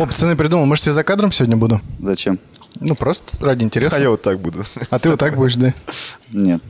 О, 0.00 0.06
пацаны, 0.06 0.34
придумал, 0.34 0.64
может, 0.64 0.86
я 0.86 0.94
за 0.94 1.04
кадром 1.04 1.30
сегодня 1.30 1.58
буду? 1.58 1.78
Зачем? 2.00 2.38
Ну, 2.80 2.94
просто 2.94 3.36
ради 3.44 3.64
А 3.64 3.66
интереса. 3.66 4.00
я 4.00 4.08
вот 4.08 4.22
так 4.22 4.40
буду. 4.40 4.64
А 4.88 4.98
ты 4.98 5.10
вот 5.10 5.18
так 5.20 5.36
будешь, 5.36 5.56
да? 5.56 5.74
Нет, 6.32 6.62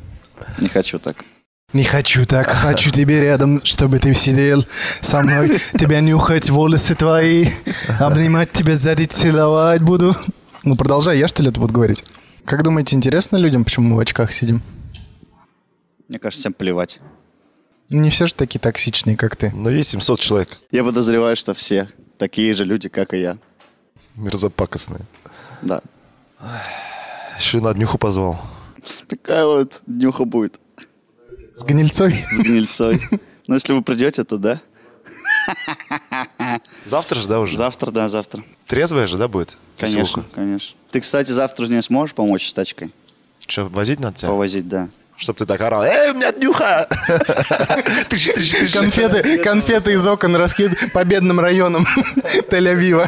не 0.58 0.67
хочу 0.67 0.99
так. 0.99 1.25
Не 1.72 1.85
хочу 1.85 2.27
так, 2.27 2.51
хочу 2.51 2.90
тебе 2.90 3.21
рядом, 3.21 3.64
чтобы 3.64 4.01
ты 4.01 4.12
сидел 4.14 4.66
со 5.01 5.22
мной, 5.22 5.61
тебя 5.79 6.01
нюхать 6.01 6.51
волосы 6.51 6.96
твои, 6.96 7.51
обнимать 8.01 8.51
тебя 8.51 8.74
сзади, 8.74 9.04
целовать 9.04 9.81
буду. 9.81 10.17
Ну, 10.65 10.75
продолжай, 10.75 11.17
я 11.17 11.29
что 11.29 11.45
ли 11.45 11.51
это 11.51 11.61
буду 11.61 11.73
говорить? 11.73 12.05
Как 12.45 12.65
думаете, 12.65 12.97
интересно 12.97 13.37
людям, 13.37 13.62
почему 13.65 13.91
мы 13.91 13.97
в 13.97 14.01
очках 14.01 14.33
сидим? 14.33 14.61
Мне 16.09 16.19
кажется, 16.19 16.43
всем 16.43 16.53
плевать. 16.53 16.99
Ну, 17.91 18.01
Не 18.01 18.11
все 18.11 18.27
же 18.27 18.35
такие 18.35 18.59
токсичные, 18.59 19.17
как 19.17 19.37
ты. 19.37 19.53
Но 19.55 19.71
есть 19.71 19.91
700 19.91 20.19
человек. 20.19 20.59
Я 20.73 20.83
подозреваю, 20.83 21.37
что 21.37 21.55
все 21.55 21.89
такие 22.21 22.52
же 22.55 22.64
люди, 22.64 22.89
как 22.89 23.14
и 23.14 23.21
я. 23.21 23.39
Мерзопакостные. 24.14 25.07
Да. 25.62 25.80
Еще 27.38 27.60
на 27.60 27.73
днюху 27.73 27.96
позвал. 27.98 28.38
Такая 29.09 29.46
вот 29.46 29.83
днюха 29.87 30.24
будет 30.24 30.60
С 31.55 31.62
гнильцой? 31.65 32.12
с 32.12 32.38
гнильцой. 32.38 33.01
Но 33.46 33.55
если 33.55 33.73
вы 33.73 33.83
придете, 33.83 34.23
то 34.24 34.37
да. 34.37 34.60
Завтра 36.87 37.19
же, 37.19 37.27
да, 37.27 37.41
уже? 37.41 37.56
Завтра, 37.56 37.91
да, 37.91 38.09
завтра. 38.09 38.45
Трезвая 38.66 39.07
же, 39.07 39.16
да, 39.16 39.27
будет? 39.27 39.57
Конечно, 39.79 40.24
конечно. 40.34 40.77
Ты, 40.91 41.01
кстати, 41.01 41.30
завтра 41.30 41.66
мне 41.66 41.82
сможешь 41.82 42.15
помочь 42.15 42.48
с 42.48 42.52
тачкой? 42.52 42.93
Что, 43.46 43.65
возить 43.66 43.98
надо 43.98 44.18
тебя? 44.18 44.29
Повозить, 44.29 44.68
да. 44.68 44.91
Чтоб 45.20 45.37
ты 45.37 45.45
так 45.45 45.60
орал. 45.60 45.83
Эй, 45.83 46.12
у 46.12 46.15
меня 46.15 46.33
днюха! 46.33 46.88
Тыщи, 48.09 48.33
тыщи. 48.33 48.73
Конфеты, 48.73 49.38
конфеты 49.38 49.93
из 49.93 50.06
окон 50.06 50.34
раскид 50.34 50.93
по 50.95 51.05
бедным 51.05 51.41
районам 51.41 51.87
Тель-Авива. 52.51 53.06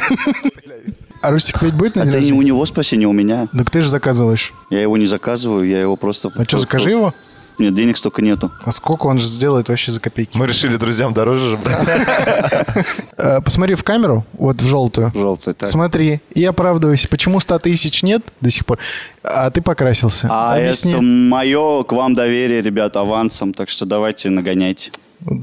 А 1.23 1.31
Рустик 1.31 1.59
петь 1.59 1.73
будет 1.73 1.95
на 1.95 2.03
А 2.03 2.07
ты 2.07 2.21
не 2.21 2.33
у 2.33 2.43
него 2.43 2.67
спроси, 2.67 2.99
не 2.99 3.07
у 3.07 3.13
меня. 3.13 3.47
Так 3.57 3.71
ты 3.71 3.81
же 3.81 3.89
заказываешь. 3.89 4.53
Я 4.69 4.83
его 4.83 4.99
не 4.99 5.07
заказываю, 5.07 5.67
я 5.67 5.81
его 5.81 5.97
просто... 5.97 6.31
А 6.35 6.45
что, 6.45 6.59
закажи 6.59 6.91
его? 6.91 7.15
Нет, 7.63 7.77
денег 7.77 7.97
столько 7.97 8.23
нету. 8.23 8.51
А 8.65 8.73
сколько 8.73 9.07
он 9.07 9.21
же 9.21 9.27
сделает 9.29 9.69
вообще 9.69 9.93
за 9.93 10.01
копейки? 10.01 10.37
Мы 10.37 10.49
решили 10.49 10.77
друзьям 10.77 11.15
дороже 11.15 11.51
же 11.51 11.57
брать. 11.57 11.87
Э, 13.17 13.41
Посмотри 13.41 13.77
в 13.77 13.85
камеру, 13.85 14.25
вот 14.33 14.61
в 14.61 14.67
желтую. 14.67 15.13
Желтый, 15.15 15.55
так. 15.55 15.69
Смотри, 15.69 16.21
и 16.35 16.45
оправдывайся, 16.45 17.07
почему 17.07 17.39
100 17.39 17.61
тысяч 17.61 18.03
нет 18.03 18.23
до 18.41 18.51
сих 18.51 18.67
пор, 18.67 18.79
а 19.23 19.49
ты 19.51 19.63
покрасился. 19.63 20.27
А 20.29 20.59
это 20.59 21.01
мое 21.01 21.85
к 21.85 21.93
вам 21.93 22.15
доверие, 22.17 22.63
ребят, 22.63 22.97
авансом, 22.97 23.55
так 23.55 23.69
что 23.69 23.87
давайте 23.87 24.29
нагоняйте. 24.31 24.91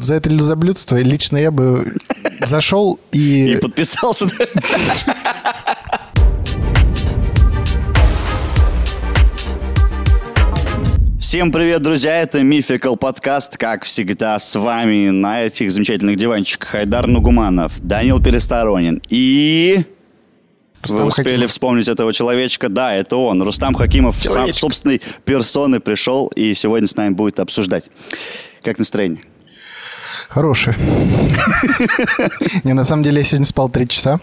За 0.02 0.16
это 0.16 0.30
лизоблюдство 0.30 0.98
лично 0.98 1.38
я 1.38 1.52
бы 1.52 1.94
зашел 2.46 3.00
И 3.14 3.54
и... 3.54 3.58
подписался. 3.58 4.26
Всем 11.30 11.52
привет, 11.52 11.84
друзья! 11.84 12.24
Это 12.24 12.42
Мификал 12.42 12.98
подкаст, 12.98 13.56
как 13.56 13.84
всегда, 13.84 14.40
с 14.40 14.56
вами 14.56 15.10
на 15.12 15.44
этих 15.44 15.72
замечательных 15.72 16.16
диванчиках 16.16 16.70
Хайдар 16.70 17.06
Нугуманов, 17.06 17.80
Данил 17.82 18.20
Пересторонин 18.20 19.00
и... 19.10 19.86
Рустам 20.82 21.02
Вы 21.02 21.06
успели 21.06 21.30
Хакимов. 21.30 21.52
вспомнить 21.52 21.88
этого 21.88 22.14
человечка? 22.14 22.68
Да, 22.68 22.96
это 22.96 23.16
он. 23.18 23.44
Рустам 23.44 23.76
Хакимов 23.76 24.16
сам 24.16 24.52
собственной 24.56 25.04
персоной 25.24 25.80
пришел 25.80 26.32
и 26.36 26.56
сегодня 26.56 26.88
с 26.88 26.96
нами 26.96 27.14
будет 27.14 27.40
обсуждать. 27.40 27.92
Как 28.64 28.80
настроение? 28.80 29.22
Хороший. 30.30 30.74
Не, 32.64 32.74
на 32.74 32.86
самом 32.86 33.04
деле 33.04 33.20
я 33.20 33.24
сегодня 33.24 33.46
спал 33.46 33.70
три 33.70 33.88
часа. 33.88 34.20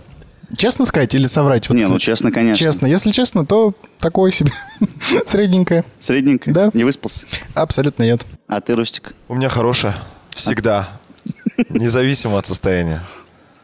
Честно 0.56 0.84
сказать 0.84 1.14
или 1.14 1.27
соврать? 1.27 1.69
Вот 1.69 1.75
Не, 1.75 1.86
ну 1.86 1.98
честно, 1.98 2.30
конечно. 2.30 2.64
Честно. 2.64 2.86
Если 2.86 3.11
честно, 3.11 3.44
то 3.44 3.75
такое 3.98 4.30
себе. 4.30 4.52
Средненькое. 5.27 5.84
Средненько? 5.98 6.52
Да. 6.52 6.70
Не 6.72 6.84
выспался? 6.84 7.27
Абсолютно 7.55 8.05
нет. 8.05 8.25
А 8.46 8.61
ты, 8.61 8.74
Рустик? 8.74 9.14
У 9.29 9.34
меня 9.34 9.48
хорошая. 9.48 9.96
Всегда. 10.30 10.89
Независимо 11.68 12.39
от 12.39 12.46
состояния. 12.46 13.02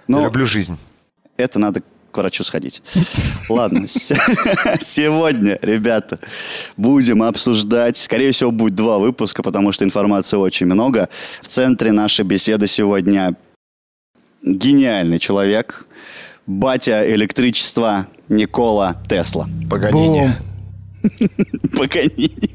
Ну, 0.08 0.18
Я 0.18 0.24
люблю 0.24 0.44
жизнь. 0.46 0.76
это 1.36 1.58
надо 1.58 1.82
к 2.10 2.16
врачу 2.18 2.44
сходить. 2.44 2.82
Ладно, 3.48 3.86
сегодня, 3.86 5.58
ребята, 5.62 6.18
будем 6.76 7.22
обсуждать, 7.22 7.96
скорее 7.96 8.32
всего, 8.32 8.50
будет 8.50 8.74
два 8.74 8.98
выпуска, 8.98 9.42
потому 9.42 9.72
что 9.72 9.84
информации 9.84 10.36
очень 10.36 10.66
много. 10.66 11.08
В 11.40 11.48
центре 11.48 11.92
нашей 11.92 12.24
беседы 12.24 12.66
сегодня 12.66 13.34
гениальный 14.42 15.18
человек, 15.18 15.86
батя 16.46 17.08
электричества 17.14 18.06
Никола 18.28 18.96
Тесла. 19.08 19.48
Погонение. 19.70 20.36
Бум. 21.02 21.28
Погонини. 21.78 22.50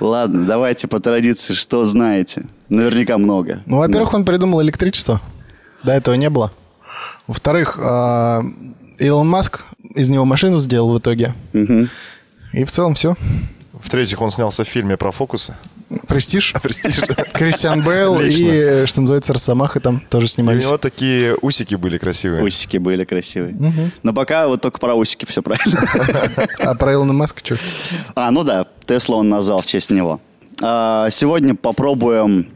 Ладно, 0.00 0.46
давайте 0.46 0.88
по 0.88 1.00
традиции, 1.00 1.54
что 1.54 1.84
знаете. 1.84 2.44
Наверняка 2.68 3.18
много. 3.18 3.62
Ну, 3.66 3.78
во-первых, 3.78 4.14
он 4.14 4.24
придумал 4.24 4.62
электричество. 4.62 5.20
До 5.82 5.92
этого 5.92 6.14
не 6.14 6.30
было. 6.30 6.52
Во-вторых, 7.26 7.78
а, 7.82 8.42
Илон 8.98 9.28
Маск 9.28 9.64
из 9.94 10.08
него 10.08 10.24
машину 10.24 10.58
сделал 10.58 10.92
в 10.92 10.98
итоге. 10.98 11.34
И 12.52 12.64
в 12.64 12.70
целом 12.70 12.94
все. 12.94 13.16
В-третьих, 13.72 14.20
он 14.20 14.30
снялся 14.30 14.64
в 14.64 14.68
фильме 14.68 14.96
про 14.96 15.10
фокусы. 15.10 15.56
Престиж. 16.06 16.54
Престиж. 16.62 16.98
да. 17.08 17.24
Кристиан 17.32 17.82
Бейл 17.82 18.20
и, 18.20 18.44
э, 18.46 18.86
что 18.86 19.00
называется, 19.00 19.32
Росомаха 19.32 19.80
там 19.80 20.00
тоже 20.08 20.26
И 20.26 20.28
У 20.28 20.28
снимались. 20.28 20.64
него 20.64 20.78
такие 20.78 21.36
усики 21.40 21.74
были 21.74 21.98
красивые. 21.98 22.44
Усики 22.44 22.76
были 22.76 23.04
красивые. 23.04 23.56
Но 24.02 24.12
пока 24.12 24.46
вот 24.48 24.60
только 24.62 24.78
про 24.78 24.94
усики 24.94 25.24
все 25.26 25.42
правильно. 25.42 25.80
А 26.60 26.74
про 26.74 26.92
Илона 26.94 27.12
Маска 27.12 27.40
что? 27.44 27.56
А, 28.14 28.30
ну 28.30 28.44
да, 28.44 28.66
Тесла 28.86 29.16
он 29.16 29.28
назвал 29.28 29.62
в 29.62 29.66
честь 29.66 29.90
него. 29.90 30.20
А, 30.62 31.10
Сегодня 31.10 31.54
попробуем 31.54 32.48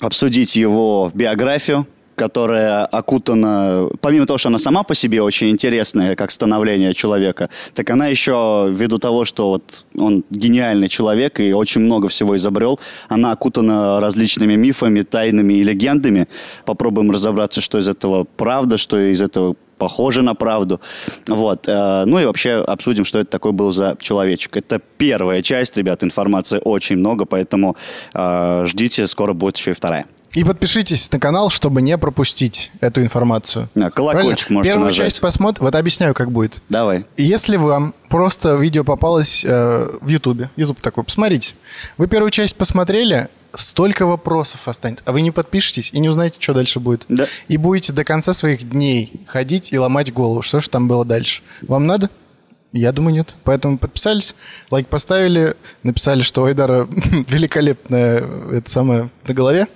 обсудить 0.00 0.56
его 0.56 1.10
биографию, 1.14 1.86
которая 2.20 2.84
окутана, 2.84 3.88
помимо 4.02 4.26
того, 4.26 4.36
что 4.36 4.50
она 4.50 4.58
сама 4.58 4.82
по 4.82 4.94
себе 4.94 5.22
очень 5.22 5.48
интересная, 5.48 6.16
как 6.16 6.30
становление 6.30 6.92
человека, 6.92 7.48
так 7.72 7.88
она 7.88 8.08
еще, 8.08 8.68
ввиду 8.70 8.98
того, 8.98 9.24
что 9.24 9.48
вот 9.48 9.86
он 9.96 10.22
гениальный 10.28 10.88
человек 10.88 11.40
и 11.40 11.54
очень 11.54 11.80
много 11.80 12.08
всего 12.08 12.36
изобрел, 12.36 12.78
она 13.08 13.32
окутана 13.32 14.00
различными 14.00 14.54
мифами, 14.54 15.00
тайнами 15.00 15.54
и 15.54 15.62
легендами. 15.62 16.26
Попробуем 16.66 17.10
разобраться, 17.10 17.62
что 17.62 17.78
из 17.78 17.88
этого 17.88 18.26
правда, 18.36 18.76
что 18.76 18.98
из 18.98 19.22
этого 19.22 19.56
похоже 19.78 20.20
на 20.22 20.34
правду. 20.34 20.78
Вот. 21.26 21.68
э, 21.68 22.04
Ну 22.04 22.18
и 22.18 22.26
вообще 22.26 22.62
обсудим, 22.68 23.06
что 23.06 23.18
это 23.18 23.30
такой 23.30 23.52
был 23.52 23.72
за 23.72 23.96
человечек. 23.98 24.56
Это 24.56 24.78
первая 24.98 25.42
часть, 25.42 25.78
ребят, 25.78 26.04
информации 26.04 26.60
очень 26.64 26.96
много, 26.96 27.24
поэтому 27.24 27.76
э, 28.14 28.66
ждите, 28.66 29.06
скоро 29.06 29.32
будет 29.32 29.56
еще 29.56 29.70
и 29.70 29.74
вторая. 29.74 30.04
И 30.32 30.44
подпишитесь 30.44 31.10
на 31.10 31.18
канал, 31.18 31.50
чтобы 31.50 31.82
не 31.82 31.98
пропустить 31.98 32.70
эту 32.80 33.02
информацию. 33.02 33.68
Да, 33.74 33.90
колокольчик 33.90 34.46
Правильно? 34.46 34.54
можете 34.54 34.70
Первую 34.72 34.86
нажать. 34.86 35.06
часть 35.06 35.20
посмотрим. 35.20 35.64
Вот 35.64 35.74
объясняю, 35.74 36.14
как 36.14 36.30
будет. 36.30 36.62
Давай. 36.68 37.04
Если 37.16 37.56
вам 37.56 37.94
просто 38.08 38.54
видео 38.54 38.84
попалось 38.84 39.44
э, 39.44 39.88
в 40.00 40.06
Ютубе, 40.06 40.50
Ютуб 40.56 40.80
такой, 40.80 41.02
посмотрите. 41.02 41.54
Вы 41.98 42.06
первую 42.06 42.30
часть 42.30 42.54
посмотрели, 42.54 43.28
столько 43.54 44.06
вопросов 44.06 44.68
останется, 44.68 45.04
а 45.06 45.12
вы 45.12 45.22
не 45.22 45.32
подпишетесь 45.32 45.92
и 45.92 45.98
не 45.98 46.08
узнаете, 46.08 46.36
что 46.38 46.54
дальше 46.54 46.78
будет. 46.78 47.04
Да. 47.08 47.26
И 47.48 47.56
будете 47.56 47.92
до 47.92 48.04
конца 48.04 48.32
своих 48.32 48.68
дней 48.68 49.12
ходить 49.26 49.72
и 49.72 49.78
ломать 49.78 50.12
голову, 50.12 50.42
что 50.42 50.60
же 50.60 50.70
там 50.70 50.86
было 50.86 51.04
дальше. 51.04 51.42
Вам 51.62 51.86
надо? 51.86 52.08
Я 52.72 52.92
думаю, 52.92 53.14
нет. 53.14 53.34
Поэтому 53.42 53.78
подписались, 53.78 54.36
лайк 54.70 54.86
поставили, 54.86 55.56
написали, 55.82 56.22
что 56.22 56.44
Айдара 56.44 56.86
великолепная 57.28 58.22
это 58.52 58.70
самое 58.70 59.10
на 59.26 59.34
голове. 59.34 59.66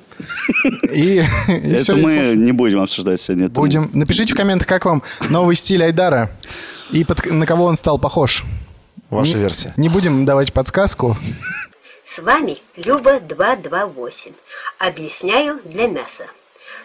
И, 0.92 1.24
и 1.48 1.70
это 1.72 1.82
всё, 1.82 1.96
мы 1.96 2.34
не 2.36 2.52
будем 2.52 2.80
обсуждать 2.80 3.20
сегодня. 3.20 3.46
Это 3.46 3.54
Будем. 3.60 3.90
Напишите 3.92 4.32
в 4.34 4.36
комментах, 4.36 4.68
как 4.68 4.84
вам 4.84 5.02
новый 5.30 5.56
стиль 5.56 5.82
Айдара 5.82 6.30
и 6.90 7.04
под- 7.04 7.30
на 7.30 7.46
кого 7.46 7.64
он 7.64 7.76
стал 7.76 7.98
похож. 7.98 8.44
Ваша 9.10 9.34
Не- 9.34 9.40
версия. 9.40 9.74
Не 9.76 9.88
будем 9.88 10.24
давать 10.24 10.52
подсказку. 10.52 11.16
С 12.14 12.22
вами 12.22 12.58
Люба 12.76 13.20
228. 13.20 14.32
Объясняю 14.78 15.60
для 15.64 15.88
мяса. 15.88 16.26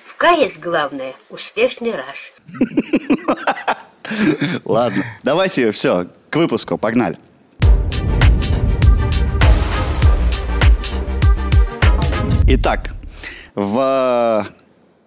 В 0.07 0.15
КС 0.17 0.57
главное– 0.61 1.13
успешный 1.29 1.91
раш. 1.91 2.33
Ладно, 4.65 5.03
давайте 5.23 5.71
все, 5.71 6.07
к 6.29 6.35
выпуску, 6.35 6.77
погнали. 6.77 7.17
Итак, 12.47 12.91
в 13.59 14.47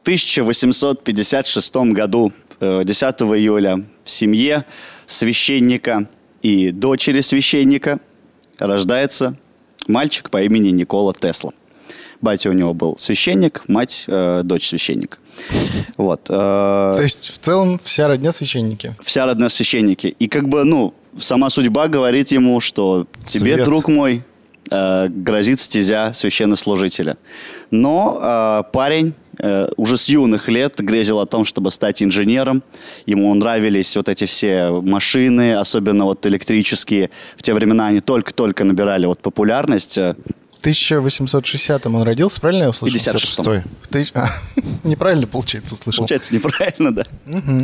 1856 0.03 1.93
году, 1.93 2.33
э, 2.61 2.83
10 2.85 3.23
июля, 3.37 3.85
в 4.05 4.11
семье 4.11 4.65
священника 5.07 6.07
и 6.43 6.71
дочери 6.71 7.21
священника 7.21 7.99
рождается 8.59 9.37
мальчик 9.87 10.29
по 10.31 10.43
имени 10.43 10.69
Никола 10.71 11.15
Тесла. 11.15 11.53
Батя 12.21 12.51
у 12.51 12.53
него 12.53 12.73
был 12.75 12.97
священник, 12.99 13.63
мать 13.69 14.05
э, 14.07 14.43
дочь 14.45 14.69
священника. 14.69 15.19
Вот. 15.97 16.27
э, 16.29 16.33
То 16.33 17.03
есть 17.03 17.31
в 17.33 17.39
целом 17.39 17.81
вся 17.83 18.07
родня 18.07 18.33
священники. 18.33 18.95
вся 19.03 19.27
родная 19.27 19.49
священники. 19.49 20.09
И 20.19 20.29
как 20.29 20.49
бы, 20.49 20.63
ну, 20.65 20.95
сама 21.19 21.49
судьба 21.51 21.89
говорит 21.89 22.31
ему, 22.31 22.61
что 22.61 23.07
тебе, 23.25 23.55
Свет. 23.55 23.65
друг 23.65 23.89
мой, 23.89 24.25
э, 24.73 25.09
грозит 25.09 25.61
стезя 25.61 26.13
священнослужителя. 26.13 27.17
Но 27.71 28.19
э, 28.21 28.63
парень 28.73 29.13
э, 29.39 29.69
уже 29.77 29.97
с 29.97 30.09
юных 30.09 30.49
лет 30.49 30.75
грезил 30.81 31.21
о 31.21 31.27
том, 31.27 31.45
чтобы 31.45 31.71
стать 31.71 32.03
инженером. 32.03 32.63
Ему 33.07 33.33
нравились 33.35 33.97
вот 33.97 34.09
эти 34.09 34.25
все 34.27 34.71
машины, 34.71 35.55
особенно 35.55 36.05
вот 36.05 36.25
электрические. 36.27 37.11
В 37.37 37.43
те 37.43 37.55
времена 37.55 37.87
они 37.89 38.01
только-только 38.01 38.65
набирали 38.65 39.07
вот 39.07 39.21
популярность. 39.21 39.99
Э, 39.99 40.15
В 40.61 40.67
1860-м 40.67 41.95
он 41.95 42.03
родился, 42.03 42.41
правильно 42.41 42.65
я 42.65 42.71
услышал? 42.71 42.97
56-м. 42.99 43.19
Стой. 43.45 43.63
В 43.81 43.89
тысяч- 43.89 44.13
а, 44.15 44.29
неправильно, 44.85 45.27
получается, 45.27 45.75
услышал. 45.75 45.99
Получается 46.03 46.35
неправильно, 46.35 46.95
да? 46.95 47.05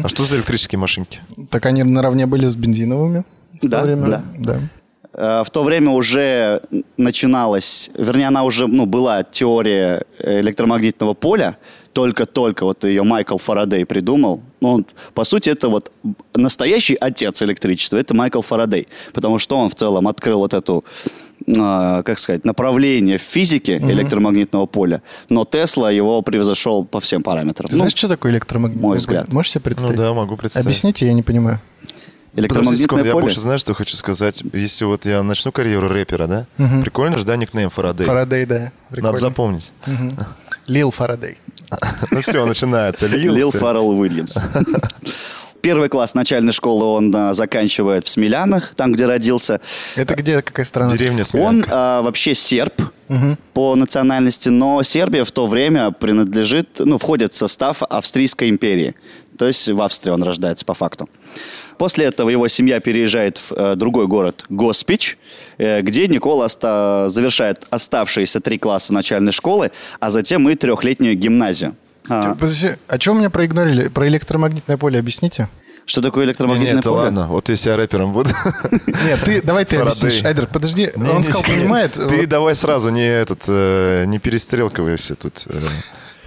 А 0.04 0.08
что 0.08 0.24
за 0.24 0.36
электрические 0.36 0.78
машинки? 0.78 1.20
Так 1.50 1.66
они 1.66 1.82
наравне 1.82 2.26
были 2.26 2.46
с 2.46 2.54
бензиновыми 2.54 3.24
в 3.62 3.68
Да, 3.68 3.80
то 3.80 3.86
время? 3.86 4.06
да. 4.06 4.24
да. 4.38 4.60
Э, 5.18 5.42
В 5.44 5.50
то 5.50 5.64
время 5.64 5.90
уже 5.90 6.60
начиналась, 6.96 7.90
вернее, 7.98 8.28
она 8.28 8.44
уже, 8.44 8.66
ну, 8.68 8.86
была 8.86 9.24
теория 9.24 10.04
электромагнитного 10.20 11.14
поля, 11.14 11.56
только-только 11.92 12.64
вот 12.64 12.84
ее 12.84 13.02
Майкл 13.02 13.38
Фарадей 13.38 13.84
придумал. 13.84 14.40
Ну, 14.60 14.68
он, 14.74 14.86
по 15.14 15.24
сути, 15.24 15.50
это 15.50 15.68
вот 15.68 15.90
настоящий 16.36 16.96
отец 17.00 17.42
электричества, 17.42 17.96
это 17.96 18.14
Майкл 18.14 18.40
Фарадей, 18.42 18.86
потому 19.12 19.38
что 19.40 19.56
он 19.58 19.68
в 19.68 19.74
целом 19.74 20.06
открыл 20.06 20.38
вот 20.38 20.54
эту, 20.54 20.84
а, 21.58 22.02
как 22.04 22.18
сказать, 22.20 22.44
направление 22.44 23.16
в 23.18 23.22
физике 23.22 23.78
электромагнитного 23.78 24.66
поля, 24.66 25.02
но 25.28 25.44
Тесла 25.44 25.90
его 25.90 26.22
превзошел 26.22 26.84
по 26.84 27.00
всем 27.00 27.22
параметрам. 27.22 27.66
Ты 27.66 27.72
Ну, 27.74 27.78
знаешь, 27.78 27.94
что 27.96 28.06
такое 28.08 28.30
электромагнитное 28.32 28.82
мой 28.82 28.90
поле? 28.92 28.98
взгляд. 29.00 29.32
Можешь 29.32 29.50
себе 29.52 29.62
Ну 29.64 29.70
представить? 29.70 29.98
да, 29.98 30.12
могу 30.14 30.36
представить. 30.36 30.66
Объясните, 30.66 31.06
я 31.06 31.12
не 31.12 31.22
понимаю. 31.22 31.60
Подожди 32.32 32.40
электромагнитное 32.42 33.04
я 33.04 33.12
поле. 33.12 33.22
больше 33.22 33.40
знаю, 33.40 33.58
что 33.58 33.74
хочу 33.74 33.96
сказать. 33.96 34.42
Если 34.52 34.84
вот 34.84 35.06
я 35.06 35.22
начну 35.22 35.50
карьеру 35.52 35.88
рэпера, 35.88 36.26
да? 36.26 36.46
Прикольно 36.82 37.16
же, 37.16 37.24
да, 37.24 37.36
никнейм 37.36 37.70
Фарадей? 37.70 38.06
Фарадей, 38.06 38.44
да. 38.46 38.72
Прикольно. 38.90 39.08
Надо 39.10 39.20
запомнить. 39.20 39.72
Лил 40.66 40.90
Фарадей. 40.90 41.38
Ну 42.10 42.20
все, 42.22 42.46
начинается. 42.46 43.06
Лил 43.06 43.34
Лился. 43.34 43.58
Фаррелл 43.58 43.90
Уильямс. 43.90 44.36
Первый 45.60 45.88
класс 45.88 46.14
начальной 46.14 46.52
школы 46.52 46.84
он 46.84 47.14
а, 47.14 47.34
заканчивает 47.34 48.06
в 48.06 48.08
Смелянах, 48.08 48.74
там, 48.74 48.92
где 48.92 49.06
родился. 49.06 49.60
Это 49.96 50.14
где, 50.14 50.40
какая 50.40 50.64
страна? 50.64 50.92
Деревня 50.92 51.20
Он 51.20 51.24
Смелянка. 51.24 51.68
а, 51.70 52.02
вообще 52.02 52.34
серб 52.34 52.72
по 53.54 53.74
национальности, 53.74 54.50
но 54.50 54.82
Сербия 54.82 55.24
в 55.24 55.32
то 55.32 55.46
время 55.46 55.90
принадлежит, 55.90 56.68
ну, 56.78 56.96
входит 56.98 57.32
в 57.32 57.36
состав 57.36 57.82
Австрийской 57.82 58.50
империи. 58.50 58.94
То 59.36 59.46
есть 59.46 59.68
в 59.68 59.80
Австрии 59.82 60.12
он 60.12 60.22
рождается 60.22 60.64
по 60.64 60.74
факту. 60.74 61.08
После 61.78 62.06
этого 62.06 62.28
его 62.28 62.48
семья 62.48 62.80
переезжает 62.80 63.38
в 63.38 63.52
э, 63.52 63.74
другой 63.76 64.06
город 64.06 64.44
Госпич, 64.48 65.16
э, 65.58 65.80
где 65.82 66.06
Никола 66.08 66.46
оста- 66.46 67.06
завершает 67.08 67.64
оставшиеся 67.70 68.40
три 68.40 68.58
класса 68.58 68.92
начальной 68.92 69.32
школы, 69.32 69.70
а 70.00 70.10
затем 70.10 70.48
и 70.48 70.54
трехлетнюю 70.56 71.16
гимназию. 71.16 71.74
А, 72.08 72.34
Подожди, 72.34 72.70
а 72.88 72.98
что 72.98 73.12
вы 73.12 73.18
меня 73.20 73.30
проигнорили? 73.30 73.88
Про 73.88 74.08
электромагнитное 74.08 74.76
поле 74.76 74.98
объясните. 74.98 75.48
что 75.84 76.00
такое 76.02 76.24
электромагнитное 76.24 76.74
не, 76.74 76.80
это 76.80 76.88
поле? 76.88 77.02
ладно. 77.02 77.26
Вот 77.28 77.48
если 77.50 77.70
я 77.70 77.76
рэпером 77.76 78.12
буду. 78.12 78.30
Нет, 78.86 79.20
ты, 79.24 79.42
давай 79.42 79.64
ты 79.64 79.76
объяснишь. 79.76 80.24
Айдер, 80.24 80.46
подожди, 80.46 80.90
Не, 80.96 81.08
он 81.10 81.18
не, 81.18 81.22
сказал, 81.24 81.42
не, 81.48 81.54
понимает. 81.54 81.92
Ты 81.92 82.26
давай 82.26 82.54
сразу 82.54 82.90
не 82.90 83.06
этот, 83.06 83.44
э, 83.48 84.04
не 84.06 84.18
перестрелкивайся 84.18 85.14
тут. 85.14 85.44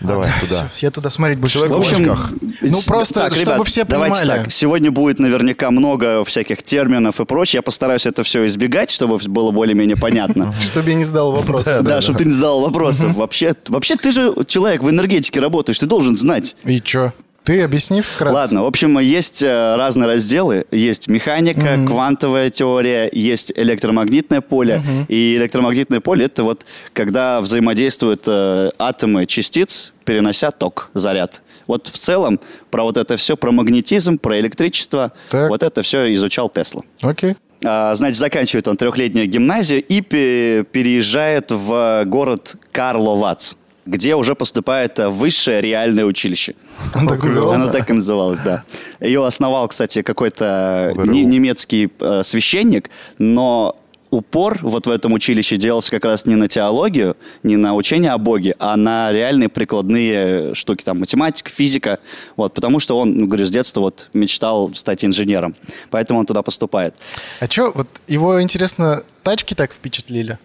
Давай 0.02 0.30
туда. 0.40 0.70
Всё, 0.76 0.88
Я 0.88 0.92
туда 0.92 1.10
смотреть 1.10 1.40
больше 1.40 1.56
Человек 1.56 1.76
В 1.76 1.78
общем, 1.80 2.02
очках. 2.04 2.32
Ну, 2.62 2.80
просто, 2.86 3.32
чтобы 3.34 3.66
все 3.66 3.86
давайте 3.86 4.22
понимали. 4.22 4.44
так. 4.44 4.52
Сегодня 4.52 4.92
будет 4.92 5.20
наверняка 5.20 5.72
много 5.72 6.24
всяких 6.24 6.64
терминов 6.64 7.20
и 7.20 7.26
прочее. 7.26 7.60
Я 7.60 7.62
постараюсь 7.62 8.06
это 8.06 8.24
все 8.24 8.46
избегать, 8.48 8.90
чтобы 8.90 9.18
было 9.18 9.52
более-менее 9.52 9.98
понятно. 9.98 10.54
Чтобы 10.62 10.90
я 10.90 10.96
не 10.96 11.06
задал 11.06 11.32
вопрос. 11.32 11.66
Да, 11.66 12.02
чтобы 12.02 12.20
ты 12.20 12.26
не 12.26 12.32
задал 12.32 12.62
вопросов. 12.62 13.16
Вообще, 13.16 13.54
ты 13.54 14.12
же 14.12 14.34
человек 14.48 14.84
в 14.84 14.90
энергетике 14.90 15.40
работаешь, 15.40 15.80
ты 15.80 15.86
должен 15.86 16.16
знать. 16.16 16.56
И 16.64 16.82
чё? 16.82 17.14
Ты 17.44 17.62
объясни 17.64 18.02
вкратце. 18.02 18.34
Ладно, 18.36 18.64
в 18.64 18.68
общем, 18.68 19.00
есть 19.00 19.42
э, 19.42 19.76
разные 19.76 20.08
разделы. 20.08 20.66
Есть 20.72 21.08
механика, 21.08 21.80
квантовая 21.88 22.50
теория, 22.52 23.10
есть 23.12 23.52
электромагнитное 23.56 24.42
поле. 24.42 24.82
И 25.08 25.36
электромагнитное 25.38 26.02
поле 26.02 26.26
это 26.26 26.44
вот 26.44 26.66
когда 26.94 27.42
взаимодействуют 27.42 28.24
э, 28.28 28.70
атомы 28.78 29.26
частиц, 29.26 29.92
перенося 30.06 30.52
ток, 30.52 30.90
заряд. 30.94 31.42
Вот 31.68 31.88
в 31.88 31.98
целом 31.98 32.40
про 32.70 32.84
вот 32.84 32.98
это 32.98 33.18
все, 33.18 33.36
про 33.38 33.52
магнетизм, 33.52 34.18
про 34.18 34.40
электричество, 34.40 35.12
Так. 35.30 35.50
вот 35.50 35.64
это 35.64 35.82
все 35.82 36.14
изучал 36.16 36.50
Тесла. 36.50 36.82
Окей. 37.02 37.36
А, 37.64 37.94
Значит, 37.96 38.18
заканчивает 38.18 38.68
он 38.68 38.76
трехлетнюю 38.78 39.28
гимназию 39.28 39.82
и 39.84 40.02
пе- 40.02 40.64
переезжает 40.72 41.52
в 41.52 42.04
город 42.06 42.56
Карловац, 42.72 43.54
где 43.86 44.16
уже 44.16 44.36
поступает 44.36 45.00
э, 45.00 45.10
высшее 45.10 45.62
реальное 45.62 46.06
училище. 46.06 46.56
Он 46.96 47.08
так 47.08 47.24
назывался? 47.24 47.64
Она 47.64 47.72
так 47.72 47.90
и 47.90 47.94
называлась, 47.94 48.40
да. 48.40 48.64
Ее 49.00 49.26
основал, 49.26 49.68
кстати, 49.68 50.02
какой-то 50.02 50.94
немецкий 50.96 51.92
э, 52.00 52.22
священник, 52.24 52.90
но 53.18 53.78
упор 54.12 54.60
вот 54.62 54.86
в 54.86 54.92
этом 54.92 55.14
училище 55.14 55.58
делался 55.58 55.90
как 55.90 56.06
раз 56.06 56.26
не 56.26 56.36
на 56.36 56.48
теологию, 56.48 57.16
не 57.44 57.56
на 57.56 57.74
учение 57.74 58.12
о 58.12 58.18
Боге, 58.18 58.56
а 58.60 58.76
на 58.76 59.12
реальные 59.12 59.50
прикладные 59.50 60.54
штуки, 60.54 60.84
там, 60.84 61.00
математика, 61.00 61.50
физика, 61.50 62.00
вот, 62.36 62.54
потому 62.54 62.80
что 62.80 63.00
он, 63.00 63.14
ну, 63.18 63.28
говорю, 63.28 63.46
с 63.46 63.50
детства 63.50 63.82
вот 63.82 64.10
мечтал 64.14 64.76
стать 64.76 65.04
инженером, 65.06 65.56
поэтому 65.90 66.20
он 66.20 66.26
туда 66.26 66.42
поступает. 66.44 66.94
А 67.40 67.48
чё, 67.48 67.72
вот 67.74 67.88
его, 68.08 68.42
интересно, 68.42 69.04
тачки 69.24 69.54
так 69.54 69.74
впечатлили? 69.74 70.38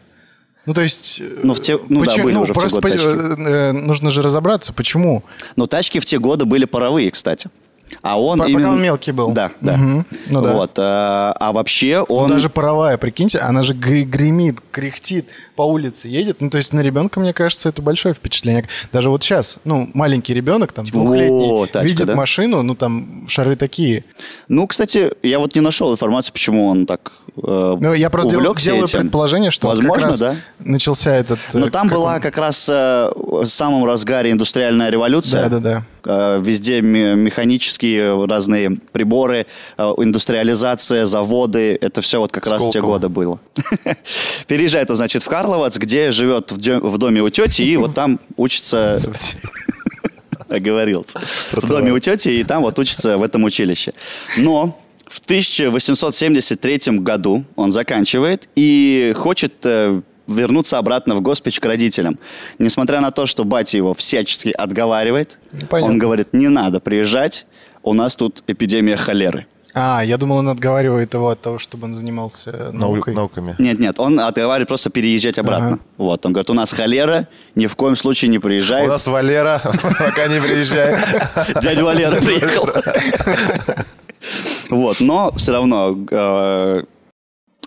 Ну, 0.66 0.74
то 0.74 0.82
есть... 0.82 1.20
э, 1.20 1.40
Ну, 1.42 1.54
в 1.54 1.60
те- 1.60 1.78
ну 1.88 2.04
да, 2.04 2.16
были 2.16 2.36
уже 2.36 2.52
в 2.52 2.56
те 2.56 2.60
просто 2.60 2.80
годы 2.80 2.90
тачки. 2.94 3.08
э, 3.08 3.72
нужно 3.72 4.10
же 4.10 4.20
разобраться, 4.22 4.72
почему. 4.72 5.22
Но 5.56 5.66
тачки 5.66 6.00
в 6.00 6.04
те 6.04 6.18
годы 6.18 6.44
были 6.44 6.64
паровые, 6.64 7.10
кстати. 7.10 7.48
А 8.02 8.20
он 8.20 8.38
По- 8.38 8.44
пока 8.44 8.52
именно... 8.52 8.70
он 8.72 8.82
мелкий 8.82 9.12
был. 9.12 9.30
Да, 9.30 9.52
да. 9.60 9.76
Мгм. 9.76 10.06
Ну 10.28 10.42
да. 10.42 10.52
Вот, 10.54 10.72
а, 10.78 11.36
а 11.38 11.52
вообще 11.52 12.04
Ну, 12.08 12.14
он... 12.16 12.30
даже 12.32 12.48
паровая, 12.50 12.98
прикиньте, 12.98 13.38
она 13.38 13.62
же 13.62 13.74
гре- 13.74 14.02
гремит, 14.02 14.58
кряхтит, 14.72 15.28
по 15.56 15.62
улице 15.62 16.08
едет. 16.08 16.36
Ну, 16.40 16.50
то 16.50 16.58
есть 16.58 16.72
на 16.72 16.80
ребенка, 16.80 17.18
мне 17.18 17.32
кажется, 17.32 17.68
это 17.70 17.82
большое 17.82 18.14
впечатление. 18.14 18.68
Даже 18.92 19.10
вот 19.10 19.22
сейчас, 19.22 19.58
ну, 19.64 19.90
маленький 19.94 20.34
ребенок, 20.34 20.72
там, 20.72 20.84
двухлетний, 20.84 21.28
«О, 21.50 21.66
тачка, 21.66 21.86
видит 21.88 22.06
да?» 22.06 22.14
машину, 22.14 22.62
ну, 22.62 22.74
там, 22.74 23.26
шары 23.28 23.56
такие. 23.56 24.04
Ну, 24.48 24.66
кстати, 24.66 25.12
я 25.22 25.38
вот 25.38 25.54
не 25.54 25.60
нашел 25.62 25.90
информацию, 25.92 26.32
почему 26.34 26.66
он 26.68 26.86
так 26.86 27.12
э, 27.36 27.76
Ну, 27.80 27.94
я 27.94 28.10
просто 28.10 28.30
делаю, 28.32 28.54
делаю 28.56 28.84
этим. 28.84 29.00
предположение, 29.00 29.50
что 29.50 29.68
Возможно, 29.68 30.08
как 30.10 30.18
да. 30.18 30.36
начался 30.58 31.14
этот... 31.14 31.38
э, 31.52 31.58
Но 31.58 31.70
там 31.70 31.88
как 31.88 31.98
была 31.98 32.14
он- 32.16 32.20
как 32.20 32.36
раз 32.38 32.68
э, 32.68 33.10
в 33.16 33.46
самом 33.46 33.84
разгаре 33.84 34.30
индустриальная 34.30 34.90
революция. 34.90 35.48
Да-да-да. 35.48 35.84
Э, 36.04 36.40
Везде 36.40 36.80
ме- 36.82 37.14
механические 37.14 38.26
разные 38.26 38.78
приборы, 38.92 39.46
э, 39.78 39.82
индустриализация, 39.98 41.04
заводы. 41.06 41.76
Это 41.80 42.00
все 42.00 42.18
вот 42.20 42.30
как 42.32 42.46
раз 42.46 42.60
в 42.62 42.66
те 42.66 42.78
Сколково. 42.78 42.92
годы 42.94 43.08
было. 43.08 43.38
Переезжает 44.46 44.90
он, 44.90 44.96
значит, 44.96 45.22
в 45.22 45.28
Карловац, 45.46 45.78
где 45.78 46.10
живет 46.10 46.50
в 46.50 46.58
дё- 46.58 46.80
в 46.80 46.98
доме 46.98 47.22
у 47.22 47.30
тети, 47.30 47.62
и 47.62 47.76
вот 47.76 47.94
там 47.94 48.18
учится... 48.36 49.00
Оговорился. 50.48 51.20
В 51.52 51.66
доме 51.68 51.92
у 51.92 51.98
тети, 51.98 52.28
и 52.30 52.44
там 52.44 52.62
вот 52.62 52.78
учится 52.78 53.16
в 53.16 53.22
этом 53.22 53.44
училище. 53.44 53.92
Но 54.38 54.78
в 55.06 55.20
1873 55.20 56.98
году 56.98 57.44
он 57.54 57.72
заканчивает 57.72 58.48
и 58.56 59.14
хочет 59.16 59.54
э, 59.64 60.00
вернуться 60.26 60.78
обратно 60.78 61.14
в 61.14 61.20
Госпич 61.20 61.60
к 61.60 61.64
родителям. 61.66 62.18
Несмотря 62.58 63.00
на 63.00 63.12
то, 63.12 63.26
что 63.26 63.44
батя 63.44 63.76
его 63.76 63.94
всячески 63.94 64.48
отговаривает, 64.48 65.38
понятно. 65.70 65.92
он 65.92 65.98
говорит, 65.98 66.28
не 66.32 66.48
надо 66.48 66.80
приезжать, 66.80 67.46
у 67.82 67.92
нас 67.94 68.16
тут 68.16 68.42
эпидемия 68.48 68.96
холеры. 68.96 69.46
А, 69.78 70.02
я 70.02 70.16
думал, 70.16 70.38
он 70.38 70.48
отговаривает 70.48 71.12
его 71.12 71.28
от 71.28 71.42
того, 71.42 71.58
чтобы 71.58 71.84
он 71.84 71.94
занимался 71.94 72.50
Нау- 72.72 72.94
наукой. 72.94 73.14
Науками. 73.14 73.54
Нет, 73.58 73.78
нет, 73.78 74.00
он 74.00 74.18
отговаривает 74.18 74.68
просто 74.68 74.88
переезжать 74.88 75.38
обратно. 75.38 75.66
Ага. 75.66 75.78
Вот, 75.98 76.24
он 76.24 76.32
говорит, 76.32 76.48
у 76.48 76.54
нас 76.54 76.72
холера, 76.72 77.28
ни 77.54 77.66
в 77.66 77.76
коем 77.76 77.94
случае 77.94 78.30
не 78.30 78.38
приезжай. 78.38 78.86
У 78.86 78.88
нас 78.88 79.06
Валера, 79.06 79.60
пока 79.98 80.28
не 80.28 80.40
приезжай. 80.40 80.96
Дядя 81.62 81.84
Валера 81.84 82.16
приехал. 82.20 82.68
Вот, 84.70 84.98
но 85.00 85.32
все 85.36 85.52
равно 85.52 85.96
э, 86.10 86.82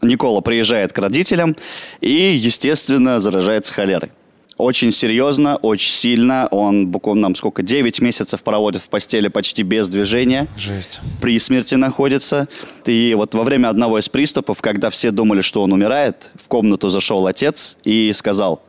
Никола 0.01 0.41
приезжает 0.41 0.91
к 0.91 0.97
родителям 0.97 1.55
и, 2.01 2.11
естественно, 2.11 3.19
заражается 3.19 3.73
холерой. 3.73 4.11
Очень 4.59 4.91
серьезно, 4.91 5.55
очень 5.55 5.89
сильно. 5.89 6.49
Он 6.51 6.85
буквально 6.87 7.21
нам 7.21 7.35
сколько, 7.35 7.63
9 7.63 8.01
месяцев 8.01 8.43
проводит 8.43 8.81
в 8.81 8.89
постели 8.89 9.29
почти 9.29 9.63
без 9.63 9.87
движения. 9.87 10.49
Жесть. 10.57 10.99
При 11.21 11.39
смерти 11.39 11.75
находится. 11.75 12.49
И 12.85 13.13
вот 13.15 13.33
во 13.35 13.45
время 13.45 13.69
одного 13.69 13.97
из 13.99 14.09
приступов, 14.09 14.61
когда 14.61 14.89
все 14.89 15.11
думали, 15.11 15.39
что 15.39 15.63
он 15.63 15.71
умирает, 15.71 16.33
в 16.43 16.49
комнату 16.49 16.89
зашел 16.89 17.25
отец 17.25 17.77
и 17.85 18.11
сказал, 18.13 18.61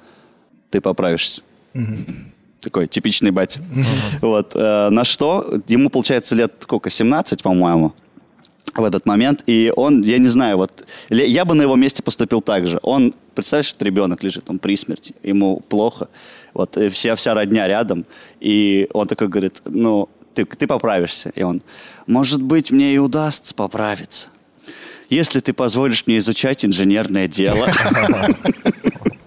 ты 0.70 0.80
поправишься. 0.80 1.42
Такой 2.61 2.87
типичный 2.87 3.32
батя. 3.32 3.61
Вот. 4.20 4.52
э, 4.54 4.90
На 4.90 5.02
что? 5.02 5.61
Ему, 5.66 5.90
получается, 5.90 6.37
лет 6.37 6.52
сколько? 6.61 6.88
17, 6.88 7.42
по-моему 7.42 7.94
в 8.75 8.85
этот 8.85 9.07
момент, 9.07 9.43
и 9.47 9.73
он, 9.75 10.02
я 10.02 10.19
не 10.19 10.29
знаю, 10.29 10.57
вот, 10.57 10.87
я 11.09 11.45
бы 11.45 11.55
на 11.55 11.62
его 11.62 11.76
месте 11.76 12.02
поступил 12.02 12.40
так 12.40 12.67
же. 12.67 12.79
Он, 12.83 13.14
представляешь, 13.35 13.67
что 13.67 13.85
ребенок 13.85 14.23
лежит 14.23 14.45
там 14.45 14.59
при 14.59 14.76
смерти, 14.76 15.14
ему 15.23 15.61
плохо, 15.61 16.09
вот, 16.55 16.79
вся, 16.93 17.17
вся 17.17 17.35
родня 17.35 17.67
рядом, 17.67 18.07
и 18.40 18.88
он 18.93 19.07
такой 19.07 19.29
говорит, 19.29 19.61
ну, 19.64 20.09
ты, 20.35 20.45
ты 20.45 20.67
поправишься. 20.67 21.33
И 21.35 21.43
он, 21.43 21.62
может 22.07 22.43
быть, 22.43 22.71
мне 22.71 22.95
и 22.95 22.99
удастся 22.99 23.55
поправиться, 23.55 24.29
если 25.09 25.40
ты 25.40 25.52
позволишь 25.52 26.07
мне 26.07 26.19
изучать 26.19 26.64
инженерное 26.64 27.29
дело. 27.29 27.69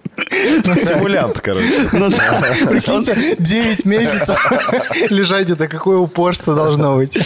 Симулянт, 0.78 1.40
короче. 1.40 1.66
Ну 1.92 2.10
да. 2.10 2.42
То 2.64 2.72
есть 2.74 2.88
он- 2.88 3.04
Прикиньте, 3.04 3.36
9 3.42 3.84
месяцев 3.84 4.52
лежать, 5.10 5.50
это 5.50 5.68
какое 5.68 5.98
упорство 5.98 6.54
должно 6.54 6.96
быть. 6.96 7.18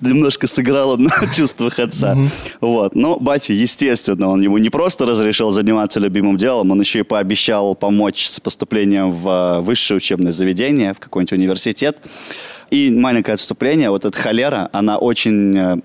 немножко 0.00 0.46
сыграло 0.46 0.96
на 0.96 1.10
чувствах 1.34 1.78
отца. 1.78 2.16
Вот. 2.60 2.94
Но 2.94 3.18
батя, 3.18 3.52
естественно, 3.52 4.28
он 4.28 4.40
ему 4.40 4.58
не 4.58 4.70
просто 4.70 5.06
разрешил 5.06 5.50
заниматься 5.50 6.00
любимым 6.00 6.36
делом, 6.36 6.70
он 6.70 6.80
еще 6.80 7.00
и 7.00 7.02
пообещал 7.02 7.74
помочь 7.74 8.26
с 8.26 8.40
поступлением 8.40 9.12
в 9.12 9.28
э, 9.28 9.60
высшее 9.60 9.96
учебное 9.98 10.32
заведение, 10.32 10.94
в 10.94 11.00
какой-нибудь 11.00 11.32
университет. 11.32 11.98
И 12.70 12.90
маленькое 12.90 13.34
отступление, 13.34 13.90
вот 13.90 14.04
эта 14.04 14.18
холера, 14.18 14.70
она 14.72 14.96
очень 14.96 15.56
э, 15.58 15.76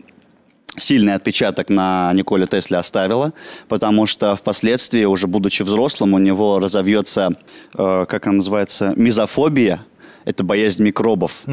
сильный 0.78 1.14
отпечаток 1.16 1.70
на 1.70 2.12
Николе 2.14 2.46
Тесле 2.46 2.78
оставила, 2.78 3.34
потому 3.68 4.06
что 4.06 4.36
впоследствии, 4.36 5.04
уже 5.06 5.28
будучи 5.28 5.64
взрослым, 5.64 6.14
у 6.14 6.20
него 6.20 6.60
разовьется, 6.60 7.32
э, 7.78 8.06
как 8.08 8.28
она 8.28 8.38
называется, 8.38 8.94
мизофобия. 8.96 9.84
Это 10.26 10.44
боязнь 10.44 10.84
микробов. 10.84 11.44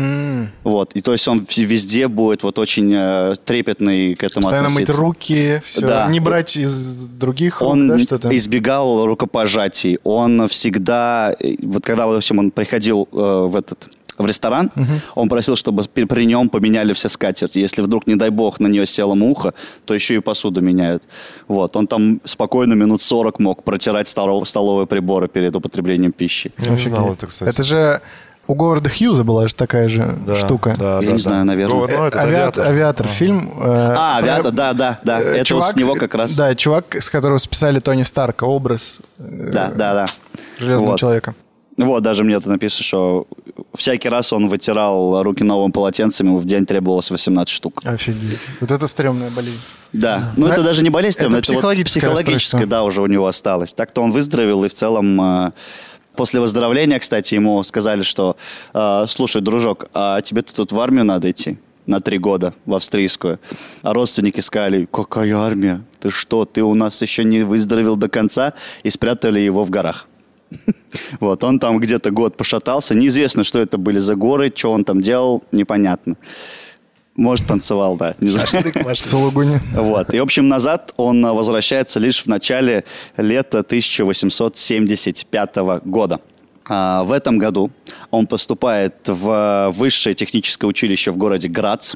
Вот. 0.64 0.94
И 0.94 1.00
то 1.00 1.12
есть 1.12 1.28
он 1.28 1.46
везде 1.48 2.08
будет 2.08 2.42
вот 2.42 2.58
очень 2.58 2.92
э, 2.92 3.36
трепетный 3.44 4.16
к 4.16 4.24
этому 4.24 4.46
Постоянно 4.46 4.68
мыть 4.70 4.82
относиться. 4.82 5.00
руки, 5.00 5.62
все. 5.64 5.80
Да. 5.80 6.08
Не 6.08 6.18
брать 6.18 6.56
из 6.56 7.06
других 7.06 7.60
рук, 7.60 7.70
Он 7.70 7.86
да, 7.88 7.98
что-то. 8.00 8.34
избегал 8.36 9.06
рукопожатий. 9.06 10.00
Он 10.02 10.48
всегда, 10.48 11.36
э, 11.38 11.54
вот 11.62 11.84
когда, 11.84 12.08
в 12.08 12.12
общем, 12.16 12.40
он 12.40 12.50
приходил 12.50 13.08
э, 13.12 13.16
в 13.16 13.54
этот 13.54 13.88
в 14.18 14.26
ресторан, 14.26 14.71
он 15.14 15.28
просил, 15.28 15.56
чтобы 15.56 15.83
при, 15.92 16.04
при 16.04 16.25
нем 16.26 16.49
поменяли 16.49 16.92
все 16.92 17.09
скатерти. 17.09 17.59
Если 17.59 17.83
вдруг, 17.83 18.06
не 18.06 18.14
дай 18.16 18.30
бог, 18.30 18.61
на 18.61 18.68
нее 18.68 18.87
села 18.87 19.14
муха, 19.14 19.54
то 19.85 19.94
еще 19.94 20.14
и 20.14 20.21
посуду 20.21 20.61
меняют. 20.61 21.02
Вот. 21.49 21.76
Он 21.76 21.87
там 21.87 22.21
спокойно 22.25 22.75
минут 22.75 23.02
40 23.02 23.40
мог 23.40 23.62
протирать 23.64 24.06
столов- 24.09 24.47
столовые 24.49 24.87
приборы 24.87 25.28
перед 25.28 25.56
употреблением 25.56 26.12
пищи. 26.12 26.52
Я 26.59 26.71
не 26.71 26.78
знал 26.78 27.12
это, 27.12 27.26
кстати. 27.26 27.49
Это 27.50 27.62
же 27.62 28.00
у 28.47 28.54
Говарда 28.54 28.90
Хьюза 28.90 29.25
была 29.25 29.49
же 29.49 29.54
такая 29.54 29.88
же 29.88 30.16
Да, 30.26 30.37
штука. 30.37 30.76
Да, 30.78 30.94
Я 31.00 31.00
да, 31.00 31.06
не 31.06 31.12
да. 31.12 31.18
знаю, 31.18 31.44
наверное. 31.47 31.75
Го- 31.76 31.88
ну, 31.88 32.04
Э, 32.04 32.09
этот 32.09 32.21
авиатор, 32.21 32.66
авиатор 32.68 33.09
фильм. 33.09 33.50
э, 33.56 33.62
А, 33.97 34.18
про- 34.21 34.28
авиатор, 34.28 34.52
да, 34.52 34.73
да, 34.75 34.99
да. 35.02 35.21
э, 35.23 35.37
Это 35.38 35.54
вот 35.54 35.64
с 35.64 35.75
него 35.76 35.94
как 35.94 36.14
раз. 36.14 36.37
Да, 36.37 36.54
чувак, 36.54 36.94
с 36.94 37.09
которого 37.11 37.38
списали 37.38 37.80
Тони 37.80 38.02
Старка, 38.02 38.44
образ 38.44 39.00
э, 39.18 39.50
да, 39.52 39.68
да. 39.75 39.94
да. 39.94 40.06
Железного 40.59 40.90
Вот. 40.90 41.00
человека. 41.00 41.35
Вот, 41.76 42.02
даже 42.02 42.22
мне 42.24 42.36
тут 42.36 42.46
написано, 42.46 42.84
что 42.84 43.26
всякий 43.74 44.08
раз 44.08 44.32
он 44.32 44.48
вытирал 44.48 45.22
руки 45.22 45.42
новым 45.42 45.72
полотенцем, 45.72 46.28
ему 46.28 46.38
в 46.38 46.44
день 46.44 46.66
требовалось 46.66 47.10
18 47.10 47.48
штук. 47.52 47.80
Офигеть. 47.84 48.38
Вот 48.60 48.70
это 48.70 48.86
стрёмная 48.86 49.30
болезнь. 49.30 49.58
Да, 49.92 50.32
ну 50.36 50.46
это 50.46 50.54
Это- 50.56 50.64
даже 50.64 50.82
не 50.82 50.90
болезнь, 50.90 51.18
это 51.18 51.26
это, 51.28 51.38
это 51.38 51.52
вот 51.52 51.56
психологическое 51.56 52.00
психологическое, 52.00 52.66
да, 52.66 52.84
уже 52.84 53.02
у 53.02 53.06
него 53.06 53.26
осталось. 53.26 53.74
Так-то 53.74 54.02
он 54.02 54.12
выздоровел, 54.12 54.64
и 54.64 54.68
в 54.68 54.74
целом 54.74 55.20
э, 55.20 55.52
после 56.16 56.40
выздоровления, 56.40 56.98
кстати, 57.00 57.34
ему 57.34 57.62
сказали, 57.64 58.02
что, 58.02 58.36
э, 58.72 59.06
слушай, 59.08 59.42
дружок, 59.42 59.86
а 59.94 60.20
тебе-то 60.20 60.54
тут 60.54 60.70
в 60.72 60.78
армию 60.80 61.04
надо 61.04 61.30
идти 61.30 61.58
на 61.86 62.00
три 62.00 62.18
года, 62.18 62.54
в 62.66 62.74
австрийскую. 62.74 63.38
А 63.82 63.92
родственники 63.92 64.40
сказали, 64.40 64.88
какая 64.90 65.36
армия? 65.36 65.82
Ты 66.00 66.10
что, 66.10 66.44
ты 66.44 66.62
у 66.62 66.74
нас 66.74 67.02
еще 67.02 67.24
не 67.24 67.42
выздоровел 67.42 67.96
до 67.96 68.08
конца? 68.08 68.54
И 68.84 68.90
спрятали 68.90 69.40
его 69.40 69.64
в 69.64 69.70
горах. 69.70 70.06
Вот, 71.20 71.42
он 71.44 71.58
там 71.58 71.78
где-то 71.78 72.11
год 72.11 72.37
пошатался. 72.37 72.94
Неизвестно, 72.94 73.42
что 73.44 73.58
это 73.58 73.78
были 73.78 73.99
за 73.99 74.14
горы, 74.14 74.52
что 74.54 74.70
он 74.70 74.84
там 74.84 75.00
делал, 75.00 75.42
непонятно. 75.52 76.16
Может, 77.16 77.46
танцевал, 77.46 77.96
да, 77.96 78.14
не 78.20 78.30
знаю. 78.30 78.49
Сулугуни. 78.96 79.61
Вот. 79.75 80.12
И, 80.14 80.18
в 80.18 80.23
общем, 80.23 80.49
назад 80.49 80.92
он 80.96 81.25
а, 81.25 81.32
возвращается 81.32 82.00
лишь 82.00 82.23
в 82.23 82.26
начале 82.26 82.84
лета 83.16 83.61
1875 83.61 85.56
года. 85.84 86.20
А, 86.68 87.04
в 87.04 87.12
этом 87.12 87.38
году 87.38 87.70
он 88.11 88.26
поступает 88.26 88.94
в 89.06 89.70
высшее 89.76 90.14
техническое 90.14 90.66
училище 90.66 91.11
в 91.12 91.16
городе 91.16 91.49
Грац, 91.49 91.94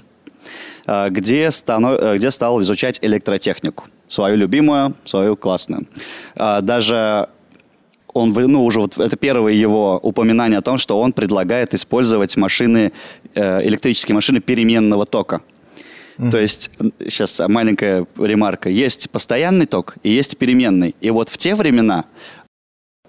а, 0.87 1.09
где, 1.11 1.49
стано- 1.50 1.99
э, 1.99 2.17
где 2.17 2.31
стал 2.31 2.61
изучать 2.62 2.99
электротехнику. 3.03 3.85
Свою 4.09 4.37
любимую, 4.37 4.95
свою 5.05 5.37
классную. 5.37 5.87
А, 6.37 6.61
Даже 6.61 7.29
он, 8.19 8.33
ну, 8.33 8.65
уже 8.65 8.81
вот 8.81 8.99
это 8.99 9.17
первое 9.17 9.53
его 9.53 9.99
упоминание 10.03 10.59
о 10.59 10.63
том, 10.63 10.79
что 10.79 11.01
он 11.01 11.13
предлагает 11.13 11.75
использовать 11.75 12.37
машины, 12.37 12.93
э, 13.35 13.67
электрические 13.67 14.15
машины 14.15 14.41
переменного 14.41 15.07
тока. 15.07 15.41
То 16.33 16.39
есть, 16.39 16.73
сейчас 16.99 17.41
маленькая 17.47 18.05
ремарка. 18.19 18.69
Есть 18.69 19.09
постоянный 19.11 19.67
ток 19.67 19.97
и 20.03 20.11
есть 20.11 20.37
переменный. 20.37 20.97
И 21.01 21.11
вот 21.11 21.29
в 21.29 21.39
те 21.39 21.55
времена 21.55 22.07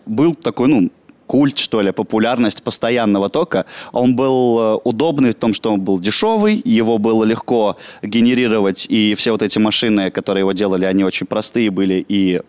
был 0.06 0.36
такой, 0.36 0.68
ну, 0.68 0.92
культ, 1.30 1.58
что 1.60 1.82
ли, 1.82 1.92
популярность 1.92 2.63
постоянного 2.63 3.30
тока. 3.30 3.66
Он 3.92 4.16
был 4.16 4.60
э, 4.60 4.80
удобный 4.84 5.32
в 5.32 5.36
том, 5.36 5.54
что 5.54 5.72
он 5.72 5.82
был 5.82 6.00
дешевый, 6.00 6.60
его 6.66 6.98
было 6.98 7.24
легко 7.24 7.78
генерировать, 8.01 8.88
и 8.89 9.13
все 9.16 9.32
вот 9.32 9.44
эти 9.44 9.60
машины, 9.60 10.10
которые 10.10 10.42
его 10.42 10.54
делали, 10.54 10.86
они 10.86 11.04
очень 11.04 11.28
простые 11.28 11.70
были 11.70 12.04
и 12.10 12.42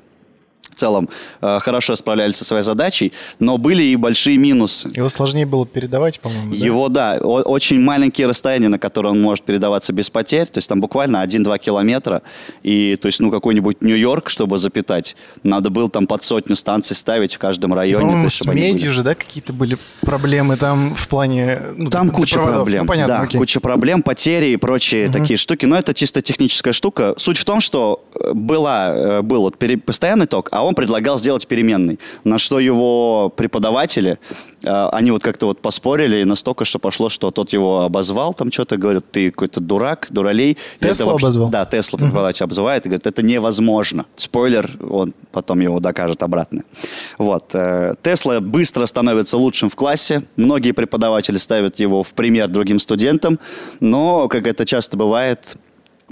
целом 0.81 1.09
э, 1.43 1.59
хорошо 1.61 1.97
справлялись 1.97 2.37
со 2.37 2.45
своей 2.45 2.63
задачей, 2.65 3.13
но 3.39 3.59
были 3.59 3.83
и 3.83 3.97
большие 3.97 4.37
минусы. 4.39 4.89
Его 4.97 5.09
сложнее 5.09 5.47
было 5.47 5.67
передавать, 5.67 6.21
по-моему, 6.21 6.55
да? 6.57 6.65
Его, 6.67 6.89
да, 6.89 7.19
о- 7.21 7.43
очень 7.43 7.81
маленькие 7.81 8.27
расстояния, 8.27 8.69
на 8.69 8.79
которые 8.79 9.13
он 9.13 9.21
может 9.23 9.45
передаваться 9.45 9.93
без 9.93 10.11
потерь, 10.11 10.47
то 10.47 10.59
есть 10.59 10.69
там 10.69 10.81
буквально 10.81 11.23
1-2 11.25 11.59
километра, 11.59 12.23
и 12.63 12.97
то 13.01 13.07
есть, 13.07 13.21
ну, 13.21 13.31
какой-нибудь 13.31 13.83
Нью-Йорк, 13.83 14.31
чтобы 14.31 14.59
запитать, 14.59 15.17
надо 15.43 15.71
было 15.71 15.89
там 15.91 16.07
под 16.07 16.25
сотню 16.25 16.57
станций 16.57 16.97
ставить 16.97 17.35
в 17.35 17.39
каждом 17.39 17.75
районе. 17.75 18.05
по-моему, 18.07 18.25
есть, 18.25 18.37
с 18.43 18.47
медью 18.47 18.93
же, 18.93 19.03
да, 19.03 19.15
какие-то 19.15 19.53
были 19.53 19.79
проблемы 20.01 20.57
там 20.57 20.95
в 20.95 21.07
плане... 21.09 21.61
ну, 21.77 21.91
Там 21.91 22.11
куча 22.11 22.35
проводов. 22.37 22.57
проблем. 22.63 22.83
Ну, 22.83 22.89
понятно, 22.89 23.15
да, 23.19 23.23
окей. 23.23 23.39
куча 23.39 23.61
проблем, 23.61 24.03
потери 24.03 24.47
и 24.51 24.57
прочие 24.57 25.09
такие 25.11 25.37
штуки. 25.37 25.67
Но 25.67 25.77
это 25.77 25.93
чисто 25.95 26.23
техническая 26.23 26.73
штука. 26.73 27.15
Суть 27.17 27.39
в 27.39 27.45
том, 27.45 27.61
что 27.61 28.03
э, 28.15 28.33
была, 28.33 28.93
э, 28.95 29.23
был 29.23 29.41
вот 29.43 29.59
пере- 29.59 29.77
постоянный 29.79 30.27
ток, 30.27 30.49
а 30.53 30.65
он 30.65 30.70
предлагал 30.75 31.19
сделать 31.19 31.47
переменный. 31.47 31.99
На 32.25 32.39
что 32.39 32.61
его 32.61 33.33
преподаватели, 33.35 34.19
э, 34.63 34.89
они 34.93 35.11
вот 35.11 35.23
как-то 35.23 35.47
вот 35.47 35.61
поспорили 35.61 36.23
настолько, 36.25 36.65
что 36.65 36.79
пошло, 36.79 37.09
что 37.09 37.31
тот 37.31 37.53
его 37.53 37.83
обозвал, 37.83 38.35
там 38.35 38.51
что-то 38.53 38.77
говорит, 38.77 39.11
ты 39.11 39.31
какой-то 39.31 39.61
дурак, 39.61 40.09
дуралей. 40.11 40.57
Теслу 40.79 41.07
вообще- 41.11 41.27
обозвал? 41.27 41.51
Да, 41.51 41.65
Тесла 41.65 41.99
преподаватель 41.99 42.45
обзывает 42.45 42.87
и 42.87 42.89
говорит, 42.89 43.07
это 43.07 43.23
невозможно. 43.23 44.07
Спойлер, 44.17 44.71
он 44.81 45.15
потом 45.33 45.61
его 45.61 45.81
докажет 45.81 46.23
обратно. 46.23 46.63
Вот. 47.19 47.55
э, 47.55 47.95
Тесла 48.03 48.41
быстро 48.41 48.87
становится 48.87 49.37
лучшим 49.37 49.71
в 49.71 49.77
классе. 49.77 50.25
Многие 50.37 50.73
преподаватели 50.73 51.37
ставят 51.37 51.79
его 51.79 52.03
в 52.03 52.13
пример 52.15 52.49
другим 52.49 52.79
студентам, 52.79 53.39
но, 53.81 54.29
как 54.29 54.47
это 54.47 54.65
часто 54.65 54.97
бывает, 54.97 55.57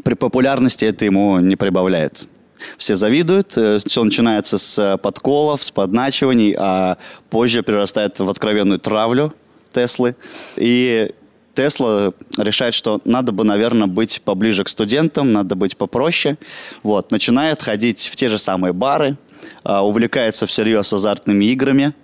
при 0.05 0.15
популярности 0.15 0.85
это 0.85 1.05
ему 1.05 1.39
не 1.41 1.57
прибавляет. 1.57 2.29
Все 2.77 2.97
завидуют, 2.97 3.53
все 3.53 4.05
начинается 4.05 4.59
с 4.59 4.79
э, 4.79 4.97
подколов, 4.99 5.63
с 5.63 5.71
подначиваний, 5.71 6.55
а 6.59 6.99
позже 7.31 7.63
перерастает 7.63 8.19
в 8.19 8.29
откровенную 8.29 8.79
травлю 8.79 9.33
Теслы. 9.73 10.17
И 10.57 11.13
Тесла 11.59 12.13
решает, 12.37 12.73
что 12.73 13.01
надо 13.05 13.33
бы, 13.33 13.43
наверное, 13.43 13.89
быть 13.89 14.23
поближе 14.23 14.63
к 14.63 14.69
студентам, 14.69 15.33
надо 15.33 15.57
быть 15.57 15.77
попроще. 15.77 16.39
Вот, 16.85 17.11
начинает 17.11 17.63
ходить 17.63 18.07
в 18.07 18.15
те 18.15 18.29
же 18.29 18.39
самые 18.39 18.73
бары, 18.73 19.17
а, 19.65 19.85
увлекается 19.85 20.47
всерьез 20.47 20.93
азартными 20.93 21.47
играми. 21.47 21.95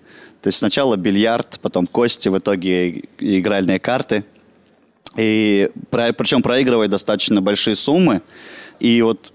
То 0.42 0.48
есть 0.48 0.58
сначала 0.58 0.96
бильярд, 0.96 1.60
потом 1.62 1.86
кости, 1.86 2.28
в 2.28 2.36
итоге 2.36 3.04
игральные 3.20 3.78
карты. 3.78 4.24
И 5.16 5.70
причем 5.90 6.42
проигрывает 6.42 6.90
достаточно 6.90 7.40
большие 7.40 7.76
суммы. 7.76 8.22
И 8.80 9.02
вот 9.02 9.32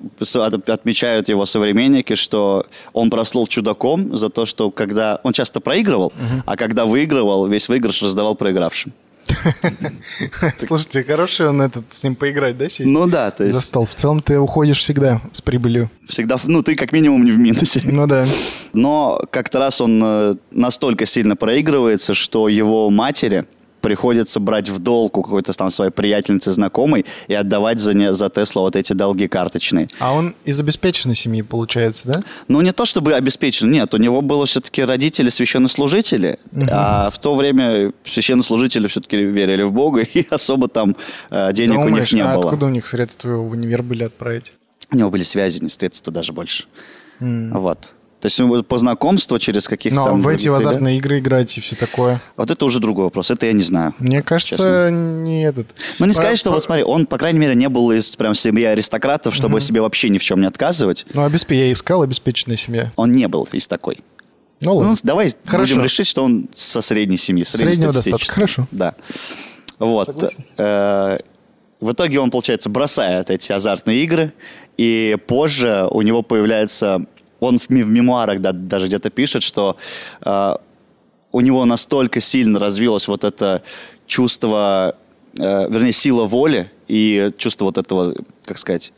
отмечают 0.67 1.29
его 1.29 1.45
современники, 1.45 2.15
что 2.15 2.65
он 2.93 3.09
прослыл 3.09 3.47
чудаком 3.47 4.17
за 4.17 4.29
то, 4.29 4.45
что 4.45 4.71
когда 4.71 5.19
он 5.23 5.33
часто 5.33 5.59
проигрывал, 5.59 6.13
а 6.45 6.55
когда 6.55 6.85
выигрывал, 6.85 7.47
весь 7.47 7.69
выигрыш 7.69 8.01
раздавал 8.01 8.35
проигравшим. 8.35 8.93
Слушайте, 10.57 11.03
хороший 11.03 11.47
он 11.47 11.61
этот, 11.61 11.93
с 11.93 12.03
ним 12.03 12.15
поиграть, 12.15 12.57
да, 12.57 12.67
сесть? 12.69 12.89
Ну 12.89 13.07
да, 13.07 13.31
то 13.31 13.45
За 13.45 13.51
есть 13.51 13.67
стол. 13.67 13.85
В 13.85 13.95
целом 13.95 14.21
ты 14.21 14.39
уходишь 14.39 14.79
всегда 14.79 15.21
с 15.31 15.41
прибылью. 15.41 15.89
всегда, 16.07 16.37
ну 16.45 16.63
ты 16.63 16.75
как 16.75 16.91
минимум 16.91 17.23
не 17.23 17.31
в 17.31 17.37
минусе. 17.37 17.81
Ну 17.85 18.07
да. 18.07 18.25
Но 18.73 19.21
как-то 19.29 19.59
раз 19.59 19.81
он 19.81 20.01
э, 20.03 20.35
настолько 20.51 21.05
сильно 21.05 21.35
проигрывается, 21.35 22.13
что 22.13 22.47
его 22.49 22.89
матери 22.89 23.45
приходится 23.81 24.39
брать 24.39 24.69
в 24.69 24.79
долг 24.79 25.17
у 25.17 25.23
какой-то 25.23 25.53
там 25.53 25.71
своей 25.71 25.91
приятельницы 25.91 26.51
знакомой 26.51 27.05
и 27.27 27.33
отдавать 27.33 27.79
за, 27.79 27.93
не, 27.93 28.13
за 28.13 28.29
Теслу 28.29 28.61
вот 28.63 28.75
эти 28.75 28.93
долги 28.93 29.27
карточные. 29.27 29.87
А 29.99 30.13
он 30.13 30.35
из 30.45 30.59
обеспеченной 30.59 31.15
семьи, 31.15 31.41
получается, 31.41 32.07
да? 32.07 32.23
Ну, 32.47 32.61
не 32.61 32.71
то 32.71 32.85
чтобы 32.85 33.13
обеспечен, 33.13 33.71
нет, 33.71 33.93
у 33.93 33.97
него 33.97 34.21
было 34.21 34.45
все-таки 34.45 34.83
родители 34.83 35.29
священнослужители, 35.29 36.39
а 36.69 37.09
в 37.09 37.19
то 37.19 37.35
время 37.35 37.93
священнослужители 38.05 38.87
все-таки 38.87 39.17
верили 39.17 39.63
в 39.63 39.71
Бога, 39.71 40.01
и 40.13 40.25
особо 40.29 40.67
там 40.67 40.95
э, 41.29 41.51
денег 41.53 41.77
у 41.77 41.81
них 41.81 41.89
Думаешь, 41.89 42.13
не 42.13 42.21
а 42.21 42.35
было. 42.35 42.45
откуда 42.45 42.65
у 42.67 42.69
них 42.69 42.85
средства 42.85 43.29
в 43.29 43.51
универ 43.51 43.83
были 43.83 44.03
отправить? 44.03 44.53
У 44.91 44.95
него 44.95 45.09
были 45.11 45.23
связи, 45.23 45.61
не 45.61 45.69
средства 45.69 46.11
даже 46.11 46.33
больше. 46.33 46.65
Вот. 47.19 47.93
То 48.19 48.25
есть 48.25 48.37
ну, 48.39 48.61
по 48.63 48.77
знакомству 48.77 49.39
через 49.39 49.67
каких-то 49.67 49.95
Ну, 49.99 50.05
а 50.07 50.13
в 50.13 50.27
эти 50.27 50.49
азартные 50.49 50.97
игры 50.97 51.19
играть 51.19 51.57
и 51.57 51.61
все 51.61 51.75
такое. 51.77 52.21
Вот 52.35 52.51
это 52.51 52.65
уже 52.65 52.79
другой 52.81 53.05
вопрос, 53.05 53.31
это 53.31 53.45
я 53.45 53.53
не 53.53 53.63
знаю. 53.63 53.93
Мне 53.99 54.21
кажется, 54.21 54.55
Честно. 54.57 54.89
не 54.91 55.43
этот. 55.45 55.67
Ну, 55.99 56.05
не 56.05 56.11
Про- 56.11 56.21
сказать, 56.23 56.37
что 56.39 56.49
про- 56.49 56.55
вот 56.55 56.63
смотри, 56.65 56.83
он, 56.83 57.05
по 57.05 57.17
крайней 57.17 57.39
мере, 57.39 57.55
не 57.55 57.69
был 57.69 57.91
из 57.91 58.15
прям 58.17 58.35
семьи 58.35 58.65
аристократов, 58.65 59.33
чтобы 59.35 59.61
себе 59.61 59.79
вообще 59.81 60.09
ни 60.09 60.17
в 60.17 60.23
чем 60.23 60.41
не 60.41 60.47
отказывать. 60.47 61.05
Ну, 61.13 61.23
обесп... 61.23 61.51
я 61.51 61.71
искал 61.71 62.01
обеспеченная 62.01 62.57
семья. 62.57 62.91
Он 62.97 63.13
не 63.13 63.27
был 63.29 63.47
из 63.53 63.67
такой. 63.67 63.99
Ну, 64.59 64.75
ладно. 64.75 64.91
Ну, 64.91 64.97
давай 65.03 65.33
Хорошо. 65.45 65.73
будем 65.75 65.83
решить, 65.85 66.05
что 66.07 66.21
он 66.25 66.49
со 66.53 66.81
средней 66.81 67.15
семьи. 67.15 67.45
Среднего 67.45 67.93
достатка, 67.93 68.33
хорошо. 68.33 68.67
Да. 68.71 68.95
Вот. 69.79 70.33
Э, 70.57 71.17
В 71.79 71.93
итоге 71.93 72.19
он, 72.19 72.29
получается, 72.29 72.67
бросает 72.67 73.29
эти 73.29 73.53
азартные 73.53 74.03
игры, 74.03 74.33
и 74.77 75.15
позже 75.27 75.87
у 75.89 76.01
него 76.01 76.21
появляется... 76.23 77.05
Он 77.39 77.57
в, 77.59 77.67
в 77.69 77.69
мемуарах 77.69 78.39
да- 78.41 78.51
даже 78.51 78.87
где-то 78.87 79.09
пишет, 79.09 79.43
что 79.43 79.77
э, 80.25 80.55
у 81.31 81.41
него 81.41 81.65
настолько 81.65 82.19
сильно 82.21 82.59
развилось 82.59 83.07
вот 83.07 83.23
это 83.23 83.61
чувство, 84.07 84.95
э, 85.37 85.69
вернее, 85.69 85.93
сила 85.93 86.25
воли 86.25 86.71
и 86.87 87.31
чувство 87.37 87.65
вот 87.65 87.77
этого, 87.77 88.15
как 88.45 88.57
сказать... 88.57 88.93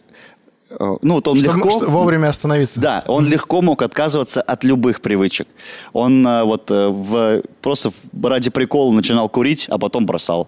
э, 0.69 0.75
ну, 1.01 1.15
вот 1.15 1.27
он 1.27 1.38
Что- 1.39 1.53
легко... 1.53 1.69
что 1.71 1.89
вовремя 1.89 2.29
остановиться. 2.29 2.79
Да, 2.79 3.03
он 3.07 3.27
легко 3.27 3.62
мог 3.62 3.81
отказываться 3.81 4.41
от 4.41 4.63
любых 4.63 5.01
привычек. 5.01 5.48
Он 5.93 6.25
э, 6.25 6.43
вот 6.43 6.71
э, 6.71 6.88
в, 6.88 7.41
просто 7.62 7.91
ради 8.24 8.50
прикола 8.50 8.91
начинал 8.93 9.29
курить, 9.29 9.67
а 9.69 9.77
потом 9.77 10.05
бросал. 10.05 10.48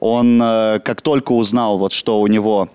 Он 0.00 0.38
как 0.38 1.00
только 1.00 1.32
узнал, 1.32 1.78
вот, 1.78 1.92
что 1.92 2.20
у 2.20 2.26
него 2.26 2.68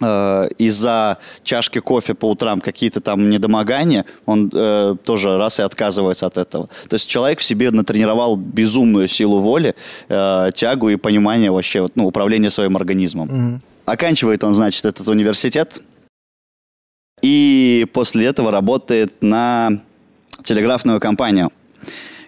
э, 0.00 0.48
из-за 0.58 1.18
чашки 1.42 1.80
кофе 1.80 2.14
по 2.14 2.30
утрам 2.30 2.60
какие-то 2.60 3.00
там 3.00 3.30
недомогания, 3.30 4.04
он 4.26 4.50
э, 4.52 4.96
тоже 5.04 5.36
раз 5.38 5.58
и 5.60 5.62
отказывается 5.62 6.26
от 6.26 6.38
этого. 6.38 6.68
То 6.88 6.94
есть 6.94 7.08
человек 7.08 7.38
в 7.38 7.44
себе 7.44 7.70
натренировал 7.70 8.36
безумную 8.36 9.08
силу 9.08 9.40
воли, 9.40 9.74
э, 10.08 10.50
тягу 10.54 10.88
и 10.90 10.96
понимание 10.96 11.50
вообще 11.50 11.88
ну, 11.94 12.06
управления 12.06 12.50
своим 12.50 12.76
организмом. 12.76 13.60
Оканчивает 13.84 14.42
он, 14.42 14.52
значит, 14.52 14.84
этот 14.84 15.06
университет, 15.06 15.80
и 17.22 17.86
после 17.92 18.26
этого 18.26 18.50
работает 18.50 19.22
на 19.22 19.80
телеграфную 20.42 21.00
компанию, 21.00 21.50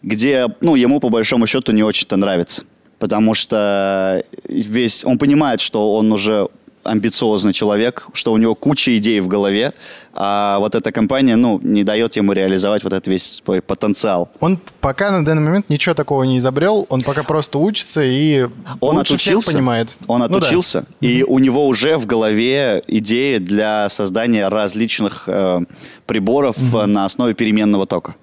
где, 0.03 0.47
ну, 0.61 0.77
ему 0.77 1.01
по 1.01 1.09
большому 1.09 1.47
счету 1.47 1.73
не 1.73 1.83
очень-то 1.83 2.17
нравится, 2.17 2.65
потому 2.99 3.35
что 3.35 4.25
весь, 4.45 5.05
он 5.05 5.19
понимает, 5.19 5.61
что 5.61 5.95
он 5.95 6.13
уже 6.13 6.49
амбициозный 6.85 7.53
человек, 7.53 8.07
что 8.13 8.33
у 8.33 8.37
него 8.39 8.55
куча 8.55 8.97
идей 8.97 9.21
в 9.21 9.29
голове, 9.29 9.73
а 10.13 10.59
вот 10.59 10.75
эта 10.75 10.91
компания, 10.91 11.37
ну, 11.37 11.61
не 11.63 11.85
дает 11.85 12.17
ему 12.17 12.33
реализовать 12.33 12.83
вот 12.85 12.93
этот 12.93 13.07
весь 13.07 13.43
свой 13.45 13.61
потенциал. 13.61 14.31
Он 14.41 14.59
пока 14.81 15.11
на 15.11 15.25
данный 15.25 15.43
момент 15.43 15.69
ничего 15.71 15.95
такого 15.95 16.25
не 16.25 16.39
изобрел, 16.39 16.87
он 16.89 17.03
пока 17.03 17.23
просто 17.23 17.59
учится 17.59 18.03
и 18.03 18.49
Он 18.81 18.97
лучше 18.97 19.17
всех 19.17 19.35
отучился, 19.35 19.53
понимает. 19.53 19.97
он 20.07 20.21
Ну 20.21 20.29
да. 20.29 20.37
отучился, 20.39 20.85
и 21.01 21.23
у 21.23 21.39
него 21.39 21.67
уже 21.69 21.97
в 21.99 22.07
голове 22.07 22.83
идеи 22.87 23.39
для 23.39 23.89
создания 23.89 24.49
различных 24.49 25.25
э, 25.27 25.61
приборов 26.07 26.57
э, 26.75 26.87
на 26.87 27.05
основе 27.05 27.35
переменного 27.35 27.87
тока. 27.87 28.15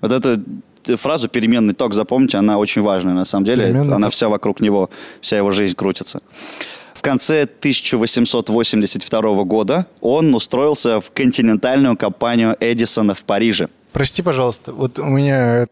Вот 0.00 0.12
эту 0.12 0.40
э, 0.86 0.96
фразу 0.96 1.28
«переменный 1.28 1.74
ток» 1.74 1.94
запомните, 1.94 2.38
она 2.38 2.58
очень 2.58 2.82
важная 2.82 3.14
на 3.14 3.24
самом 3.24 3.44
деле. 3.44 3.66
Переменный 3.66 3.94
она 3.94 4.06
ток. 4.06 4.14
вся 4.14 4.28
вокруг 4.28 4.60
него, 4.60 4.90
вся 5.20 5.36
его 5.36 5.50
жизнь 5.50 5.74
крутится. 5.74 6.20
В 7.00 7.02
конце 7.02 7.44
1882 7.44 9.44
года 9.44 9.86
он 10.02 10.34
устроился 10.34 11.00
в 11.00 11.10
континентальную 11.12 11.96
компанию 11.96 12.58
Эдисона 12.60 13.14
в 13.14 13.24
Париже. 13.24 13.70
Прости, 13.92 14.20
пожалуйста, 14.20 14.74
вот 14.74 14.98
у 14.98 15.06
меня 15.06 15.66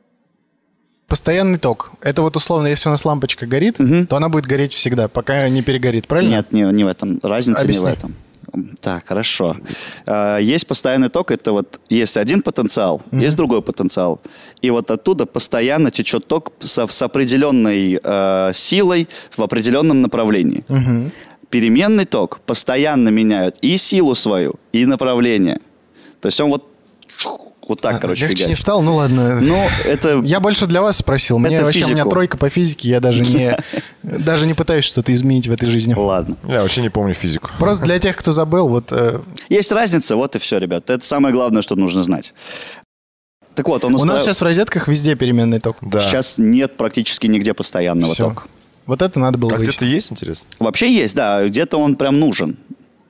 постоянный 1.06 1.58
ток. 1.58 1.90
Это 2.00 2.22
вот 2.22 2.34
условно, 2.36 2.68
если 2.68 2.88
у 2.88 2.92
нас 2.92 3.04
лампочка 3.04 3.44
горит, 3.44 3.76
то 4.08 4.16
она 4.16 4.30
будет 4.30 4.46
гореть 4.46 4.72
всегда, 4.72 5.08
пока 5.08 5.46
не 5.50 5.60
перегорит, 5.60 6.08
правильно? 6.08 6.30
Нет, 6.30 6.50
не, 6.50 6.62
не 6.62 6.84
в 6.84 6.86
этом. 6.86 7.20
Разница 7.22 7.60
Объясни. 7.60 7.84
не 7.84 7.90
в 7.90 7.94
этом. 7.94 8.14
Так, 8.80 9.06
хорошо. 9.08 9.56
Э, 10.06 10.38
Есть 10.40 10.66
постоянный 10.66 11.08
ток, 11.08 11.30
это 11.30 11.52
вот 11.52 11.80
есть 11.90 12.16
один 12.16 12.40
потенциал, 12.42 13.00
есть 13.12 13.36
другой 13.36 13.60
потенциал. 13.62 14.20
И 14.62 14.70
вот 14.70 14.90
оттуда 14.90 15.26
постоянно 15.26 15.90
течет 15.90 16.26
ток 16.26 16.52
со- 16.60 16.86
с 16.86 17.02
определенной 17.02 18.00
э, 18.02 18.50
силой 18.54 19.06
в 19.36 19.42
определенном 19.42 20.00
направлении. 20.02 20.64
Переменный 21.50 22.04
ток 22.04 22.40
постоянно 22.46 23.08
меняют 23.10 23.56
и 23.62 23.76
силу 23.78 24.14
свою, 24.14 24.54
и 24.72 24.86
направление. 24.86 25.58
То 26.20 26.26
есть 26.28 26.40
он 26.40 26.50
вот, 26.50 26.64
вот 27.68 27.80
так, 27.82 27.96
А, 27.96 27.98
короче, 27.98 28.22
Легче 28.26 28.44
не 28.44 28.48
фигачит. 28.48 28.62
стал, 28.62 28.82
ну 28.82 28.96
ладно. 28.96 29.40
Ну, 29.40 29.68
это... 29.84 30.20
Я 30.24 30.40
больше 30.40 30.66
для 30.66 30.80
вас 30.82 30.96
спросил. 30.96 31.38
Мне 31.38 31.54
Это 31.56 31.64
вообще 31.66 31.80
у 31.80 31.88
меня 31.88 31.96
физику. 31.96 32.10
тройка 32.10 32.36
по 32.38 32.48
физике, 32.48 32.88
я 32.88 33.00
даже 33.00 33.22
не, 33.22 33.56
даже 34.02 34.46
не 34.46 34.54
пытаюсь 34.54 34.84
что-то 34.86 35.12
изменить 35.14 35.46
в 35.48 35.52
этой 35.52 35.68
жизни. 35.70 35.94
Ладно. 35.94 36.36
Я 36.48 36.62
вообще 36.62 36.80
не 36.82 36.88
помню 36.88 37.14
физику. 37.14 37.50
Просто 37.58 37.84
для 37.84 37.98
тех, 37.98 38.16
кто 38.16 38.32
забыл, 38.32 38.68
вот 38.68 38.90
э, 38.90 39.20
Есть 39.50 39.70
разница, 39.70 40.16
вот 40.16 40.34
и 40.34 40.38
все, 40.38 40.58
ребят. 40.58 40.88
Это 40.90 41.04
самое 41.04 41.34
главное, 41.34 41.62
что 41.62 41.76
нужно 41.76 42.02
знать. 42.02 42.34
Так 43.54 43.68
вот, 43.68 43.84
он 43.84 43.94
у 43.96 44.04
нас 44.04 44.22
сейчас 44.22 44.40
в 44.40 44.44
розетках 44.44 44.86
везде 44.88 45.14
переменный 45.16 45.58
ток. 45.60 45.76
Да. 45.82 46.00
Сейчас 46.00 46.38
нет 46.38 46.76
практически 46.76 47.26
нигде 47.26 47.54
постоянного 47.54 48.14
Всё. 48.14 48.28
тока. 48.30 48.42
Вот 48.86 49.02
это 49.02 49.18
надо 49.18 49.36
было 49.36 49.52
А 49.52 49.56
выяснить. 49.56 49.76
где-то 49.78 49.84
есть, 49.94 50.12
интересно? 50.12 50.48
Вообще 50.60 50.90
есть, 50.90 51.14
да, 51.14 51.46
где-то 51.46 51.76
он 51.76 51.96
прям 51.96 52.18
нужен. 52.20 52.56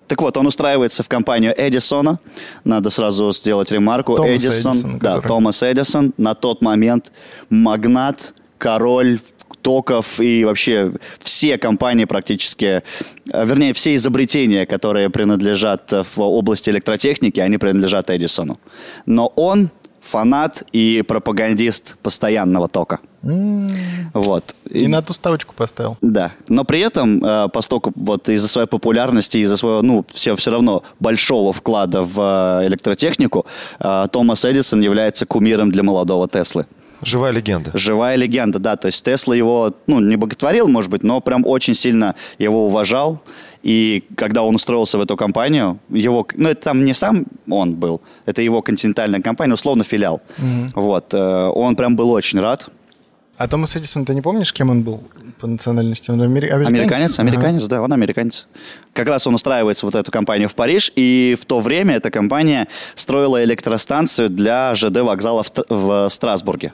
Так 0.09 0.21
вот, 0.23 0.37
он 0.37 0.47
устраивается 0.47 1.03
в 1.03 1.09
компанию 1.09 1.55
Эдисона. 1.57 2.18
Надо 2.64 2.90
сразу 2.90 3.31
сделать 3.33 3.71
ремарку. 3.71 4.16
Томаса 4.16 4.49
Эдисон, 4.49 4.73
Эдисона, 4.73 4.99
да, 4.99 5.14
который- 5.16 5.29
Томас 5.29 5.62
Эдисон 5.62 6.12
на 6.16 6.35
тот 6.35 6.62
момент 6.62 7.12
магнат, 7.51 8.35
король 8.59 9.21
токов 9.62 10.21
и 10.21 10.44
вообще 10.44 10.92
все 11.21 11.59
компании 11.59 12.05
практически, 12.07 12.83
э, 13.33 13.44
вернее, 13.47 13.73
все 13.75 13.94
изобретения, 13.97 14.66
которые 14.66 15.11
принадлежат 15.11 15.92
в 15.92 16.21
области 16.21 16.71
электротехники, 16.71 17.40
они 17.40 17.59
принадлежат 17.59 18.09
Эдисону. 18.11 18.59
Но 19.05 19.33
он 19.37 19.71
фанат 20.09 20.62
и 20.73 21.03
пропагандист 21.07 21.97
постоянного 22.03 22.68
тока. 22.68 22.99
Вот. 24.14 24.55
И 24.71 24.87
на 24.87 25.03
ту 25.03 25.12
ставочку 25.12 25.55
поставил. 25.55 25.97
Да, 26.01 26.33
но 26.49 26.64
при 26.64 26.81
этом, 26.81 27.23
э, 27.23 27.49
поскольку 27.53 27.92
вот 27.97 28.29
из-за 28.29 28.49
своей 28.49 28.68
популярности, 28.68 29.38
из-за 29.38 29.57
своего, 29.57 29.83
ну, 29.83 30.05
все, 30.12 30.35
все 30.37 30.51
равно 30.51 30.83
большого 31.01 31.53
вклада 31.53 32.03
в 32.03 32.61
э, 32.62 32.66
электротехнику, 32.68 33.44
э, 33.81 34.07
Томас 34.12 34.44
Эдисон 34.44 34.81
является 34.81 35.27
кумиром 35.27 35.71
для 35.71 35.83
молодого 35.83 36.29
Теслы. 36.29 36.66
Живая 37.03 37.33
легенда. 37.33 37.71
Живая 37.75 38.16
легенда, 38.16 38.59
да, 38.59 38.77
то 38.77 38.87
есть 38.87 39.05
Тесла 39.05 39.35
его, 39.35 39.73
ну, 39.87 40.01
не 40.01 40.16
боготворил, 40.16 40.68
может 40.68 40.90
быть, 40.90 41.03
но 41.05 41.21
прям 41.21 41.47
очень 41.47 41.75
сильно 41.75 42.14
его 42.38 42.66
уважал, 42.66 43.21
и 43.62 44.05
когда 44.16 44.42
он 44.42 44.55
устроился 44.55 44.99
в 44.99 45.01
эту 45.01 45.16
компанию, 45.16 45.79
его, 45.90 46.27
ну, 46.35 46.49
это 46.49 46.61
там 46.62 46.85
не 46.85 46.94
сам 46.94 47.25
он 47.49 47.75
был, 47.75 48.01
это 48.27 48.42
его 48.42 48.62
континентальная 48.62 49.21
компания, 49.21 49.55
условно 49.55 49.85
филиал, 49.85 50.21
вот, 50.75 51.14
э, 51.14 51.47
он 51.55 51.77
прям 51.77 51.97
был 51.97 52.11
очень 52.11 52.40
рад, 52.40 52.68
А 53.37 53.47
Томас 53.47 53.77
Эдисон, 53.77 54.05
ты 54.05 54.14
не 54.14 54.21
помнишь, 54.23 54.53
кем 54.53 54.71
он 54.71 54.83
был 54.83 55.01
по 55.40 55.47
национальности? 55.47 56.11
Он 56.11 56.21
амери- 56.21 56.49
американец? 56.51 56.68
Американец, 56.68 57.18
Ага. 57.21 57.29
американец, 57.29 57.66
да, 57.68 57.81
он 57.83 57.92
американец. 57.92 58.49
Как 58.92 59.09
раз 59.09 59.29
он 59.29 59.35
устраивается 59.35 59.87
вот 59.87 59.94
эту 59.94 60.11
компанию 60.11 60.49
в 60.49 60.57
Париж, 60.57 60.90
и 60.97 61.37
в 61.40 61.44
то 61.44 61.61
время 61.61 61.94
эта 61.94 62.11
компания 62.11 62.66
строила 62.97 63.40
электростанцию 63.44 64.29
для 64.31 64.75
ЖД 64.75 65.03
вокзала 65.03 65.44
в, 65.44 65.53
в 65.68 66.09
Страсбурге. 66.11 66.73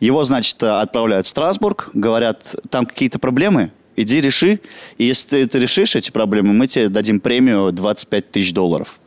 Его, 0.00 0.24
значит, 0.24 0.62
отправляют 0.62 1.26
в 1.26 1.28
Страсбург, 1.28 1.90
говорят, 1.92 2.56
там 2.70 2.86
какие-то 2.86 3.18
проблемы, 3.18 3.70
иди 4.02 4.20
реши, 4.20 4.60
и 4.96 5.04
если 5.04 5.28
ты 5.30 5.42
это 5.44 5.58
решишь, 5.58 5.96
эти 5.96 6.10
проблемы, 6.10 6.52
мы 6.52 6.66
тебе 6.66 6.88
дадим 6.88 7.20
премию 7.20 7.72
25 7.72 8.30
тысяч 8.30 8.52
долларов. 8.52 9.00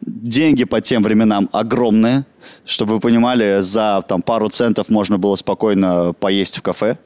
Деньги 0.00 0.64
по 0.64 0.80
тем 0.80 1.02
временам 1.02 1.48
огромные. 1.52 2.24
Чтобы 2.64 2.94
вы 2.94 3.00
понимали, 3.00 3.60
за 3.60 4.02
там, 4.06 4.22
пару 4.22 4.48
центов 4.48 4.88
можно 4.88 5.18
было 5.18 5.36
спокойно 5.36 6.12
поесть 6.12 6.58
в 6.58 6.62
кафе. 6.62 6.98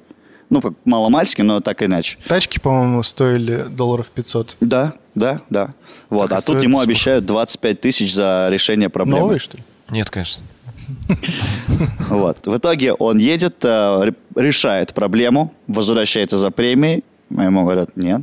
Ну, 0.49 0.61
как 0.61 0.73
маломальски, 0.85 1.43
но 1.43 1.61
так 1.61 1.83
иначе. 1.83 2.19
Тачки, 2.25 2.59
по-моему, 2.59 3.03
стоили 3.03 3.67
долларов 3.71 4.11
500. 4.11 4.57
Да, 4.61 4.95
да, 5.15 5.41
да. 5.49 5.75
Вот. 6.09 6.29
Так 6.31 6.39
а 6.39 6.43
тут 6.43 6.63
ему 6.63 6.79
сколько? 6.79 6.91
обещают 6.91 7.27
25 7.27 7.81
тысяч 7.81 8.13
за 8.15 8.49
решение 8.51 8.89
проблемы. 8.89 9.21
Новые, 9.21 9.39
что 9.39 9.59
ли? 9.59 9.63
Нет, 9.91 10.11
конечно. 10.11 10.45
Вот. 12.09 12.47
В 12.47 12.57
итоге 12.57 12.93
он 12.93 13.19
едет, 13.19 13.65
э, 13.65 14.01
ре- 14.03 14.15
решает 14.35 14.93
проблему, 14.95 15.55
возвращается 15.69 16.37
за 16.37 16.51
премией. 16.51 17.05
А 17.37 17.45
Ему 17.45 17.63
говорят, 17.63 17.97
нет, 17.97 18.23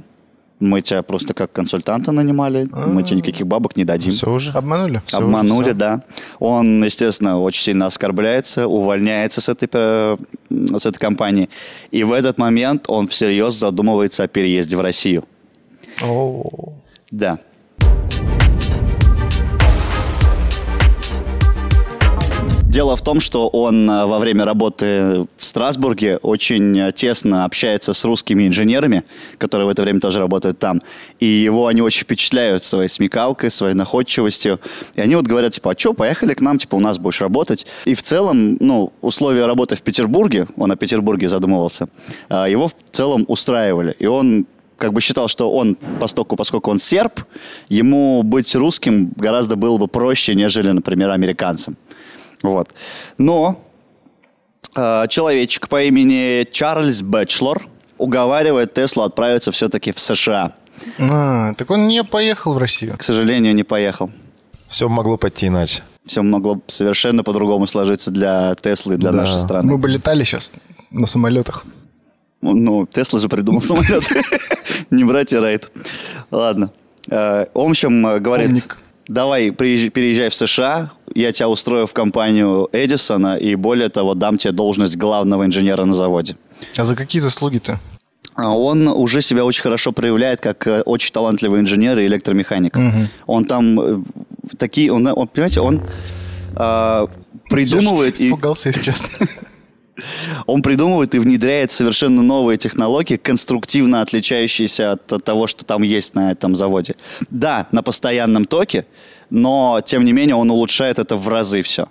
мы 0.59 0.81
тебя 0.81 1.03
просто 1.03 1.33
как 1.33 1.51
консультанта 1.51 2.11
нанимали, 2.11 2.67
мы 2.71 3.03
тебе 3.03 3.17
никаких 3.17 3.45
бабок 3.45 3.77
не 3.77 3.85
дадим. 3.85 4.11
Все 4.11 4.31
уже? 4.31 4.51
Обманули? 4.51 5.01
Всё 5.05 5.17
Обманули, 5.19 5.51
уже, 5.51 5.63
всё. 5.71 5.73
да. 5.75 6.01
Он, 6.39 6.83
естественно, 6.83 7.39
очень 7.39 7.61
сильно 7.61 7.85
оскорбляется, 7.85 8.67
увольняется 8.67 9.39
с 9.39 9.49
этой, 9.49 9.69
э, 9.71 10.17
с 10.49 10.85
этой 10.85 10.97
компании. 10.99 11.49
И 11.91 12.03
в 12.03 12.11
этот 12.11 12.37
момент 12.39 12.85
он 12.89 13.07
всерьез 13.07 13.53
задумывается 13.55 14.23
о 14.23 14.27
переезде 14.27 14.75
в 14.75 14.81
Россию. 14.81 15.25
О, 16.03 16.73
Да. 17.11 17.39
Дело 22.69 22.97
в 22.97 23.01
том, 23.01 23.21
что 23.21 23.47
он 23.47 23.89
э, 23.89 24.05
во 24.05 24.19
время 24.19 24.43
работы 24.43 25.25
в 25.37 25.45
Страсбурге 25.45 26.17
очень 26.17 26.77
э, 26.77 26.91
тесно 26.91 27.45
общается 27.45 27.93
с 27.93 28.03
русскими 28.03 28.45
инженерами, 28.45 29.03
которые 29.37 29.67
в 29.67 29.69
это 29.69 29.83
время 29.83 30.01
тоже 30.01 30.19
работают 30.19 30.59
там. 30.59 30.81
И 31.21 31.25
его 31.25 31.67
они 31.67 31.81
очень 31.81 32.01
впечатляют 32.01 32.65
своей 32.65 32.89
смекалкой, 32.89 33.51
своей 33.51 33.73
находчивостью. 33.73 34.59
И 34.95 35.01
они 35.01 35.15
вот 35.15 35.25
говорят, 35.25 35.53
типа, 35.53 35.71
а 35.71 35.79
что, 35.79 35.93
поехали 35.93 36.33
к 36.33 36.41
нам, 36.41 36.57
типа, 36.57 36.75
у 36.75 36.79
нас 36.81 36.97
будешь 36.99 37.21
работать. 37.21 37.65
И 37.85 37.95
в 37.95 38.03
целом, 38.03 38.57
ну, 38.59 38.91
условия 39.01 39.45
работы 39.45 39.77
в 39.77 39.81
Петербурге, 39.81 40.47
он 40.57 40.69
о 40.69 40.75
Петербурге 40.75 41.29
задумывался, 41.29 41.87
э, 42.29 42.47
его 42.49 42.67
в 42.67 42.75
целом 42.91 43.23
устраивали. 43.29 43.95
И 43.97 44.07
он 44.07 44.45
как 44.77 44.93
бы 44.93 45.01
считал, 45.01 45.27
что 45.29 45.51
он, 45.51 45.77
поскольку, 45.99 46.35
поскольку 46.35 46.69
он 46.69 46.79
серб, 46.79 47.21
ему 47.69 48.23
быть 48.23 48.53
русским 48.55 49.11
гораздо 49.15 49.55
было 49.55 49.77
бы 49.77 49.87
проще, 49.87 50.35
нежели, 50.35 50.71
например, 50.71 51.09
американцем. 51.09 51.77
Вот. 52.43 52.69
Но 53.17 53.63
э, 54.75 55.05
человечек 55.09 55.67
по 55.67 55.83
имени 55.83 56.47
Чарльз 56.51 57.01
Бэчлор 57.01 57.67
уговаривает 57.97 58.73
Теслу 58.73 59.03
отправиться 59.03 59.51
все-таки 59.51 59.91
в 59.91 59.99
США. 59.99 60.53
А, 60.99 61.53
так 61.55 61.71
он 61.71 61.87
не 61.87 62.03
поехал 62.03 62.53
в 62.53 62.57
Россию. 62.57 62.95
К 62.97 63.03
сожалению, 63.03 63.55
не 63.55 63.63
поехал. 63.63 64.11
Все 64.67 64.87
могло 64.87 65.17
пойти 65.17 65.47
иначе. 65.47 65.83
Все 66.05 66.21
могло 66.21 66.61
совершенно 66.67 67.23
по-другому 67.23 67.67
сложиться 67.67 68.11
для 68.11 68.53
Теслы 68.55 68.95
и 68.95 68.97
для 68.97 69.11
Да. 69.11 69.17
нашей 69.19 69.39
страны. 69.39 69.71
Мы 69.71 69.77
бы 69.77 69.87
летали 69.89 70.23
сейчас 70.23 70.51
на 70.91 71.07
самолетах. 71.07 71.65
Ну, 72.41 72.85
Тесла 72.85 73.19
же 73.19 73.27
придумал 73.29 73.61
самолет. 73.61 74.03
Не 74.91 75.03
братья 75.03 75.41
Райт. 75.41 75.71
Ладно. 76.29 76.71
Э, 77.09 77.47
В 77.53 77.59
общем, 77.59 78.05
э, 78.05 78.19
говорит, 78.19 78.49
Умник. 78.49 78.77
Давай 79.07 79.51
приезжай- 79.51 79.89
переезжай 79.89 80.29
в 80.29 80.35
США, 80.35 80.91
я 81.15 81.31
тебя 81.31 81.49
устрою 81.49 81.87
в 81.87 81.93
компанию 81.93 82.69
Эдисона, 82.73 83.35
и 83.37 83.55
более 83.55 83.89
того, 83.89 84.13
дам 84.13 84.37
тебе 84.37 84.51
должность 84.53 84.97
главного 84.97 85.45
инженера 85.45 85.85
на 85.85 85.93
заводе. 85.93 86.35
А 86.77 86.83
за 86.83 86.95
какие 86.95 87.21
заслуги-то? 87.21 87.79
А 88.35 88.55
Он 88.55 88.87
уже 88.87 89.21
себя 89.21 89.43
очень 89.45 89.63
хорошо 89.63 89.91
проявляет 89.91 90.41
как 90.41 90.67
э, 90.67 90.81
очень 90.81 91.11
талантливый 91.11 91.59
инженер 91.59 91.97
и 91.97 92.05
электромеханик. 92.05 92.77
Он 93.25 93.45
там 93.45 93.79
э, 93.79 94.03
такие, 94.57 94.91
он, 94.91 95.07
он, 95.07 95.27
понимаете, 95.27 95.61
он 95.61 95.81
а, 96.55 97.07
придумывает 97.49 98.19
и 98.21 98.27
Испугался, 98.27 98.69
если 98.69 98.83
честно. 98.83 99.07
Он 100.45 100.61
придумывает 100.61 101.15
и 101.15 101.19
внедряет 101.19 101.71
совершенно 101.71 102.21
новые 102.21 102.57
технологии, 102.57 103.17
конструктивно 103.17 104.01
отличающиеся 104.01 104.93
от, 104.93 105.23
того, 105.23 105.47
что 105.47 105.65
там 105.65 105.83
есть 105.83 106.15
на 106.15 106.31
этом 106.31 106.55
заводе. 106.55 106.95
Да, 107.29 107.67
на 107.71 107.83
постоянном 107.83 108.45
токе, 108.45 108.85
но 109.29 109.81
тем 109.85 110.05
не 110.05 110.13
менее 110.13 110.35
он 110.35 110.49
улучшает 110.51 110.99
это 110.99 111.15
в 111.15 111.27
разы 111.27 111.61
все. 111.61 111.89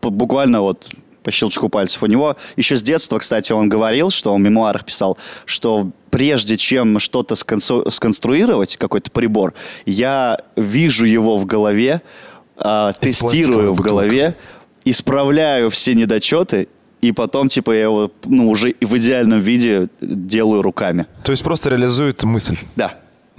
Буквально 0.00 0.62
вот 0.62 0.86
по 1.22 1.30
щелчку 1.30 1.68
пальцев. 1.68 2.02
У 2.02 2.06
него 2.06 2.36
еще 2.56 2.76
с 2.76 2.82
детства, 2.82 3.18
кстати, 3.18 3.52
он 3.52 3.68
говорил, 3.68 4.10
что 4.10 4.34
он 4.34 4.42
в 4.42 4.44
мемуарах 4.44 4.84
писал, 4.84 5.16
что 5.44 5.90
прежде 6.10 6.56
чем 6.56 6.98
что-то 6.98 7.36
сконструировать, 7.36 8.76
какой-то 8.76 9.10
прибор, 9.10 9.54
я 9.86 10.40
вижу 10.56 11.06
его 11.06 11.38
в 11.38 11.46
голове, 11.46 12.02
Из 12.58 12.94
тестирую 12.98 13.72
в 13.72 13.80
голове, 13.80 14.36
исправляю 14.84 15.70
все 15.70 15.94
недочеты, 15.94 16.68
и 17.02 17.12
потом, 17.12 17.48
типа, 17.48 17.72
я 17.72 17.82
его, 17.82 18.10
ну, 18.24 18.48
уже 18.48 18.74
в 18.80 18.96
идеальном 18.96 19.40
виде 19.40 19.88
делаю 20.00 20.62
руками. 20.62 21.06
То 21.24 21.32
есть 21.32 21.42
просто 21.42 21.68
реализует 21.68 22.22
мысль. 22.24 22.56
Да. 22.76 22.94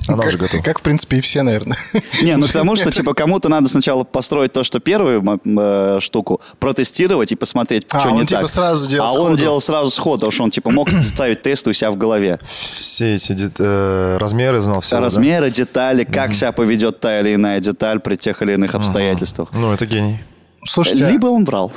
Она 0.07 0.23
уже 0.25 0.37
Как, 0.37 0.47
готова. 0.47 0.61
как, 0.63 0.79
в 0.79 0.81
принципе, 0.81 1.17
и 1.17 1.21
все, 1.21 1.43
наверное. 1.43 1.77
Не, 2.21 2.35
ну 2.35 2.47
к 2.47 2.51
тому, 2.51 2.75
что, 2.75 2.91
типа, 2.91 3.13
кому-то 3.13 3.47
надо 3.47 3.69
сначала 3.69 4.03
построить 4.03 4.51
то, 4.51 4.63
что 4.63 4.79
первую 4.79 5.23
э, 5.45 5.99
штуку, 6.01 6.41
протестировать 6.59 7.31
и 7.31 7.35
посмотреть, 7.35 7.85
А, 7.91 7.99
что 7.99 8.09
он, 8.09 8.15
не 8.19 8.25
типа, 8.25 8.41
так. 8.41 8.49
сразу 8.49 8.89
делал 8.89 9.07
А 9.07 9.11
он 9.11 9.27
сходу. 9.27 9.37
делал 9.37 9.61
сразу 9.61 9.89
сходу, 9.91 10.15
потому 10.17 10.31
что 10.31 10.43
он, 10.43 10.51
типа, 10.51 10.71
мог 10.71 10.89
ставить 11.03 11.41
тесты 11.43 11.69
у 11.69 11.73
себя 11.73 11.91
в 11.91 11.95
голове. 11.95 12.39
Все 12.73 13.15
эти 13.15 13.33
э, 13.59 14.17
размеры 14.19 14.59
знал 14.59 14.81
все. 14.81 14.99
Размеры, 14.99 15.51
детали, 15.51 16.03
как 16.03 16.33
себя 16.33 16.51
поведет 16.51 16.99
та 16.99 17.21
или 17.21 17.35
иная 17.35 17.59
деталь 17.61 17.99
при 18.01 18.15
тех 18.17 18.41
или 18.41 18.53
иных 18.53 18.75
обстоятельствах. 18.75 19.49
Ну, 19.53 19.71
это 19.71 19.85
гений. 19.85 20.19
Слушайте, 20.65 21.05
а- 21.05 21.09
Либо 21.11 21.27
он 21.27 21.45
врал. 21.45 21.71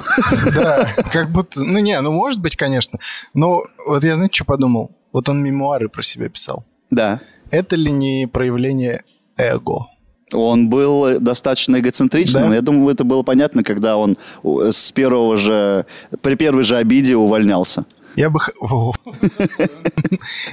да, 0.55 0.88
как 1.12 1.31
будто... 1.31 1.62
Ну, 1.64 1.79
не, 1.79 2.01
ну, 2.01 2.12
может 2.12 2.40
быть, 2.40 2.57
конечно. 2.57 2.99
Но 3.35 3.62
вот 3.87 4.05
я, 4.05 4.14
знаете, 4.14 4.35
что 4.37 4.44
подумал? 4.44 4.90
Вот 5.12 5.29
он 5.29 5.42
мемуары 5.42 5.88
про 5.88 6.03
себя 6.03 6.29
писал. 6.29 6.64
Да. 6.90 7.20
Это 7.51 7.77
ли 7.77 7.90
не 7.90 8.27
проявление 8.27 9.03
эго? 9.37 9.87
Он 10.33 10.68
был 10.68 11.20
достаточно 11.20 11.79
эгоцентричным. 11.79 12.49
Да? 12.51 12.55
Я 12.57 12.61
думаю, 12.61 12.92
это 12.94 13.05
было 13.05 13.22
понятно, 13.22 13.62
когда 13.62 13.96
он 13.96 14.16
с 14.44 14.90
первого 14.92 15.37
же, 15.37 15.87
при 16.20 16.35
первой 16.35 16.64
же 16.64 16.77
обиде 16.77 17.14
увольнялся. 17.16 17.85
Я 18.16 18.31
бы... 18.31 18.40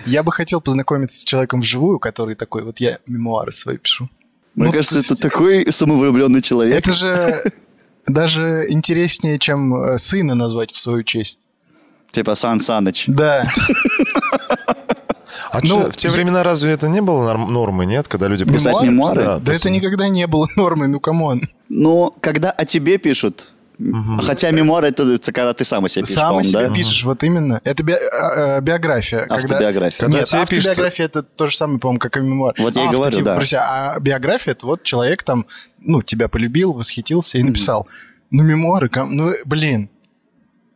Я 0.05 0.23
бы 0.23 0.31
хотел 0.31 0.61
познакомиться 0.61 1.19
с 1.19 1.23
человеком 1.23 1.61
вживую, 1.61 1.99
который 1.99 2.35
такой, 2.35 2.63
вот 2.63 2.79
я 2.79 2.99
мемуары 3.07 3.51
свои 3.51 3.77
пишу. 3.77 4.09
Мне 4.55 4.67
Ну, 4.67 4.71
кажется, 4.73 5.01
то 5.07 5.13
это 5.13 5.21
такой 5.21 5.71
самовлюбленный 5.71 6.41
человек. 6.41 6.75
Это 6.77 6.93
же 6.93 7.43
даже 8.07 8.65
интереснее, 8.69 9.39
чем 9.39 9.75
э, 9.75 9.97
сына 9.97 10.35
назвать 10.35 10.71
в 10.71 10.79
свою 10.79 11.03
честь. 11.03 11.39
Типа 12.11 12.35
Сан 12.35 12.59
Саныч. 12.59 13.05
Да. 13.07 13.45
А 15.51 15.59
Ну, 15.61 15.67
чё, 15.83 15.91
в 15.91 15.95
те 15.95 16.07
я- 16.07 16.13
времена 16.13 16.43
разве 16.43 16.71
это 16.71 16.87
не 16.89 17.01
было 17.01 17.23
норм- 17.25 17.51
нормы, 17.53 17.85
нет? 17.85 18.07
Когда 18.07 18.27
люди 18.27 18.43
Писать 18.43 18.71
просто- 18.73 18.85
мемуары? 18.87 19.23
Да, 19.23 19.39
Да 19.39 19.53
это 19.53 19.69
никогда 19.69 20.07
не 20.09 20.25
было 20.27 20.47
нормой, 20.55 20.87
ну 20.87 20.99
come 20.99 21.23
on. 21.23 21.41
Но 21.69 22.13
когда 22.21 22.49
о 22.51 22.65
тебе 22.65 22.97
пишут, 22.97 23.52
хотя 24.23 24.51
мемуары 24.51 24.87
это, 24.89 25.03
это 25.03 25.31
когда 25.31 25.53
ты 25.53 25.63
сам 25.63 25.85
о 25.85 25.89
себе 25.89 26.03
пишешь, 26.03 26.15
Сам 26.15 26.43
себе 26.43 26.67
да? 26.67 26.73
пишешь, 26.73 27.03
вот 27.03 27.23
именно. 27.23 27.59
Это 27.63 27.83
би- 27.83 27.93
а, 27.93 28.55
а, 28.57 28.61
биография. 28.61 29.21
когда- 29.27 29.35
Автобиография. 29.35 29.99
Когда 29.99 30.17
Нет, 30.19 30.27
тебе 30.27 30.41
автобиография 30.41 31.05
это 31.05 31.23
то 31.23 31.47
же 31.47 31.55
самое, 31.55 31.79
по-моему, 31.79 31.99
как 31.99 32.17
и 32.17 32.21
мемуар. 32.21 32.53
Вот 32.57 32.75
я 32.75 32.85
и 32.85 32.89
говорю, 32.91 33.11
типа, 33.11 33.25
да. 33.25 33.35
про 33.35 33.43
себя, 33.45 33.65
а 33.95 33.99
биография 33.99 34.53
это 34.53 34.65
вот 34.65 34.83
человек 34.83 35.23
там, 35.23 35.45
ну, 35.79 36.01
тебя 36.01 36.27
полюбил, 36.27 36.73
восхитился 36.73 37.37
и 37.37 37.43
написал. 37.43 37.87
Ну, 38.31 38.43
мемуары, 38.43 38.89
ком- 38.89 39.15
ну, 39.15 39.31
блин, 39.45 39.89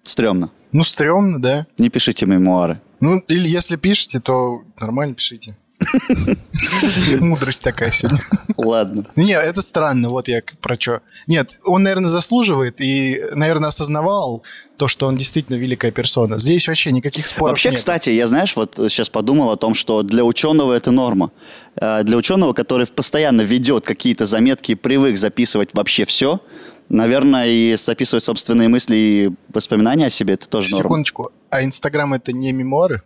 Стремно. 0.04 0.52
ну, 0.72 0.84
стрёмно, 0.84 1.42
да. 1.42 1.66
Не 1.78 1.90
пишите 1.90 2.26
мемуары. 2.26 2.80
Ну, 3.00 3.20
или 3.28 3.48
если 3.48 3.76
пишете, 3.76 4.20
то 4.20 4.62
нормально 4.80 5.16
пишите. 5.16 5.56
Мудрость 7.20 7.64
такая 7.64 7.92
сегодня. 7.92 8.22
Ладно. 8.58 9.06
Не, 9.16 9.34
это 9.34 9.62
странно, 9.62 10.10
вот 10.10 10.28
я 10.28 10.42
про 10.62 10.80
что. 10.80 11.02
Нет, 11.28 11.60
он, 11.66 11.84
наверное, 11.84 12.10
заслуживает 12.10 12.82
и, 12.82 13.22
наверное, 13.34 13.70
осознавал 13.70 14.44
то, 14.78 14.88
что 14.88 15.08
он 15.08 15.16
действительно 15.18 15.56
великая 15.56 15.92
персона. 15.92 16.40
Здесь 16.40 16.68
вообще 16.68 16.92
никаких 16.92 17.28
споров 17.28 17.52
Вообще, 17.52 17.70
нет. 17.70 17.78
кстати, 17.78 18.10
я, 18.10 18.28
знаешь, 18.28 18.56
вот 18.56 18.76
сейчас 18.76 19.10
подумал 19.10 19.52
о 19.52 19.58
том, 19.58 19.74
что 19.74 20.04
для 20.04 20.24
ученого 20.24 20.74
это 20.74 20.92
норма. 20.92 21.32
Э, 21.76 22.04
Для 22.04 22.18
ученого, 22.18 22.54
который 22.54 22.86
постоянно 22.88 23.42
ведет 23.42 23.86
какие-то 23.86 24.26
заметки 24.26 24.72
и 24.72 24.76
привык 24.76 25.18
записывать 25.18 25.70
вообще 25.74 26.06
все, 26.06 26.42
наверное, 26.90 27.48
и 27.48 27.76
записывать 27.76 28.24
собственные 28.24 28.68
мысли 28.68 28.96
и 28.96 29.30
воспоминания 29.54 30.08
о 30.08 30.10
себе, 30.10 30.34
это 30.36 30.50
тоже 30.50 30.72
норма. 30.72 30.86
Секундочку, 30.90 31.32
а 31.50 31.64
Инстаграм 31.64 32.14
это 32.14 32.34
не 32.34 32.52
мемуары? 32.52 33.04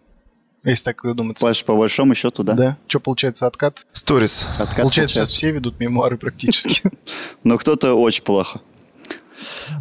Если 0.63 0.85
так 0.85 1.01
задуматься. 1.03 1.45
По, 1.45 1.53
по 1.65 1.75
большому 1.75 2.13
счету, 2.13 2.43
да. 2.43 2.53
Да. 2.53 2.77
Что 2.87 2.99
получается, 2.99 3.47
откат? 3.47 3.87
Сторис. 3.93 4.47
Откат 4.59 4.81
получается, 4.81 5.15
сейчас 5.15 5.31
все 5.31 5.51
ведут 5.51 5.79
мемуары 5.79 6.17
практически. 6.17 6.83
Но 7.43 7.57
кто-то 7.57 7.95
очень 7.95 8.23
плохо. 8.23 8.61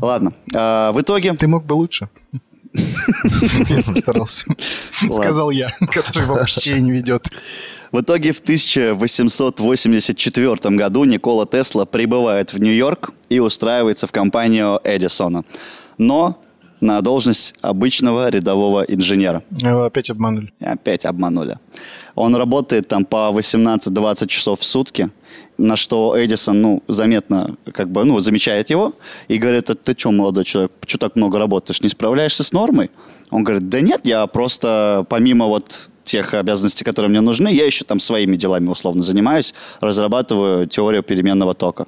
Ладно. 0.00 0.32
а, 0.54 0.92
в 0.92 1.00
итоге... 1.00 1.34
Ты 1.34 1.48
мог 1.48 1.66
бы 1.66 1.74
лучше. 1.74 2.08
Я 2.72 3.82
постарался. 3.86 4.46
Сказал 5.10 5.50
я, 5.50 5.74
который 5.90 6.26
вообще 6.26 6.80
не 6.80 6.92
ведет. 6.92 7.28
В 7.92 8.00
итоге 8.00 8.32
в 8.32 8.38
1884 8.38 10.76
году 10.76 11.04
Никола 11.04 11.44
Тесла 11.46 11.84
прибывает 11.84 12.52
в 12.52 12.60
Нью-Йорк 12.60 13.10
и 13.28 13.40
устраивается 13.40 14.06
в 14.06 14.12
компанию 14.12 14.80
Эдисона. 14.84 15.42
Но 15.98 16.40
на 16.80 17.00
должность 17.00 17.54
обычного 17.60 18.28
рядового 18.28 18.82
инженера. 18.82 19.42
Его 19.50 19.84
опять 19.84 20.10
обманули. 20.10 20.52
Опять 20.60 21.04
обманули. 21.04 21.56
Он 22.14 22.34
работает 22.36 22.88
там 22.88 23.04
по 23.04 23.30
18-20 23.34 24.26
часов 24.26 24.60
в 24.60 24.64
сутки, 24.64 25.10
на 25.58 25.76
что 25.76 26.14
Эдисон, 26.16 26.62
ну, 26.62 26.82
заметно, 26.88 27.56
как 27.72 27.90
бы, 27.90 28.04
ну, 28.04 28.18
замечает 28.20 28.70
его 28.70 28.94
и 29.28 29.36
говорит, 29.36 29.68
«А 29.68 29.74
ты 29.74 29.94
что, 29.96 30.10
молодой 30.10 30.44
человек, 30.44 30.72
что 30.86 30.98
так 30.98 31.16
много 31.16 31.38
работаешь, 31.38 31.82
не 31.82 31.88
справляешься 31.88 32.42
с 32.42 32.52
нормой? 32.52 32.90
Он 33.30 33.44
говорит, 33.44 33.68
да 33.68 33.80
нет, 33.80 34.00
я 34.04 34.26
просто 34.26 35.04
помимо 35.08 35.46
вот 35.46 35.90
тех 36.02 36.34
обязанностей, 36.34 36.84
которые 36.84 37.10
мне 37.10 37.20
нужны, 37.20 37.48
я 37.48 37.66
еще 37.66 37.84
там 37.84 38.00
своими 38.00 38.36
делами 38.36 38.68
условно 38.68 39.02
занимаюсь, 39.02 39.54
разрабатываю 39.80 40.66
теорию 40.66 41.02
переменного 41.02 41.54
тока. 41.54 41.86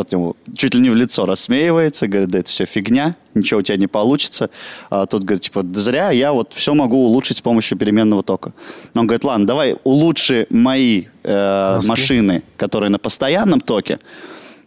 Тот 0.00 0.12
ему 0.12 0.34
чуть 0.56 0.74
ли 0.74 0.80
не 0.80 0.88
в 0.88 0.94
лицо 0.94 1.26
рассмеивается, 1.26 2.08
говорит, 2.08 2.30
да 2.30 2.38
это 2.38 2.48
все 2.48 2.64
фигня, 2.64 3.16
ничего 3.34 3.60
у 3.60 3.62
тебя 3.62 3.76
не 3.76 3.86
получится. 3.86 4.48
А 4.88 5.04
тот 5.04 5.24
говорит, 5.24 5.42
типа, 5.42 5.62
да 5.62 5.78
зря, 5.78 6.10
я 6.10 6.32
вот 6.32 6.54
все 6.54 6.72
могу 6.72 7.04
улучшить 7.04 7.36
с 7.36 7.40
помощью 7.42 7.76
переменного 7.76 8.22
тока. 8.22 8.54
Он 8.94 9.06
говорит, 9.06 9.24
ладно, 9.24 9.46
давай 9.46 9.76
улучши 9.84 10.46
мои 10.48 11.04
э, 11.22 11.72
Носки. 11.74 11.88
машины, 11.90 12.42
которые 12.56 12.88
на 12.88 12.98
постоянном 12.98 13.60
токе, 13.60 13.98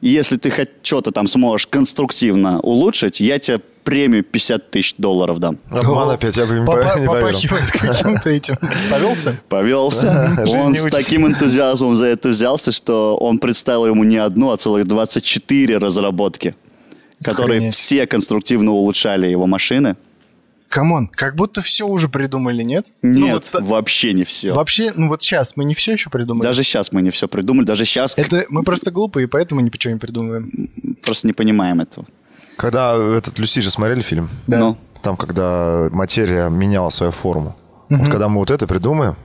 и 0.02 0.10
если 0.10 0.38
ты 0.38 0.52
хоть 0.52 0.70
что-то 0.84 1.12
там 1.12 1.28
сможешь 1.28 1.66
конструктивно 1.66 2.60
улучшить, 2.60 3.20
я 3.20 3.40
тебе 3.40 3.60
премию 3.84 4.24
50 4.24 4.72
тысяч 4.72 4.96
долларов 4.98 5.40
дам. 5.40 5.58
Обман 5.70 6.10
опять, 6.10 6.38
я 6.38 6.46
бы 6.46 6.60
не. 6.60 6.66
Попахивает 6.66 7.72
каким-то 7.72 8.30
этим. 8.30 8.56
Повелся? 8.90 9.40
Повелся. 9.50 10.36
Он 10.48 10.74
с 10.76 10.84
таким 10.90 11.28
энтузиазмом 11.28 11.96
за 11.96 12.06
это 12.06 12.30
взялся, 12.30 12.72
что 12.72 13.18
он 13.18 13.40
представил 13.40 13.86
ему 13.88 14.04
не 14.04 14.18
одну, 14.18 14.52
а 14.52 14.58
целых 14.58 14.86
24 14.88 15.78
разработки, 15.78 16.56
которые 17.24 17.72
все 17.72 18.08
конструктивно 18.08 18.72
улучшали 18.72 19.28
его 19.28 19.48
машины. 19.48 19.96
Come 20.70 20.91
on, 20.91 21.08
как 21.08 21.36
будто 21.36 21.62
все 21.62 21.86
уже 21.86 22.10
придумали, 22.10 22.64
нет? 22.64 22.88
Ну, 23.04 23.20
Нет, 23.28 23.34
вот 23.36 23.50
та- 23.52 23.64
вообще 23.64 24.12
не 24.14 24.24
все. 24.24 24.54
Вообще, 24.54 24.92
ну 24.96 25.08
вот 25.08 25.22
сейчас 25.22 25.56
мы 25.56 25.66
не 25.66 25.76
все 25.76 25.92
еще 25.92 26.10
придумали. 26.10 26.42
Даже 26.42 26.64
сейчас 26.64 26.92
мы 26.92 27.04
не 27.04 27.12
все 27.12 27.28
придумали, 27.28 27.64
даже 27.64 27.86
сейчас 27.86 28.16
Это 28.18 28.46
мы 28.50 28.64
просто 28.64 28.90
глупые, 28.90 29.28
поэтому 29.28 29.62
ничего 29.62 29.94
не 29.94 30.00
придумываем. 30.00 30.72
просто 31.04 31.28
не 31.28 31.34
понимаем 31.34 31.80
этого. 31.80 32.08
Когда 32.58 32.96
этот 32.96 33.40
«Люси» 33.40 33.62
же 33.62 33.70
смотрели 33.72 34.02
фильм? 34.02 34.30
Да. 34.48 34.60
Ну, 34.60 34.78
Там, 35.02 35.18
когда 35.18 35.90
материя 35.92 36.50
меняла 36.50 36.90
свою 36.90 37.12
форму. 37.12 37.56
Вот 37.90 38.10
когда 38.10 38.28
мы 38.30 38.40
вот 38.40 38.50
это 38.52 38.66
придумаем, 38.68 39.16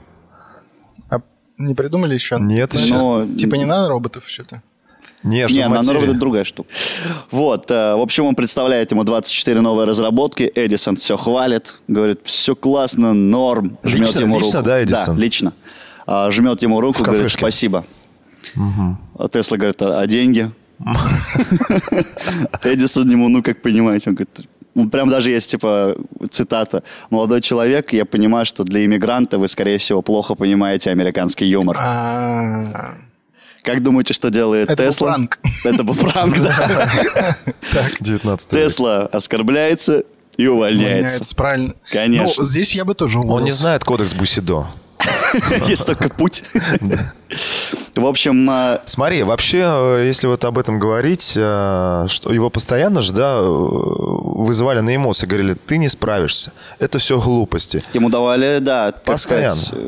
А 1.11 1.21
не 1.57 1.75
придумали 1.75 2.14
еще? 2.14 2.38
Нет 2.41 2.73
Ну, 2.75 2.81
еще. 2.81 2.95
Но- 2.95 3.27
Типа 3.37 3.55
не 3.55 3.64
надо 3.64 3.88
роботов 3.88 4.25
что-то? 4.27 4.62
не, 5.25 5.41
не, 5.43 5.49
что 5.49 5.69
на 5.69 5.81
это 5.81 6.14
другая 6.14 6.45
штука. 6.45 6.69
Вот, 7.31 7.71
э, 7.71 7.95
в 7.97 8.01
общем, 8.01 8.25
он 8.27 8.35
представляет 8.37 8.93
ему 8.93 9.03
24 9.05 9.61
новые 9.61 9.87
разработки. 9.87 10.51
Эдисон 10.55 10.95
все 10.97 11.17
хвалит, 11.17 11.77
говорит, 11.88 12.21
все 12.25 12.55
классно, 12.55 13.14
норм. 13.14 13.79
Жмет 13.83 14.09
Лично- 14.09 14.21
ему 14.21 14.38
лично, 14.38 14.59
руку. 14.61 14.64
да, 14.69 14.83
Эдисон? 14.85 15.17
Да, 15.17 15.21
лично. 15.23 15.53
А, 16.07 16.31
жмет 16.31 16.62
ему 16.62 16.81
руку, 16.81 16.99
В 17.01 17.03
говорит, 17.03 17.31
спасибо. 17.33 17.85
А 19.19 19.29
Тесла 19.29 19.57
говорит, 19.57 19.81
а, 19.83 20.01
а 20.01 20.07
деньги? 20.07 20.51
Эдисон 22.62 23.11
ему, 23.11 23.29
ну, 23.29 23.43
как 23.43 23.62
понимаете, 23.62 24.11
он 24.11 24.17
говорит, 24.17 24.49
ну, 24.75 24.88
прям 24.88 25.11
даже 25.11 25.31
есть, 25.31 25.51
типа, 25.51 25.97
цитата. 26.31 26.83
«Молодой 27.11 27.41
человек, 27.41 27.93
я 27.93 28.05
понимаю, 28.05 28.47
что 28.47 28.62
для 28.64 28.85
иммигранта 28.85 29.38
вы, 29.38 29.49
скорее 29.49 29.79
всего, 29.79 30.03
плохо 30.03 30.35
понимаете 30.37 30.91
американский 30.91 31.47
юмор». 31.47 31.77
А, 31.81 32.95
Как 33.62 33.83
думаете, 33.83 34.14
что 34.14 34.31
делает 34.31 34.71
Это 34.71 34.85
был 34.85 34.91
Тесла? 34.91 35.09
пранк. 35.09 35.38
Это 35.64 35.83
был 35.83 35.95
пранк, 35.97 36.38
да. 36.38 37.37
19 38.01 38.53
век. 38.53 38.62
Тесла 38.62 39.07
оскорбляется 39.07 40.05
и 40.37 40.47
увольняется. 40.47 40.95
Увольняется, 40.95 41.35
правильно. 41.35 41.75
Конечно. 41.91 42.35
Ну, 42.38 42.45
здесь 42.45 42.73
я 42.77 42.85
бы 42.85 42.95
тоже 42.95 43.19
уволился. 43.19 43.37
Он 43.37 43.45
не 43.45 43.51
знает 43.51 43.83
кодекс 43.85 44.14
Бусидо. 44.14 44.69
Есть 45.67 45.87
только 45.87 46.09
путь. 46.09 46.45
В 47.94 48.07
общем, 48.07 48.48
а, 48.51 48.81
Смотри, 48.87 49.22
вообще, 49.22 49.62
э, 49.64 50.05
если 50.07 50.27
вот 50.27 50.44
об 50.44 50.59
этом 50.59 50.79
говорить, 50.79 51.35
э, 51.37 52.07
что 52.09 52.33
его 52.33 52.51
постоянно 52.51 53.03
же, 53.03 53.12
да, 53.12 53.38
э, 53.40 53.44
вызывали 53.44 54.81
на 54.81 54.94
эмоции, 54.94 55.27
говорили, 55.27 55.55
ты 55.55 55.79
не 55.79 55.88
справишься, 55.88 56.53
это 56.79 56.98
все 56.98 57.20
глупости. 57.20 57.83
ему 57.92 58.09
давали, 58.11 58.59
да, 58.61 58.92
Постоянно. 59.05 59.55
сказать, 59.55 59.83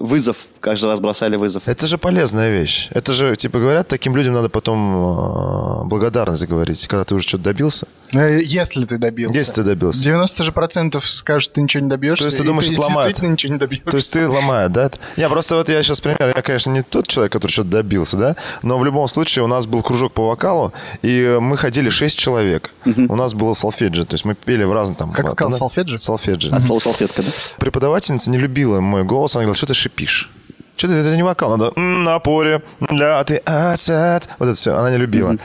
вызов. 0.00 0.36
Каждый 0.60 0.86
раз 0.86 1.00
бросали 1.00 1.36
вызов. 1.36 1.62
Это 1.66 1.86
же 1.86 1.98
полезная 1.98 2.50
вещь. 2.50 2.88
Это 2.92 3.12
же, 3.12 3.34
типа, 3.36 3.58
говорят, 3.58 3.88
таким 3.88 4.16
людям 4.16 4.34
надо 4.34 4.48
потом 4.48 5.88
благодарность 5.88 6.46
говорить, 6.46 6.86
когда 6.86 7.04
ты 7.04 7.14
уже 7.14 7.26
что-то 7.26 7.44
добился. 7.44 7.86
Если 8.12 8.84
ты 8.84 8.98
добился. 8.98 9.34
Если 9.34 9.52
ты 9.54 9.62
добился. 9.62 10.02
90 10.02 10.44
же 10.44 10.52
процентов 10.52 11.08
скажут, 11.08 11.44
что 11.44 11.54
ты 11.54 11.62
ничего 11.62 11.82
не 11.82 11.88
добьешься. 11.88 12.24
То 12.24 12.26
есть 12.26 12.38
ты 12.38 12.44
думаешь, 12.44 12.66
что 12.70 12.80
ломают? 12.80 13.08
действительно 13.08 13.32
ничего 13.32 13.52
не 13.54 13.58
добьешься. 13.58 13.90
То 13.90 13.96
есть 13.96 14.12
ты 14.12 14.28
ломает, 14.28 14.72
да? 14.72 14.90
Не, 15.16 15.28
просто 15.28 15.56
вот 15.56 15.68
я 15.68 15.82
сейчас 15.82 16.00
пример. 16.00 16.32
Я, 16.34 16.42
конечно, 16.42 16.70
не 16.70 16.82
тот 16.82 17.06
человек, 17.08 17.32
который 17.42 17.52
что-то 17.52 17.70
добился, 17.70 18.16
да? 18.16 18.36
Но 18.62 18.78
в 18.78 18.84
любом 18.84 19.08
случае 19.08 19.44
у 19.44 19.48
нас 19.48 19.66
был 19.66 19.82
кружок 19.82 20.12
по 20.12 20.28
вокалу, 20.28 20.72
и 21.02 21.38
мы 21.40 21.56
ходили 21.56 21.90
6 21.90 22.16
человек. 22.16 22.70
У 22.84 23.16
нас 23.16 23.34
было 23.34 23.52
солфеджи, 23.52 24.04
то 24.04 24.14
есть 24.14 24.24
мы 24.24 24.34
пели 24.34 24.64
в 24.64 24.72
разных 24.72 24.98
там... 24.98 25.10
Как 25.10 25.30
сказал, 25.30 25.50
да? 25.50 25.56
солфеджи? 25.56 25.98
Солфеджи. 25.98 26.50
От 26.50 26.62
слова 26.62 26.80
салфетка, 26.80 27.22
да? 27.22 27.30
Преподавательница 27.58 28.30
не 28.30 28.38
любила 28.38 28.80
мой 28.80 29.02
голос. 29.02 29.34
Она 29.34 29.42
говорила, 29.42 29.56
что 29.56 29.66
ты 29.66 29.74
шипишь? 29.74 30.30
Что 30.76 30.88
ты, 30.88 30.94
это 30.94 31.14
не 31.16 31.22
вокал, 31.22 31.50
надо 31.56 31.72
«М, 31.76 32.02
на 32.04 32.18
поре, 32.18 32.62
ля, 32.90 33.22
ты, 33.24 33.42
а, 33.44 33.76
цат». 33.76 34.28
Вот 34.38 34.48
это 34.48 34.56
все, 34.56 34.74
она 34.74 34.90
не 34.90 34.96
любила. 34.96 35.36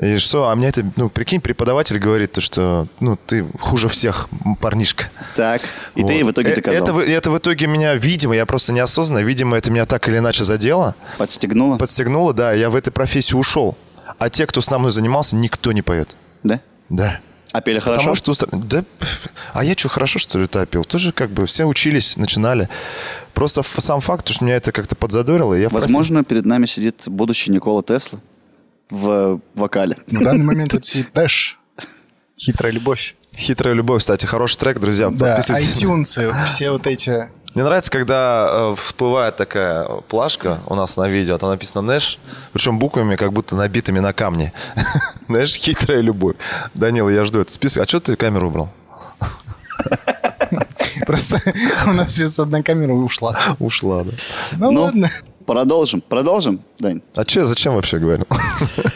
И 0.00 0.18
что, 0.18 0.50
а 0.50 0.56
мне 0.56 0.68
это, 0.68 0.84
ну, 0.96 1.08
прикинь, 1.08 1.40
преподаватель 1.40 1.98
говорит, 1.98 2.32
то, 2.32 2.40
что, 2.42 2.86
ну, 3.00 3.16
ты 3.26 3.46
хуже 3.58 3.88
всех, 3.88 4.28
парнишка. 4.60 5.04
Так. 5.34 5.62
И 5.94 6.02
ты 6.04 6.22
Вот. 6.22 6.28
в 6.28 6.32
итоге 6.32 6.50
Э, 6.50 6.54
доказал. 6.56 6.82
Это, 6.84 6.92
в- 6.92 6.98
это 6.98 7.30
в 7.30 7.38
итоге 7.38 7.66
меня, 7.66 7.94
видимо, 7.94 8.34
я 8.36 8.44
просто 8.44 8.74
неосознанно, 8.74 9.22
видимо, 9.24 9.56
это 9.56 9.70
меня 9.70 9.86
так 9.86 10.06
или 10.08 10.18
иначе 10.18 10.44
задело, 10.44 10.94
Подстегнуло? 11.16 11.78
подстегнуло, 11.78 12.34
да, 12.34 12.52
я 12.52 12.68
в 12.68 12.76
этой 12.76 12.90
профессии 12.90 13.34
ушел. 13.34 13.74
А 14.18 14.28
те, 14.28 14.46
кто 14.46 14.60
со 14.60 14.78
мной 14.78 14.92
занимался, 14.92 15.34
никто 15.34 15.72
не 15.72 15.80
поет. 15.82 16.14
Да? 16.42 16.60
Да. 16.90 17.20
А 17.52 17.62
пели 17.62 17.78
хорошо? 17.78 18.14
Потому 18.14 18.34
что... 18.34 18.46
Да, 18.52 18.84
а 19.54 19.64
я 19.64 19.72
что, 19.74 19.88
хорошо, 19.88 20.18
что 20.18 20.38
ли, 20.38 20.46
топил? 20.46 20.84
Тоже 20.84 21.12
как 21.12 21.30
бы 21.30 21.46
все 21.46 21.64
учились, 21.64 22.18
начинали. 22.18 22.68
Просто 23.32 23.62
сам 23.62 24.00
факт, 24.02 24.28
что 24.28 24.44
меня 24.44 24.56
это 24.56 24.72
как-то 24.72 24.94
подзадорило, 24.94 25.54
я 25.54 25.70
Возможно, 25.70 26.22
перед 26.22 26.44
нами 26.44 26.66
сидит 26.66 27.04
будущий 27.06 27.50
Никола 27.50 27.82
Тесла 27.82 28.20
в 28.90 29.40
вокале. 29.54 29.96
На 30.08 30.20
данный 30.20 30.44
момент 30.50 30.74
это 30.74 30.82
сидит 30.84 31.10
Дэш. 31.14 31.58
Хитрая 32.38 32.72
любовь. 32.72 33.16
Хитрая 33.34 33.74
любовь, 33.74 34.00
кстати, 34.00 34.26
хороший 34.26 34.58
трек, 34.58 34.78
друзья. 34.78 35.10
Да, 35.10 35.38
iTunes, 35.38 36.44
все 36.46 36.70
вот 36.70 36.86
эти... 36.86 37.30
Мне 37.54 37.64
нравится, 37.64 37.90
когда 37.90 38.48
э, 38.50 38.74
всплывает 38.78 39.36
такая 39.36 39.86
плашка 40.08 40.58
у 40.66 40.74
нас 40.74 40.98
на 40.98 41.08
видео, 41.08 41.38
там 41.38 41.48
написано 41.48 41.80
Нэш, 41.80 42.18
причем 42.52 42.78
буквами 42.78 43.16
как 43.16 43.32
будто 43.32 43.56
набитыми 43.56 43.98
на 43.98 44.12
камне. 44.12 44.52
Нэш, 45.28 45.54
хитрая 45.54 46.02
любовь. 46.02 46.36
Данила, 46.74 47.08
я 47.08 47.24
жду 47.24 47.40
этот 47.40 47.54
список. 47.54 47.84
А 47.84 47.88
что 47.88 48.00
ты 48.00 48.14
камеру 48.16 48.48
убрал? 48.48 48.70
Просто 51.06 51.40
у 51.86 51.92
нас 51.92 52.14
сейчас 52.14 52.38
одна 52.38 52.62
камера 52.62 52.92
ушла. 52.92 53.38
Ушла, 53.58 54.04
да. 54.04 54.12
Ну, 54.58 54.70
Ну, 54.72 54.82
ладно. 54.82 55.10
Продолжим. 55.46 56.00
Продолжим, 56.00 56.60
Дань? 56.78 57.00
А 57.14 57.24
че, 57.24 57.46
зачем 57.46 57.74
вообще 57.74 57.98
говорил? 57.98 58.26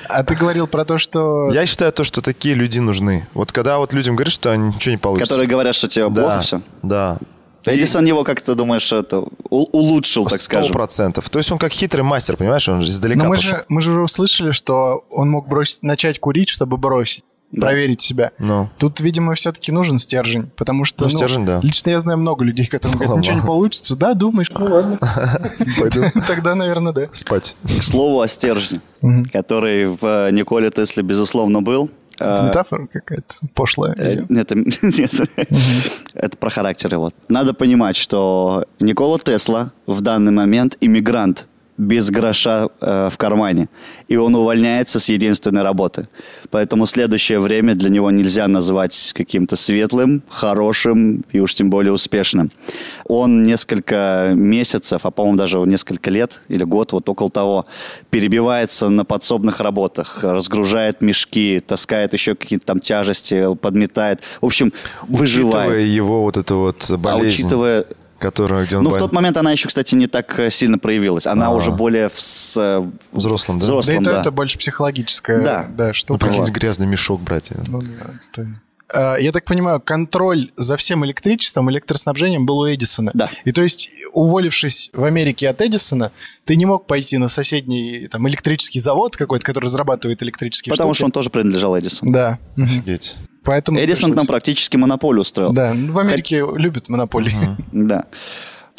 А 0.09 0.25
ты 0.25 0.35
говорил 0.35 0.67
про 0.67 0.85
то, 0.85 0.99
что... 0.99 1.51
Я 1.53 1.67
считаю 1.67 1.93
то, 1.93 2.05
что 2.05 2.21
такие 2.21 2.55
люди 2.55 2.79
нужны. 2.79 3.27
Вот 3.33 3.53
когда 3.53 3.79
вот 3.79 3.93
людям 3.93 4.17
говоришь, 4.17 4.35
что 4.35 4.55
ничего 4.57 4.93
не 4.93 4.99
получится. 4.99 5.27
Которые 5.29 5.49
говорят, 5.49 5.75
что 5.75 5.89
тебе 5.89 6.09
да, 6.09 6.23
плохо 6.23 6.41
все. 6.41 6.61
Да. 6.83 7.19
Эдисон 7.65 8.07
его, 8.07 8.25
как 8.25 8.41
ты 8.41 8.55
думаешь, 8.55 8.91
это 8.91 9.25
улучшил, 9.51 10.25
так 10.25 10.41
Сто 10.41 10.57
скажем. 10.57 10.73
процентов. 10.73 11.29
То 11.29 11.39
есть 11.39 11.53
он 11.53 11.59
как 11.59 11.73
хитрый 11.73 12.03
мастер, 12.05 12.37
понимаешь? 12.37 12.69
Он 12.69 12.83
же 12.83 12.91
издалека 12.91 13.23
Но 13.23 13.29
мы 13.29 13.37
пошел. 13.37 13.59
же, 13.59 13.65
мы 13.69 13.81
же 13.81 13.91
уже 13.91 14.01
услышали, 14.01 14.51
что 14.51 15.05
он 15.11 15.31
мог 15.31 15.47
бросить, 15.47 15.83
начать 15.83 16.19
курить, 16.19 16.49
чтобы 16.49 16.77
бросить. 16.79 17.25
Да. 17.53 17.67
Проверить 17.67 18.01
себя. 18.01 18.31
Ну. 18.39 18.69
Тут, 18.79 19.01
видимо, 19.01 19.35
все-таки 19.35 19.73
нужен 19.73 19.99
стержень, 19.99 20.51
потому 20.57 20.85
что... 20.85 21.05
Ну, 21.05 21.11
стержень, 21.11 21.45
да. 21.45 21.61
Лично 21.63 21.91
я 21.91 21.99
знаю 21.99 22.19
много 22.19 22.45
людей, 22.45 22.67
которым 22.67 22.97
говорят, 22.97 23.19
ничего 23.19 23.37
не 23.37 23.43
получится. 23.43 23.97
Да, 23.97 24.15
думаешь, 24.15 24.51
ну 24.57 24.67
ладно. 24.67 24.99
Пойду 25.79 26.05
Тогда, 26.27 26.55
наверное, 26.55 26.93
да. 26.93 27.09
спать. 27.13 27.57
К 27.65 27.83
слову 27.83 28.21
о 28.21 28.29
стержне, 28.29 28.81
который 29.33 29.87
в 29.87 29.99
э, 30.03 30.31
Николе 30.31 30.71
Тесле, 30.71 31.03
безусловно, 31.03 31.61
был. 31.61 31.91
Это 32.21 32.43
Э, 32.43 32.49
метафора 32.49 32.87
какая-то 32.87 33.35
пошлая. 33.55 33.95
Э, 33.97 34.25
Это, 34.29 34.55
нет, 34.83 35.13
это 36.15 36.37
про 36.37 36.51
характер 36.51 36.93
его. 36.93 37.11
Надо 37.29 37.55
понимать, 37.55 37.97
что 37.97 38.67
Никола 38.79 39.19
Тесла 39.19 39.73
в 39.87 40.03
данный 40.03 40.33
момент 40.33 40.77
иммигрант 40.81 41.49
без 41.81 42.11
гроша 42.11 42.69
э, 42.81 43.09
в 43.11 43.17
кармане. 43.17 43.69
И 44.09 44.17
он 44.17 44.35
увольняется 44.35 45.01
с 45.01 45.09
единственной 45.09 45.63
работы. 45.63 46.09
Поэтому 46.51 46.85
следующее 46.85 47.41
время 47.41 47.75
для 47.75 47.89
него 47.89 48.11
нельзя 48.11 48.49
назвать 48.49 49.13
каким-то 49.15 49.57
светлым, 49.57 50.23
хорошим 50.29 51.25
и 51.33 51.41
уж 51.41 51.55
тем 51.55 51.71
более 51.71 51.93
успешным. 51.93 52.51
Он 53.07 53.45
несколько 53.45 54.33
месяцев, 54.35 55.07
а 55.07 55.11
по-моему 55.11 55.39
даже 55.39 55.59
несколько 55.61 56.11
лет 56.11 56.43
или 56.49 56.65
год, 56.65 56.93
вот 56.93 57.09
около 57.09 57.31
того, 57.31 57.67
перебивается 58.11 58.91
на 58.91 59.07
подсобных 59.07 59.61
работах, 59.61 60.23
разгружает 60.23 61.01
мешки, 61.01 61.63
таскает 61.67 62.13
еще 62.13 62.35
какие-то 62.35 62.67
там 62.67 62.81
тяжести, 62.81 63.55
подметает. 63.55 64.21
В 64.43 64.47
общем, 64.47 64.75
выживает. 65.09 65.71
Учитывая 65.71 65.81
его 65.81 66.23
вот 66.23 66.37
эту 66.37 66.57
вот 66.59 66.87
А 66.91 66.99
болезнь, 66.99 67.41
учитывая 67.41 67.87
которая, 68.21 68.65
где 68.67 68.77
он 68.77 68.85
ну, 68.85 68.91
в 68.91 68.99
тот 68.99 69.13
момент 69.13 69.37
она 69.37 69.51
еще, 69.51 69.67
кстати, 69.69 69.95
не 69.97 70.07
так 70.07 70.39
э, 70.39 70.51
сильно 70.51 70.79
проявилась. 70.79 71.27
Она 71.27 71.47
А. 71.47 71.51
уже 71.51 71.73
более 71.73 72.09
в, 72.09 72.21
с, 72.21 72.57
э, 72.57 72.89
Взрослым, 73.13 73.59
да? 73.59 73.67
Да 73.67 73.73
взрослым, 73.73 74.03
это, 74.03 74.11
да. 74.13 74.21
это 74.21 74.31
больше 74.31 74.59
психологическая 74.59 75.43
Да. 75.43 75.67
да, 75.77 75.89
Ну, 75.89 75.95
штука. 75.95 76.27
прикинь, 76.27 76.45
грязный 76.45 76.87
мешок, 76.87 77.21
братья. 77.21 77.57
Ну, 77.69 77.83
да, 77.83 78.13
отстойно. 78.17 78.61
А, 78.93 79.17
Я 79.17 79.31
так 79.33 79.45
понимаю, 79.45 79.81
контроль 79.81 80.51
за 80.57 80.77
всем 80.77 81.05
электричеством, 81.05 81.71
электроснабжением 81.71 82.45
был 82.47 82.59
у 82.59 82.67
Эдисона. 82.69 83.11
Да. 83.15 83.31
И 83.45 83.53
то 83.53 83.63
есть, 83.63 83.91
уволившись 84.13 84.91
в 84.93 85.05
Америке 85.05 85.49
от 85.49 85.61
Эдисона, 85.61 86.11
ты 86.45 86.57
не 86.57 86.67
мог 86.67 86.87
пойти 86.87 87.17
на 87.19 87.29
соседний 87.29 88.09
там, 88.09 88.29
электрический 88.29 88.81
завод 88.81 89.17
какой-то, 89.17 89.45
который 89.47 89.67
разрабатывает 89.67 90.23
электрические 90.23 90.73
Потому 90.73 90.91
штуки. 90.93 90.99
что 90.99 91.05
он 91.07 91.13
тоже 91.13 91.31
принадлежал 91.31 91.79
Эдисону. 91.79 92.13
Да. 92.13 92.39
Офигеть. 92.57 93.17
Поэтому 93.45 93.79
Эдисон 93.79 94.11
пришлось. 94.11 94.17
там 94.17 94.27
практически 94.27 94.77
монополию 94.77 95.23
устроил. 95.23 95.53
Да, 95.53 95.73
в 95.75 95.99
Америке 95.99 96.45
любят 96.57 96.89
монополии. 96.89 97.57
Да. 97.73 98.07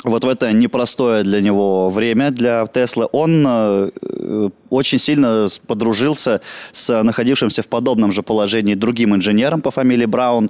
Вот 0.03 0.23
в 0.23 0.27
это 0.27 0.51
непростое 0.51 1.23
для 1.23 1.41
него 1.41 1.89
время, 1.89 2.31
для 2.31 2.65
Теслы, 2.65 3.07
он 3.11 3.45
э, 3.47 3.91
э, 4.01 4.49
очень 4.69 4.97
сильно 4.97 5.47
подружился 5.67 6.41
с 6.71 7.03
находившимся 7.03 7.61
в 7.61 7.67
подобном 7.67 8.11
же 8.11 8.23
положении 8.23 8.73
другим 8.73 9.13
инженером 9.15 9.61
по 9.61 9.69
фамилии 9.69 10.07
Браун, 10.07 10.49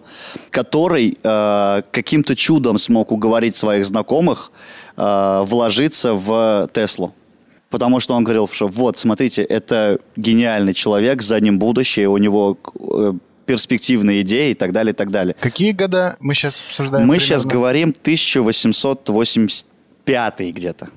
который 0.52 1.17
э, 1.21 1.82
каким-то 1.91 2.36
чудом 2.36 2.78
смог 2.78 3.12
уговорить 3.12 3.58
своих 3.58 3.86
знакомых 3.86 4.52
э, 4.95 5.43
вложиться 5.45 6.13
в 6.13 6.69
Теслу. 6.74 7.13
Потому 7.69 8.00
что 8.00 8.15
он 8.15 8.24
говорил, 8.24 8.50
что 8.52 8.67
вот, 8.67 8.97
смотрите, 8.97 9.43
это 9.43 10.00
гениальный 10.15 10.74
человек, 10.74 11.21
за 11.21 11.39
ним 11.41 11.60
будущее, 11.60 12.08
у 12.08 12.17
него 12.17 12.58
э, 12.80 13.13
перспективные 13.46 14.22
идеи 14.22 14.52
и 14.52 14.56
так 14.56 14.72
далее, 14.72 14.94
и 14.94 14.96
так 14.96 15.12
далее. 15.12 15.36
Какие 15.40 15.72
года 15.72 16.18
мы 16.20 16.34
сейчас 16.34 16.64
обсуждаем? 16.68 17.06
Мы 17.06 17.16
примерно? 17.16 17.28
сейчас 17.28 17.46
говорим 17.46 17.90
1885 17.90 20.40
где-то. 20.54 20.90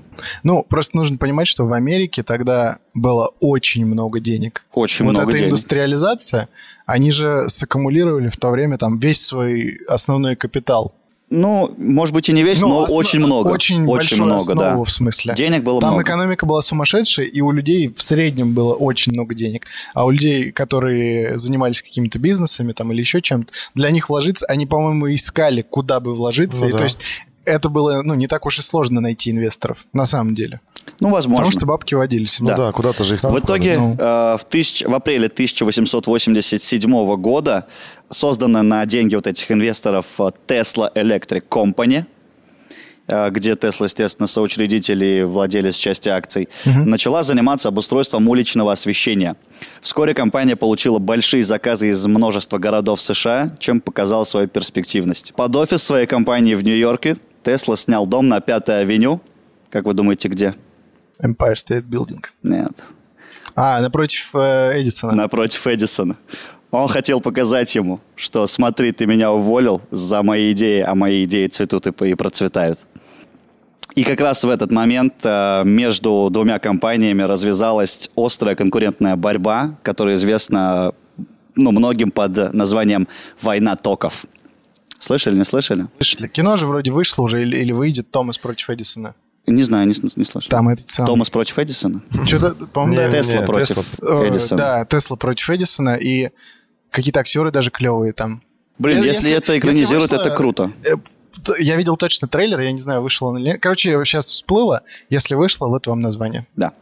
Ну, 0.42 0.64
просто 0.68 0.96
нужно 0.96 1.18
понимать, 1.18 1.48
что 1.48 1.66
в 1.66 1.72
Америке 1.72 2.22
тогда 2.22 2.78
было 2.94 3.32
очень 3.40 3.86
много 3.86 4.20
денег. 4.20 4.66
Очень 4.72 5.06
вот 5.06 5.12
много 5.12 5.30
эта 5.30 5.38
денег. 5.38 5.50
индустриализация, 5.50 6.48
они 6.86 7.10
же 7.10 7.48
саккумулировали 7.48 8.28
в 8.28 8.36
то 8.36 8.50
время 8.50 8.78
там 8.78 8.98
весь 8.98 9.24
свой 9.24 9.78
основной 9.88 10.36
капитал. 10.36 10.94
Ну, 11.40 11.74
может 11.78 12.14
быть 12.14 12.28
и 12.28 12.32
не 12.32 12.42
весь, 12.42 12.60
Ну, 12.60 12.68
но 12.68 12.84
осно- 12.84 12.96
очень 12.96 13.18
много. 13.18 13.48
Очень, 13.48 13.84
большую 13.84 14.24
много, 14.24 14.54
да. 14.54 14.68
основу, 14.68 14.84
в 14.84 14.90
смысле. 14.90 15.34
Денег 15.34 15.62
было 15.64 15.80
Там 15.80 15.90
много. 15.90 16.04
экономика 16.04 16.46
была 16.46 16.62
сумасшедшая, 16.62 17.26
и 17.26 17.40
у 17.40 17.50
людей 17.50 17.88
в 17.88 18.02
среднем 18.02 18.52
было 18.54 18.74
очень 18.74 19.12
много 19.12 19.34
денег. 19.34 19.66
А 19.94 20.04
у 20.04 20.10
людей, 20.10 20.52
которые 20.52 21.38
занимались 21.38 21.82
какими-то 21.82 22.18
бизнесами 22.18 22.72
там 22.72 22.92
или 22.92 23.00
еще 23.00 23.20
чем-то, 23.20 23.52
для 23.74 23.90
них 23.90 24.08
вложиться, 24.08 24.46
они, 24.46 24.66
по-моему, 24.66 25.12
искали, 25.12 25.62
куда 25.62 26.00
бы 26.00 26.14
вложиться. 26.14 26.62
Ну 26.62 26.68
и 26.68 26.72
да. 26.72 26.78
то 26.78 26.84
есть 26.84 26.98
это 27.44 27.68
было, 27.68 28.02
ну, 28.02 28.14
не 28.14 28.26
так 28.26 28.46
уж 28.46 28.58
и 28.58 28.62
сложно 28.62 29.00
найти 29.00 29.30
инвесторов, 29.30 29.78
на 29.92 30.04
самом 30.06 30.34
деле. 30.34 30.60
Ну, 31.00 31.10
возможно. 31.10 31.44
Потому 31.44 31.52
что 31.58 31.66
бабки 31.66 31.94
водились. 31.94 32.38
Ну 32.40 32.46
Да. 32.46 32.56
да, 32.56 32.72
куда-то 32.72 33.04
же 33.04 33.14
их 33.16 33.22
надо 33.22 33.34
В 33.34 33.40
итоге 33.40 33.78
Ну. 33.78 33.96
э, 33.98 34.36
в, 34.38 34.44
тысяч- 34.48 34.84
в 34.86 34.94
апреле 34.94 35.28
1887 35.28 37.16
года 37.16 37.66
создана 38.10 38.62
на 38.62 38.84
деньги 38.86 39.14
вот 39.14 39.26
этих 39.26 39.50
инвесторов 39.50 40.06
э, 40.18 40.22
Tesla 40.46 40.92
Electric 40.94 41.42
Company, 41.48 42.04
э, 43.08 43.30
где 43.30 43.52
Tesla, 43.52 43.84
естественно, 43.84 44.26
соучредитель 44.26 45.02
и 45.04 45.22
владелец 45.24 45.76
части 45.76 46.08
акций, 46.08 46.48
начала 46.64 47.22
заниматься 47.22 47.68
обустройством 47.68 48.28
уличного 48.28 48.72
освещения. 48.72 49.36
Вскоре 49.82 50.14
компания 50.14 50.56
получила 50.56 50.98
большие 50.98 51.42
заказы 51.44 51.90
из 51.90 52.06
множества 52.06 52.58
городов 52.58 53.00
США, 53.00 53.56
чем 53.58 53.80
показала 53.80 54.24
свою 54.24 54.48
перспективность. 54.48 55.34
Под 55.34 55.54
офис 55.56 55.82
своей 55.82 56.06
компании 56.06 56.54
в 56.54 56.62
Нью-Йорке 56.62 57.16
Tesla 57.42 57.76
снял 57.76 58.06
дом 58.06 58.28
на 58.28 58.40
Пятой 58.40 58.80
авеню. 58.80 59.20
Как 59.70 59.84
вы 59.86 59.92
думаете, 59.94 60.28
где? 60.28 60.54
Empire 61.24 61.54
State 61.54 61.84
Building. 61.88 62.22
Нет, 62.42 62.72
А, 63.56 63.80
напротив 63.80 64.30
э, 64.34 64.80
Эдисона. 64.80 65.14
напротив 65.14 65.66
Эдисона. 65.66 66.16
Он 66.70 66.88
хотел 66.88 67.20
показать 67.20 67.72
ему, 67.76 68.00
что 68.16 68.46
смотри, 68.48 68.90
ты 68.92 69.06
меня 69.06 69.30
уволил 69.30 69.80
за 69.92 70.22
мои 70.22 70.50
идеи, 70.52 70.80
а 70.80 70.94
мои 70.94 71.24
идеи 71.24 71.46
цветут 71.46 71.86
и, 71.86 72.10
и 72.10 72.14
процветают. 72.14 72.80
И 73.94 74.02
как 74.02 74.20
раз 74.20 74.42
в 74.42 74.48
этот 74.50 74.72
момент 74.72 75.14
э, 75.22 75.62
между 75.64 76.28
двумя 76.32 76.58
компаниями 76.58 77.22
развязалась 77.22 78.10
острая 78.16 78.56
конкурентная 78.56 79.14
борьба, 79.14 79.76
которая 79.84 80.16
известна 80.16 80.92
ну, 81.54 81.70
многим 81.70 82.10
под 82.10 82.52
названием 82.52 83.06
«Война 83.40 83.76
токов». 83.76 84.26
Слышали, 84.98 85.36
не 85.36 85.44
слышали? 85.44 85.86
Слышали? 85.98 86.26
Кино 86.28 86.56
же 86.56 86.66
вроде 86.66 86.90
вышло 86.90 87.22
уже 87.22 87.42
или, 87.42 87.56
или 87.56 87.70
выйдет 87.72 88.10
Томас 88.10 88.38
против 88.38 88.70
Эдисона. 88.70 89.14
Не 89.46 89.62
знаю, 89.62 89.86
не, 89.86 89.94
не 90.16 90.24
слышал. 90.24 90.48
Там 90.48 90.68
этот 90.70 90.90
самый... 90.90 91.06
Томас 91.06 91.28
против 91.30 91.58
Эдисона? 91.58 92.00
Что-то, 92.26 92.54
по-моему, 92.66 93.00
Не, 93.02 93.08
да. 93.10 93.18
Тесла 93.22 93.42
против 93.42 93.68
Тесла. 93.76 93.84
Э, 94.24 94.28
Эдисона. 94.30 94.58
Да, 94.58 94.84
Тесла 94.86 95.16
против 95.16 95.50
Эдисона, 95.50 95.96
и 95.96 96.30
какие-то 96.90 97.20
актеры 97.20 97.50
даже 97.50 97.70
клевые 97.70 98.12
там. 98.14 98.42
Блин, 98.78 99.02
Э, 99.02 99.06
если, 99.06 99.30
это 99.32 99.58
экранизируют, 99.58 100.10
вышло, 100.10 100.22
это 100.24 100.34
круто. 100.34 100.72
э, 100.84 100.94
Я 101.58 101.76
видел 101.76 101.96
точно 101.98 102.26
трейлер, 102.26 102.58
я 102.60 102.72
не 102.72 102.80
знаю, 102.80 103.02
вышел 103.02 103.26
он 103.28 103.36
или 103.38 103.48
нет. 103.48 103.60
Короче, 103.60 103.90
сейчас 104.04 104.26
всплыло. 104.28 104.82
Если 105.10 105.34
вышло, 105.34 105.68
вот 105.68 105.86
вам 105.86 106.00
название. 106.00 106.46
Да. 106.56 106.72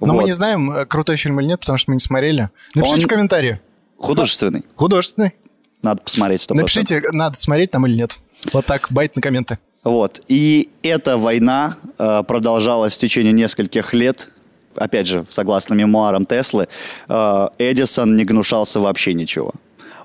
Но 0.00 0.08
мы 0.12 0.20
Вот. 0.20 0.26
не 0.26 0.32
знаем, 0.32 0.70
э, 0.70 0.86
крутой 0.86 1.16
фильм 1.16 1.40
или 1.40 1.48
нет, 1.48 1.60
потому 1.60 1.76
что 1.76 1.90
мы 1.90 1.96
не 1.96 2.00
смотрели. 2.00 2.50
Напишите 2.74 3.00
Он- 3.02 3.04
в 3.06 3.08
комментарии. 3.08 3.60
Художественный. 3.98 4.64
Художественный. 4.76 5.34
Надо 5.82 6.02
посмотреть 6.02 6.40
100%. 6.42 6.54
Напишите, 6.54 7.02
надо 7.12 7.36
смотреть 7.36 7.70
там 7.72 7.86
или 7.86 7.96
нет. 7.96 8.18
Вот 8.52 8.64
так, 8.66 8.86
байт 8.90 9.16
на 9.16 9.22
комменты. 9.22 9.58
Вот. 9.86 10.20
И 10.26 10.70
эта 10.82 11.16
война 11.16 11.76
э, 11.96 12.24
продолжалась 12.26 12.96
в 12.96 12.98
течение 12.98 13.32
нескольких 13.32 13.94
лет. 13.94 14.30
Опять 14.74 15.06
же, 15.06 15.24
согласно 15.30 15.74
мемуарам 15.74 16.26
Теслы, 16.26 16.66
э, 17.08 17.48
Эдисон 17.58 18.16
не 18.16 18.24
гнушался 18.24 18.80
вообще 18.80 19.14
ничего. 19.14 19.52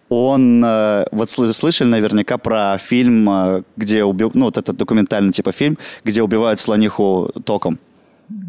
Он, 0.08 0.64
э, 0.64 1.06
вот 1.12 1.30
сл- 1.30 1.52
слышали 1.52 1.88
наверняка 1.88 2.38
про 2.38 2.78
фильм, 2.78 3.28
э, 3.28 3.64
где 3.76 4.04
убив... 4.04 4.36
ну 4.36 4.46
вот 4.46 4.58
этот 4.58 4.78
документальный 4.78 5.32
типа 5.32 5.52
фильм, 5.52 5.80
где 6.04 6.22
убивают 6.22 6.60
слониху 6.60 7.32
током. 7.44 7.80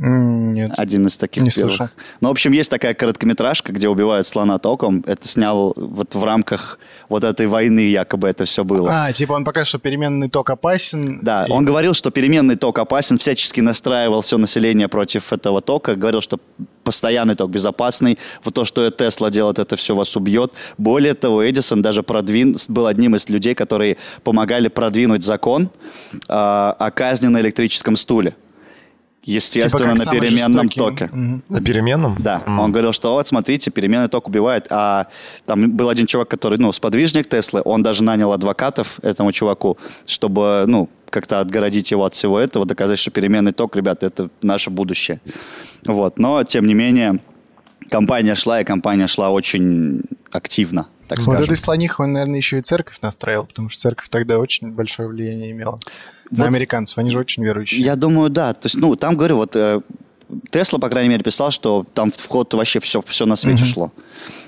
Нет. 0.05 0.73
Один 0.77 1.07
из 1.07 1.17
таких 1.17 1.43
Не 1.43 1.51
первых. 1.51 1.77
слышал. 1.77 1.93
Ну, 2.21 2.29
в 2.29 2.31
общем, 2.33 2.53
есть 2.53 2.71
такая 2.71 2.95
короткометражка, 2.95 3.73
где 3.73 3.89
убивают 3.89 4.27
слона 4.27 4.59
током. 4.59 5.05
Это 5.07 5.29
снял 5.29 5.73
вот 5.77 6.15
в 6.15 6.25
рамках 6.25 6.79
вот 7.09 7.25
этой 7.25 7.47
войны 7.47 7.81
якобы 7.81 8.29
это 8.29 8.45
все 8.45 8.65
было. 8.65 8.89
А, 9.07 9.13
типа 9.13 9.33
он 9.35 9.45
покажет, 9.45 9.69
что 9.69 9.79
переменный 9.79 10.29
ток 10.29 10.51
опасен. 10.51 11.21
Да, 11.23 11.47
и- 11.47 11.51
он 11.53 11.65
говорил, 11.65 11.95
что 11.95 12.11
переменный 12.11 12.57
ток 12.57 12.79
опасен, 12.79 13.19
всячески 13.19 13.61
настраивал 13.61 14.23
все 14.23 14.39
население 14.39 14.89
против 14.89 15.33
этого 15.33 15.61
тока, 15.61 15.95
говорил, 15.95 16.21
что 16.21 16.39
постоянный 16.85 17.35
ток 17.37 17.51
безопасный, 17.51 18.19
вот 18.45 18.55
то, 18.55 18.65
что 18.65 18.91
Тесла 18.91 19.31
делает, 19.31 19.59
это 19.61 19.77
все 19.77 19.95
вас 19.95 20.17
убьет. 20.17 20.53
Более 20.79 21.15
того, 21.15 21.49
Эдисон 21.49 21.81
даже 21.81 22.03
продвин... 22.03 22.57
был 22.69 22.87
одним 22.87 23.15
из 23.15 23.29
людей, 23.29 23.55
которые 23.55 23.99
помогали 24.25 24.67
продвинуть 24.69 25.25
закон 25.25 25.71
а, 26.29 26.75
о 26.79 26.91
казни 26.91 27.29
на 27.29 27.41
электрическом 27.41 27.97
стуле. 27.97 28.35
Естественно, 29.25 29.97
Типа 29.97 30.05
на 30.05 30.11
переменном 30.11 30.69
жестокий. 30.69 30.81
токе. 30.81 31.11
Мгм. 31.13 31.43
На 31.49 31.61
переменном? 31.61 32.17
Да, 32.19 32.43
он 32.47 32.73
говорил, 32.73 32.93
что 32.93 33.13
вот, 33.13 33.27
смотрите, 33.27 33.71
переменный 33.71 34.09
ток 34.09 34.27
убивает. 34.29 34.67
А 34.71 35.07
там 35.47 35.71
был 35.71 35.89
один 35.89 36.07
чувак, 36.07 36.29
который, 36.29 36.59
ну, 36.59 36.73
сподвижник 36.73 37.29
Теслы, 37.29 37.63
он 37.65 37.83
даже 37.85 38.03
нанял 38.03 38.33
адвокатов 38.33 38.99
этому 39.03 39.31
чуваку, 39.33 39.79
чтобы, 40.07 40.65
ну, 40.67 40.89
как-то 41.09 41.41
отгородить 41.41 41.91
его 41.93 42.05
от 42.05 42.15
всего 42.15 42.39
этого, 42.41 42.65
доказать, 42.65 42.99
что 42.99 43.11
переменный 43.11 43.53
ток, 43.53 43.77
ребята, 43.77 44.07
это 44.07 44.29
наше 44.43 44.71
будущее. 44.71 45.21
Вот, 45.85 46.19
но, 46.19 46.43
тем 46.43 46.67
не 46.67 46.75
менее, 46.75 47.21
компания 47.91 48.35
шла, 48.35 48.61
и 48.61 48.65
компания 48.65 49.07
шла 49.07 49.31
очень 49.31 50.03
активно, 50.33 50.87
так 51.09 51.19
Вот 51.19 51.25
скажем. 51.25 51.45
этой 51.45 51.57
слонихой 51.57 52.07
он, 52.07 52.13
наверное, 52.15 52.39
еще 52.39 52.59
и 52.59 52.63
церковь 52.63 52.99
настроил, 53.03 53.45
потому 53.47 53.69
что 53.69 53.83
церковь 53.83 54.09
тогда 54.09 54.39
очень 54.39 54.71
большое 54.73 55.09
влияние 55.09 55.51
имела 55.53 55.79
на 56.31 56.45
Вот. 56.45 56.47
американцев. 56.49 56.99
Они 56.99 57.11
же 57.11 57.19
очень 57.19 57.45
верующие. 57.45 57.83
Я 57.83 57.97
думаю, 57.97 58.31
да. 58.31 58.55
То 58.55 58.67
есть, 58.67 58.77
ну, 58.77 58.97
там, 58.97 59.17
говорю, 59.17 59.37
вот 59.37 59.55
э, 59.55 59.81
Тесла, 60.51 60.79
по 60.79 60.89
крайней 60.89 61.11
мере, 61.11 61.23
писал, 61.23 61.51
что 61.51 61.85
там 61.93 62.11
в 62.11 62.27
ход 62.29 62.55
вообще 62.55 62.81
все, 62.81 63.03
все 63.03 63.27
на 63.27 63.37
свете 63.37 63.65
шло. 63.65 63.93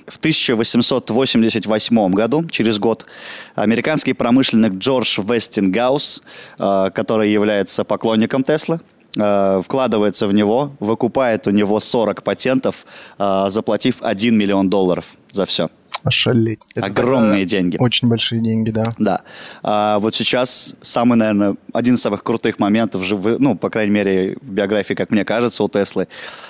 В 0.06 0.16
1888 0.18 2.10
году, 2.12 2.44
через 2.48 2.78
год, 2.78 3.06
американский 3.54 4.14
промышленник 4.14 4.72
Джордж 4.72 5.20
Вестингаус, 5.20 6.22
э, 6.58 6.90
который 6.94 7.30
является 7.30 7.84
поклонником 7.84 8.42
Теслы, 8.44 8.80
э, 9.18 9.60
вкладывается 9.62 10.26
в 10.26 10.32
него, 10.32 10.72
выкупает 10.80 11.46
у 11.46 11.50
него 11.50 11.78
40 11.80 12.22
патентов, 12.22 12.86
заплатив 13.18 13.96
1 14.00 14.34
миллион 14.36 14.70
долларов 14.70 15.04
за 15.30 15.44
все. 15.44 15.68
Ошалеть. 16.04 16.60
Это 16.74 16.86
Огромные 16.86 17.46
деньги. 17.46 17.76
Очень 17.78 18.08
большие 18.08 18.42
деньги, 18.42 18.70
да. 18.70 18.84
Да. 18.98 19.22
А 19.62 19.98
вот 19.98 20.14
сейчас 20.14 20.76
самый, 20.82 21.16
наверное, 21.16 21.56
один 21.72 21.94
из 21.94 22.02
самых 22.02 22.22
крутых 22.22 22.58
моментов, 22.58 23.02
ну, 23.38 23.56
по 23.56 23.70
крайней 23.70 23.92
мере, 23.92 24.36
в 24.42 24.50
биографии, 24.50 24.92
как 24.92 25.10
мне 25.10 25.24
кажется, 25.24 25.64
у 25.64 25.68
Теслы, 25.68 26.06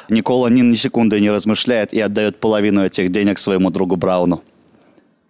Никола 0.09 0.49
ни 0.49 0.63
на 0.63 0.75
секунды 0.75 1.21
не 1.21 1.31
размышляет 1.31 1.95
и 1.95 2.01
отдает 2.01 2.41
половину 2.41 2.85
этих 2.85 3.11
денег 3.11 3.39
своему 3.39 3.71
другу 3.71 3.95
Брауну, 3.95 4.43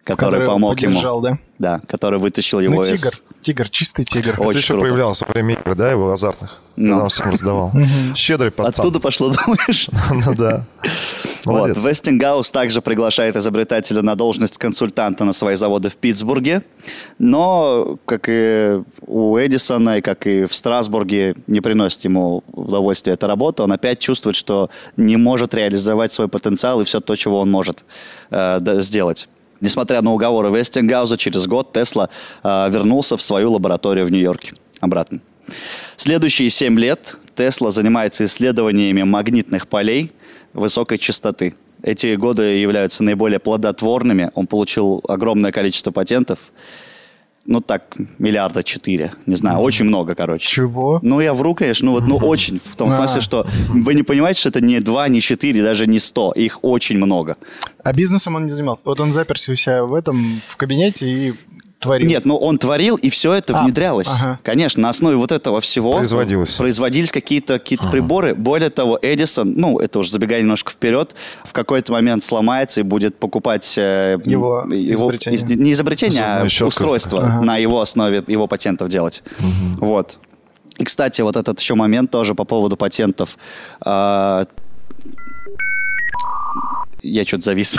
который, 0.04 0.30
Который 0.32 0.46
помог 0.46 0.78
ему. 0.80 1.20
да? 1.20 1.38
Да, 1.58 1.80
который 1.88 2.18
вытащил 2.18 2.60
его 2.60 2.74
Ну, 2.74 2.82
из... 2.82 3.00
тигр. 3.00 3.10
Тигр, 3.42 3.68
чистый 3.68 4.04
тигр. 4.04 4.34
Очень 4.38 4.50
Это 4.50 4.58
еще 4.58 4.72
круто. 4.74 4.80
проявлялся 4.86 5.24
во 5.26 5.32
время 5.32 5.54
игр, 5.54 5.74
да, 5.74 5.90
его 5.90 6.10
азартных. 6.12 6.60
Ну. 6.76 6.90
Когда 6.90 7.02
он 7.04 7.08
всем 7.08 7.30
раздавал. 7.30 7.72
Щедрый 8.16 8.50
пацан. 8.50 8.84
Оттуда 8.84 9.00
пошло, 9.00 9.32
думаешь? 9.46 9.88
Ну 10.26 10.34
да. 10.34 10.64
Вот. 11.44 11.76
Вестингаус 11.76 12.50
также 12.50 12.80
приглашает 12.82 13.36
изобретателя 13.36 14.02
на 14.02 14.14
должность 14.16 14.58
консультанта 14.58 15.24
на 15.24 15.32
свои 15.32 15.54
заводы 15.56 15.90
в 15.90 15.96
Питтсбурге. 15.96 16.62
Но, 17.18 17.98
как 18.06 18.24
и 18.28 18.80
у 19.06 19.38
Эдисона, 19.38 19.98
и 19.98 20.00
как 20.00 20.26
и 20.26 20.46
в 20.46 20.54
Страсбурге, 20.54 21.34
не 21.46 21.60
приносит 21.60 22.04
ему 22.04 22.42
удовольствия 22.52 23.12
эта 23.12 23.26
работа. 23.26 23.62
Он 23.62 23.72
опять 23.72 24.00
чувствует, 24.00 24.36
что 24.36 24.70
не 24.96 25.16
может 25.16 25.54
реализовать 25.54 26.12
свой 26.12 26.28
потенциал 26.28 26.80
и 26.80 26.84
все 26.84 27.00
то, 27.00 27.14
чего 27.14 27.40
он 27.40 27.50
может 27.50 27.84
э, 28.30 28.58
сделать. 28.80 29.28
Несмотря 29.64 30.02
на 30.02 30.12
уговоры 30.12 30.50
Вестингауза, 30.50 31.16
через 31.16 31.46
год 31.46 31.72
Тесла 31.72 32.10
э, 32.42 32.68
вернулся 32.70 33.16
в 33.16 33.22
свою 33.22 33.50
лабораторию 33.52 34.04
в 34.04 34.12
Нью-Йорке. 34.12 34.52
Обратно. 34.80 35.20
Следующие 35.96 36.50
семь 36.50 36.78
лет 36.78 37.16
Тесла 37.34 37.70
занимается 37.70 38.26
исследованиями 38.26 39.04
магнитных 39.04 39.66
полей 39.66 40.12
высокой 40.52 40.98
частоты. 40.98 41.54
Эти 41.82 42.14
годы 42.14 42.42
являются 42.42 43.02
наиболее 43.04 43.38
плодотворными. 43.38 44.30
Он 44.34 44.46
получил 44.46 45.02
огромное 45.08 45.50
количество 45.50 45.92
патентов. 45.92 46.52
Ну 47.46 47.60
так, 47.60 47.82
миллиарда 48.18 48.62
четыре. 48.62 49.12
Не 49.26 49.34
знаю, 49.36 49.58
очень 49.58 49.84
много, 49.84 50.14
короче. 50.14 50.48
Чего? 50.48 50.98
Ну, 51.02 51.20
я 51.20 51.34
вру, 51.34 51.54
конечно, 51.54 51.86
ну 51.86 51.92
вот, 51.92 52.06
ну, 52.06 52.16
очень. 52.16 52.58
В 52.64 52.74
том 52.74 52.88
А. 52.90 52.96
смысле, 52.96 53.20
что 53.20 53.46
вы 53.68 53.94
не 53.94 54.02
понимаете, 54.02 54.40
что 54.40 54.48
это 54.48 54.62
не 54.62 54.80
два, 54.80 55.08
не 55.08 55.20
четыре, 55.20 55.62
даже 55.62 55.86
не 55.86 55.98
сто. 55.98 56.32
Их 56.32 56.60
очень 56.62 56.96
много. 56.96 57.36
А 57.82 57.92
бизнесом 57.92 58.36
он 58.36 58.46
не 58.46 58.50
занимался. 58.50 58.82
Вот 58.86 58.98
он 59.00 59.12
заперся 59.12 59.52
у 59.52 59.56
себя 59.56 59.84
в 59.84 59.92
этом, 59.94 60.40
в 60.46 60.56
кабинете 60.56 61.06
и 61.06 61.34
творил. 61.78 62.08
Нет, 62.08 62.24
ну 62.24 62.36
он 62.36 62.58
творил, 62.58 62.96
и 62.96 63.10
все 63.10 63.32
это 63.34 63.58
А, 63.58 63.62
внедрялось. 63.64 64.08
ага. 64.08 64.38
Конечно, 64.42 64.82
на 64.82 64.88
основе 64.88 65.16
вот 65.16 65.32
этого 65.32 65.60
всего 65.60 65.92
Производилось. 65.96 66.56
производились 66.56 67.12
какие-то 67.12 67.58
какие 67.58 67.78
приборы. 67.90 68.34
Более 68.34 68.70
того, 68.70 68.98
Эдисон, 69.02 69.52
ну, 69.56 69.78
это 69.78 69.98
уже 69.98 70.10
забегая 70.10 70.40
немножко 70.40 70.70
вперед, 70.72 71.14
в 71.44 71.52
какой-то 71.52 71.92
момент 71.92 72.24
сломается 72.24 72.80
и 72.80 72.82
будет 72.84 73.16
покупать 73.18 73.74
э, 73.76 74.18
Его 74.24 74.62
м, 74.62 74.72
изобретение. 74.72 75.36
из- 75.38 75.44
не 75.44 75.72
изобретение, 75.72 76.22
а 76.22 76.28
Зубную 76.32 76.48
щетку. 76.48 76.68
устройство 76.68 77.22
Ага. 77.22 77.40
на 77.42 77.56
его 77.58 77.80
основе 77.80 78.22
его 78.26 78.46
патентов 78.46 78.88
делать. 78.88 79.22
Вот. 79.78 80.18
И, 80.78 80.84
кстати, 80.84 81.20
вот 81.20 81.36
этот 81.36 81.60
еще 81.60 81.74
момент 81.74 82.10
тоже 82.10 82.34
по 82.34 82.44
поводу 82.44 82.76
патентов. 82.76 83.36
Я 87.06 87.24
что-то 87.26 87.44
завис. 87.44 87.76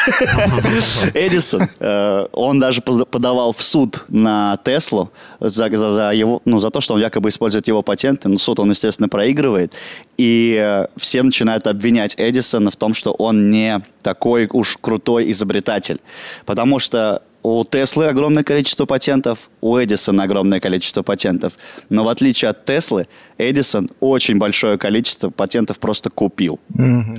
Эдисон, 1.15 1.67
э, 1.79 2.27
он 2.31 2.59
даже 2.59 2.81
подавал 2.81 3.53
в 3.53 3.61
суд 3.63 4.05
на 4.07 4.57
Теслу 4.63 5.11
за, 5.39 5.67
за- 5.75 5.95
за 5.95 6.11
его, 6.11 6.43
ну, 6.45 6.59
за 6.59 6.69
то, 6.69 6.79
что 6.79 6.93
он 6.93 6.99
якобы 7.01 7.29
использует 7.29 7.67
его 7.67 7.81
патенты. 7.81 8.29
Но 8.29 8.37
суд 8.37 8.59
он, 8.59 8.69
естественно, 8.69 9.09
проигрывает. 9.09 9.73
И 10.17 10.55
э, 10.61 10.87
все 10.97 11.23
начинают 11.23 11.65
обвинять 11.65 12.13
Эдисона 12.19 12.69
в 12.69 12.75
том, 12.75 12.93
что 12.93 13.13
он 13.13 13.49
не 13.49 13.81
такой 14.03 14.47
уж 14.51 14.77
крутой 14.79 15.31
изобретатель. 15.31 15.99
Потому 16.45 16.77
что 16.77 17.23
у 17.45 17.63
Теслы 17.63 18.07
огромное 18.07 18.43
количество 18.43 18.85
патентов, 18.87 19.51
у 19.61 19.77
Эдисона 19.77 20.23
огромное 20.23 20.59
количество 20.59 21.03
патентов. 21.03 21.53
Но 21.89 22.03
в 22.03 22.07
отличие 22.09 22.49
от 22.49 22.65
Теслы, 22.65 23.07
Эдисон 23.37 23.89
очень 23.99 24.39
большое 24.39 24.77
количество 24.79 25.29
патентов 25.29 25.77
просто 25.77 26.09
купил. 26.09 26.59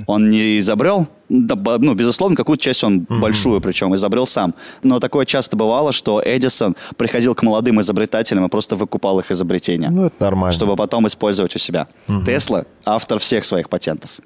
Он 0.05 0.29
не 0.29 0.57
изобрел, 0.59 1.07
ну, 1.29 1.93
безусловно, 1.93 2.35
какую-то 2.35 2.61
часть 2.61 2.83
он 2.83 3.07
большую, 3.09 3.61
причем 3.61 3.95
изобрел 3.95 4.27
сам. 4.27 4.53
Но 4.83 4.99
такое 4.99 5.25
часто 5.25 5.55
бывало, 5.55 5.93
что 5.93 6.21
Эдисон 6.23 6.75
приходил 6.97 7.33
к 7.33 7.43
молодым 7.43 7.79
изобретателям 7.79 8.45
и 8.45 8.49
просто 8.49 8.75
выкупал 8.75 9.19
их 9.21 9.31
изобретения, 9.31 9.89
Ну, 9.89 10.07
это 10.07 10.15
нормально. 10.19 10.51
чтобы 10.51 10.75
потом 10.75 11.07
использовать 11.07 11.55
у 11.55 11.59
себя. 11.59 11.87
Тесла 12.25 12.65
автор 12.83 13.19
всех 13.19 13.45
своих 13.45 13.69
патентов. 13.69 14.19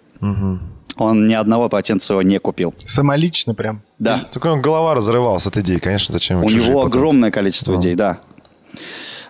Он 0.98 1.28
ни 1.28 1.34
одного 1.34 1.70
патента 1.70 2.04
своего 2.06 2.22
не 2.22 2.40
купил. 2.40 2.74
Самолично 2.86 3.54
прям. 3.54 3.82
Да. 4.00 4.28
У 4.36 4.46
него 4.46 4.58
голова 4.58 4.94
разрывалась 4.96 5.48
от 5.48 5.58
идей, 5.58 5.80
конечно, 5.80 6.14
зачем 6.14 6.44
У 6.44 6.50
него 6.50 6.82
патенты? 6.82 6.98
огромное 6.98 7.32
количество 7.32 7.76
идей, 7.80 7.96
да. 7.96 8.20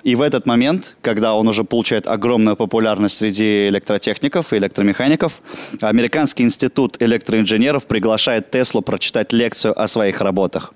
И 0.03 0.15
в 0.15 0.21
этот 0.21 0.47
момент, 0.47 0.95
когда 1.01 1.35
он 1.35 1.47
уже 1.47 1.63
получает 1.63 2.07
огромную 2.07 2.55
популярность 2.55 3.17
среди 3.17 3.67
электротехников 3.67 4.51
и 4.51 4.57
электромехаников, 4.57 5.41
Американский 5.79 6.43
институт 6.43 6.97
электроинженеров 6.99 7.85
приглашает 7.85 8.49
Теслу 8.49 8.81
прочитать 8.81 9.31
лекцию 9.31 9.79
о 9.79 9.87
своих 9.87 10.21
работах. 10.21 10.73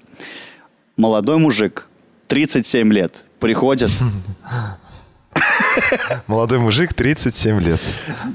Молодой 0.96 1.40
мужик, 1.40 1.88
37 2.28 2.94
лет, 2.94 3.26
приходит. 3.40 3.90
Молодой 6.28 6.60
мужик, 6.60 6.94
37 6.94 7.62
лет. 7.62 7.80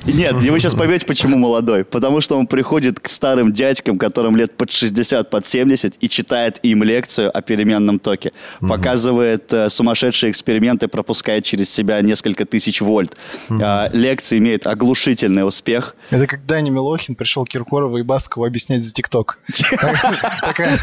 Нет, 0.04 0.34
вы 0.34 0.58
сейчас 0.58 0.74
поймете, 0.74 1.06
почему 1.06 1.36
молодой. 1.36 1.84
Потому 1.84 2.20
что 2.20 2.38
он 2.38 2.46
приходит 2.46 3.00
к 3.00 3.08
старым 3.08 3.52
дядькам, 3.52 3.98
которым 3.98 4.36
лет 4.36 4.56
под 4.56 4.70
60, 4.70 5.30
под 5.30 5.46
70, 5.46 5.96
и 6.00 6.08
читает 6.08 6.58
им 6.62 6.82
лекцию 6.82 7.36
о 7.36 7.42
переменном 7.42 7.98
токе. 7.98 8.32
Показывает 8.60 9.52
э, 9.52 9.68
сумасшедшие 9.68 10.30
эксперименты, 10.30 10.88
пропускает 10.88 11.44
через 11.44 11.70
себя 11.70 12.00
несколько 12.00 12.44
тысяч 12.44 12.80
вольт. 12.80 13.16
А, 13.48 13.88
лекция 13.92 14.38
имеет 14.38 14.66
оглушительный 14.66 15.46
успех. 15.46 15.94
Это 16.10 16.26
как 16.26 16.46
Даня 16.46 16.70
Милохин 16.70 17.14
пришел 17.14 17.44
Киркорову 17.44 17.98
и 17.98 18.02
Баскову 18.02 18.44
объяснять 18.44 18.84
за 18.84 18.92
ТикТок. 18.92 19.38
Такая 20.42 20.78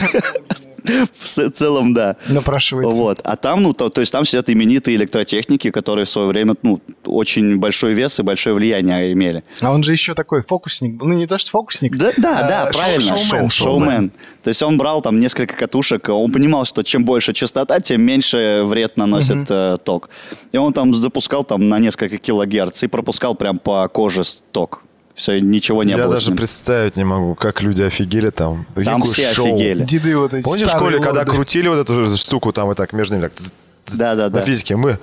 В 1.13 1.49
целом, 1.51 1.93
да. 1.93 2.15
напрашивается. 2.27 3.01
Вот. 3.01 3.19
А 3.23 3.35
там, 3.35 3.63
ну, 3.63 3.73
то, 3.73 3.89
то 3.89 4.01
есть 4.01 4.11
там 4.11 4.25
сидят 4.25 4.49
именитые 4.49 4.95
электротехники, 4.97 5.71
которые 5.71 6.05
в 6.05 6.09
свое 6.09 6.27
время, 6.27 6.55
ну, 6.63 6.81
очень 7.05 7.57
большой 7.57 7.93
вес 7.93 8.19
и 8.19 8.23
большое 8.23 8.55
влияние 8.55 9.13
имели. 9.13 9.43
А 9.61 9.71
он 9.71 9.83
же 9.83 9.91
еще 9.91 10.13
такой 10.13 10.41
фокусник. 10.41 11.01
Ну, 11.01 11.13
не 11.13 11.27
то, 11.27 11.37
что 11.37 11.51
фокусник. 11.51 11.97
Да, 11.97 12.11
да, 12.17 12.39
а 12.39 12.47
да, 12.47 12.63
шоу- 12.65 12.73
правильно. 12.73 13.17
шоумен. 13.17 13.49
Шоумен. 13.49 14.11
То 14.43 14.49
есть 14.49 14.63
он 14.63 14.77
брал 14.77 15.01
там 15.01 15.19
несколько 15.19 15.55
катушек, 15.55 16.09
он 16.09 16.31
понимал, 16.31 16.65
что 16.65 16.83
чем 16.83 17.03
больше 17.03 17.33
частота, 17.33 17.79
тем 17.79 18.01
меньше 18.01 18.63
вред 18.65 18.97
наносит 18.97 19.47
э, 19.49 19.77
ток. 19.83 20.09
И 20.51 20.57
он 20.57 20.73
там 20.73 20.93
запускал 20.95 21.43
там 21.43 21.67
на 21.67 21.79
несколько 21.79 22.17
килогерц 22.17 22.83
и 22.83 22.87
пропускал 22.87 23.35
прям 23.35 23.57
по 23.57 23.87
коже 23.89 24.23
ток. 24.51 24.83
Все, 25.17 25.39
ничего 25.41 25.83
не 25.83 25.91
Я 25.91 25.97
было. 25.97 26.11
с 26.11 26.19
даже 26.19 26.27
ним. 26.29 26.37
представить 26.37 26.95
не 26.95 27.03
могу, 27.03 27.33
как 27.35 27.61
люди 27.61 27.81
офигели 27.81 28.29
там. 28.29 28.65
Там 28.75 29.01
Какое 29.01 29.13
все 29.13 29.33
шоу. 29.33 29.47
офигели. 29.55 29.83
Деды 29.83 30.15
вот 30.15 30.33
эти 30.33 30.43
Помнишь 30.45 30.67
в 30.69 30.71
школе, 30.71 30.99
когда 30.99 31.19
лорды? 31.21 31.31
крутили 31.31 31.67
вот 31.67 31.79
эту 31.79 32.15
штуку 32.15 32.53
там 32.53 32.71
и 32.71 32.75
так 32.75 32.93
между 32.93 33.15
ними, 33.15 33.23
так, 33.23 33.33
дз- 33.33 33.51
дз- 33.87 33.97
Да-да-да. 33.97 34.39
на 34.39 34.45
физике, 34.45 34.75
мы, 34.75 34.99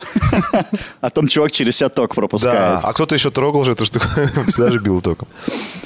А 1.00 1.10
там 1.10 1.28
чувак 1.28 1.50
через 1.52 1.76
себя 1.76 1.88
ток 1.88 2.10
да, 2.10 2.14
пропускает. 2.14 2.80
а 2.82 2.92
кто-то 2.92 3.14
еще 3.14 3.30
трогал 3.30 3.64
же 3.64 3.72
эту 3.72 3.84
штуку, 3.84 4.06
всегда 4.48 4.70
же 4.72 4.78
бил 4.78 5.00
током. 5.02 5.28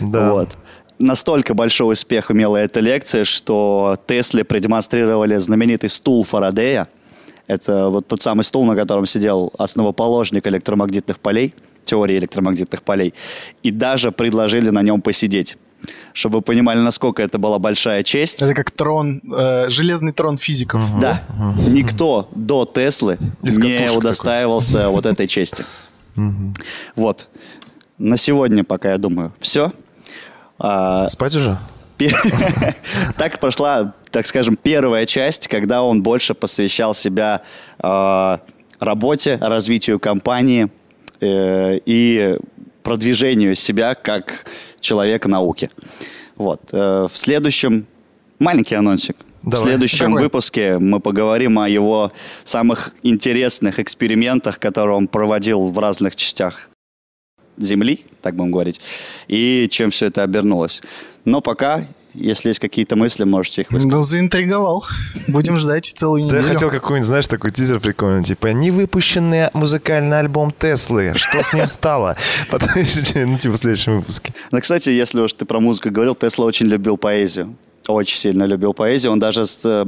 Да. 0.01 0.30
Вот. 0.33 0.51
Настолько 0.99 1.55
большой 1.55 1.93
успех 1.95 2.30
имела 2.30 2.59
эта 2.59 2.78
лекция, 2.80 3.24
что 3.24 3.97
Тесле 4.07 4.45
продемонстрировали 4.45 5.37
знаменитый 5.37 5.91
стул 5.91 6.22
Фарадея. 6.24 6.87
Это 7.49 7.89
вот 7.89 8.07
тот 8.07 8.22
самый 8.22 8.45
стул, 8.45 8.64
на 8.64 8.76
котором 8.76 9.07
сидел 9.07 9.53
основоположник 9.59 10.47
электромагнитных 10.47 11.18
полей, 11.18 11.55
теории 11.85 12.18
электромагнитных 12.18 12.83
полей, 12.83 13.14
и 13.62 13.70
даже 13.70 14.12
предложили 14.12 14.70
на 14.70 14.83
нем 14.83 15.01
посидеть. 15.01 15.57
Чтобы 16.12 16.37
вы 16.37 16.43
понимали, 16.43 16.78
насколько 16.78 17.22
это 17.22 17.39
была 17.39 17.59
большая 17.59 18.03
честь. 18.03 18.41
Это 18.41 18.55
как 18.55 18.70
трон, 18.70 19.20
э, 19.35 19.68
железный 19.68 20.12
трон 20.12 20.39
физиков. 20.39 20.80
Да, 21.01 21.24
никто 21.66 22.28
до 22.35 22.64
Теслы 22.64 23.18
Из 23.43 23.59
не 23.59 23.91
удостаивался 23.91 24.89
вот 24.89 25.07
этой 25.07 25.26
чести. 25.26 25.64
Вот. 26.95 27.28
На 27.99 28.16
сегодня 28.16 28.64
пока, 28.64 28.93
я 28.93 28.99
думаю, 28.99 29.33
все. 29.41 29.72
Спать 30.59 31.35
уже? 31.35 31.59
Так 33.16 33.39
прошла, 33.39 33.95
так 34.11 34.26
скажем, 34.26 34.57
первая 34.57 35.07
часть, 35.07 35.49
когда 35.49 35.83
он 35.83 36.03
больше 36.03 36.35
посвящал 36.35 36.95
себя 36.95 37.43
э, 37.78 38.39
работе, 38.80 39.39
развитию 39.41 39.99
компании 39.99 40.68
э, 41.22 41.78
и 41.86 42.38
продвижению 42.82 43.54
себя 43.54 43.94
как 43.94 44.44
человека 44.80 45.28
науки. 45.28 45.70
Вот. 46.36 46.60
Э, 46.72 47.06
В 47.10 47.16
следующем 47.16 47.86
маленький 48.38 48.74
анонсик. 48.74 49.16
В 49.42 49.50
Давай. 49.50 49.66
следующем 49.66 50.06
Какой? 50.12 50.22
выпуске 50.22 50.78
мы 50.78 51.00
поговорим 51.00 51.58
о 51.58 51.68
его 51.68 52.12
самых 52.44 52.94
интересных 53.02 53.78
экспериментах, 53.80 54.58
которые 54.58 54.96
он 54.96 55.08
проводил 55.08 55.68
в 55.70 55.78
разных 55.78 56.14
частях 56.16 56.68
Земли, 57.58 58.04
так 58.22 58.34
будем 58.34 58.52
говорить, 58.52 58.80
и 59.28 59.68
чем 59.70 59.90
все 59.90 60.06
это 60.06 60.22
обернулось. 60.22 60.80
Но 61.24 61.40
пока, 61.40 61.86
если 62.14 62.48
есть 62.48 62.60
какие-то 62.60 62.96
мысли, 62.96 63.24
можете 63.24 63.62
их 63.62 63.70
высказать. 63.70 63.94
Ну, 63.96 64.02
заинтриговал. 64.02 64.84
Будем 65.28 65.56
ждать 65.56 65.86
целую 65.86 66.28
Да 66.28 66.36
я 66.36 66.42
неделю. 66.42 66.54
хотел 66.54 66.70
какой-нибудь, 66.70 67.06
знаешь, 67.06 67.26
такой 67.26 67.50
тизер 67.50 67.80
прикольный, 67.80 68.24
типа 68.24 68.48
невыпущенный 68.48 69.48
музыкальный 69.54 70.18
альбом 70.18 70.52
Теслы. 70.52 71.12
Что 71.14 71.42
с 71.42 71.52
ним 71.52 71.66
стало? 71.66 72.16
Потом, 72.50 72.68
ну, 72.76 73.38
типа 73.38 73.54
в 73.54 73.58
следующем 73.58 73.96
выпуске. 73.96 74.34
Ну, 74.50 74.60
кстати, 74.60 74.90
если 74.90 75.20
уж 75.20 75.32
ты 75.32 75.44
про 75.44 75.60
музыку 75.60 75.90
говорил, 75.90 76.14
Тесла 76.14 76.46
очень 76.46 76.66
любил 76.66 76.96
поэзию. 76.96 77.56
Очень 77.88 78.18
сильно 78.18 78.44
любил 78.44 78.74
поэзию. 78.74 79.12
Он 79.12 79.18
даже 79.18 79.46
с, 79.46 79.64
э, 79.64 79.86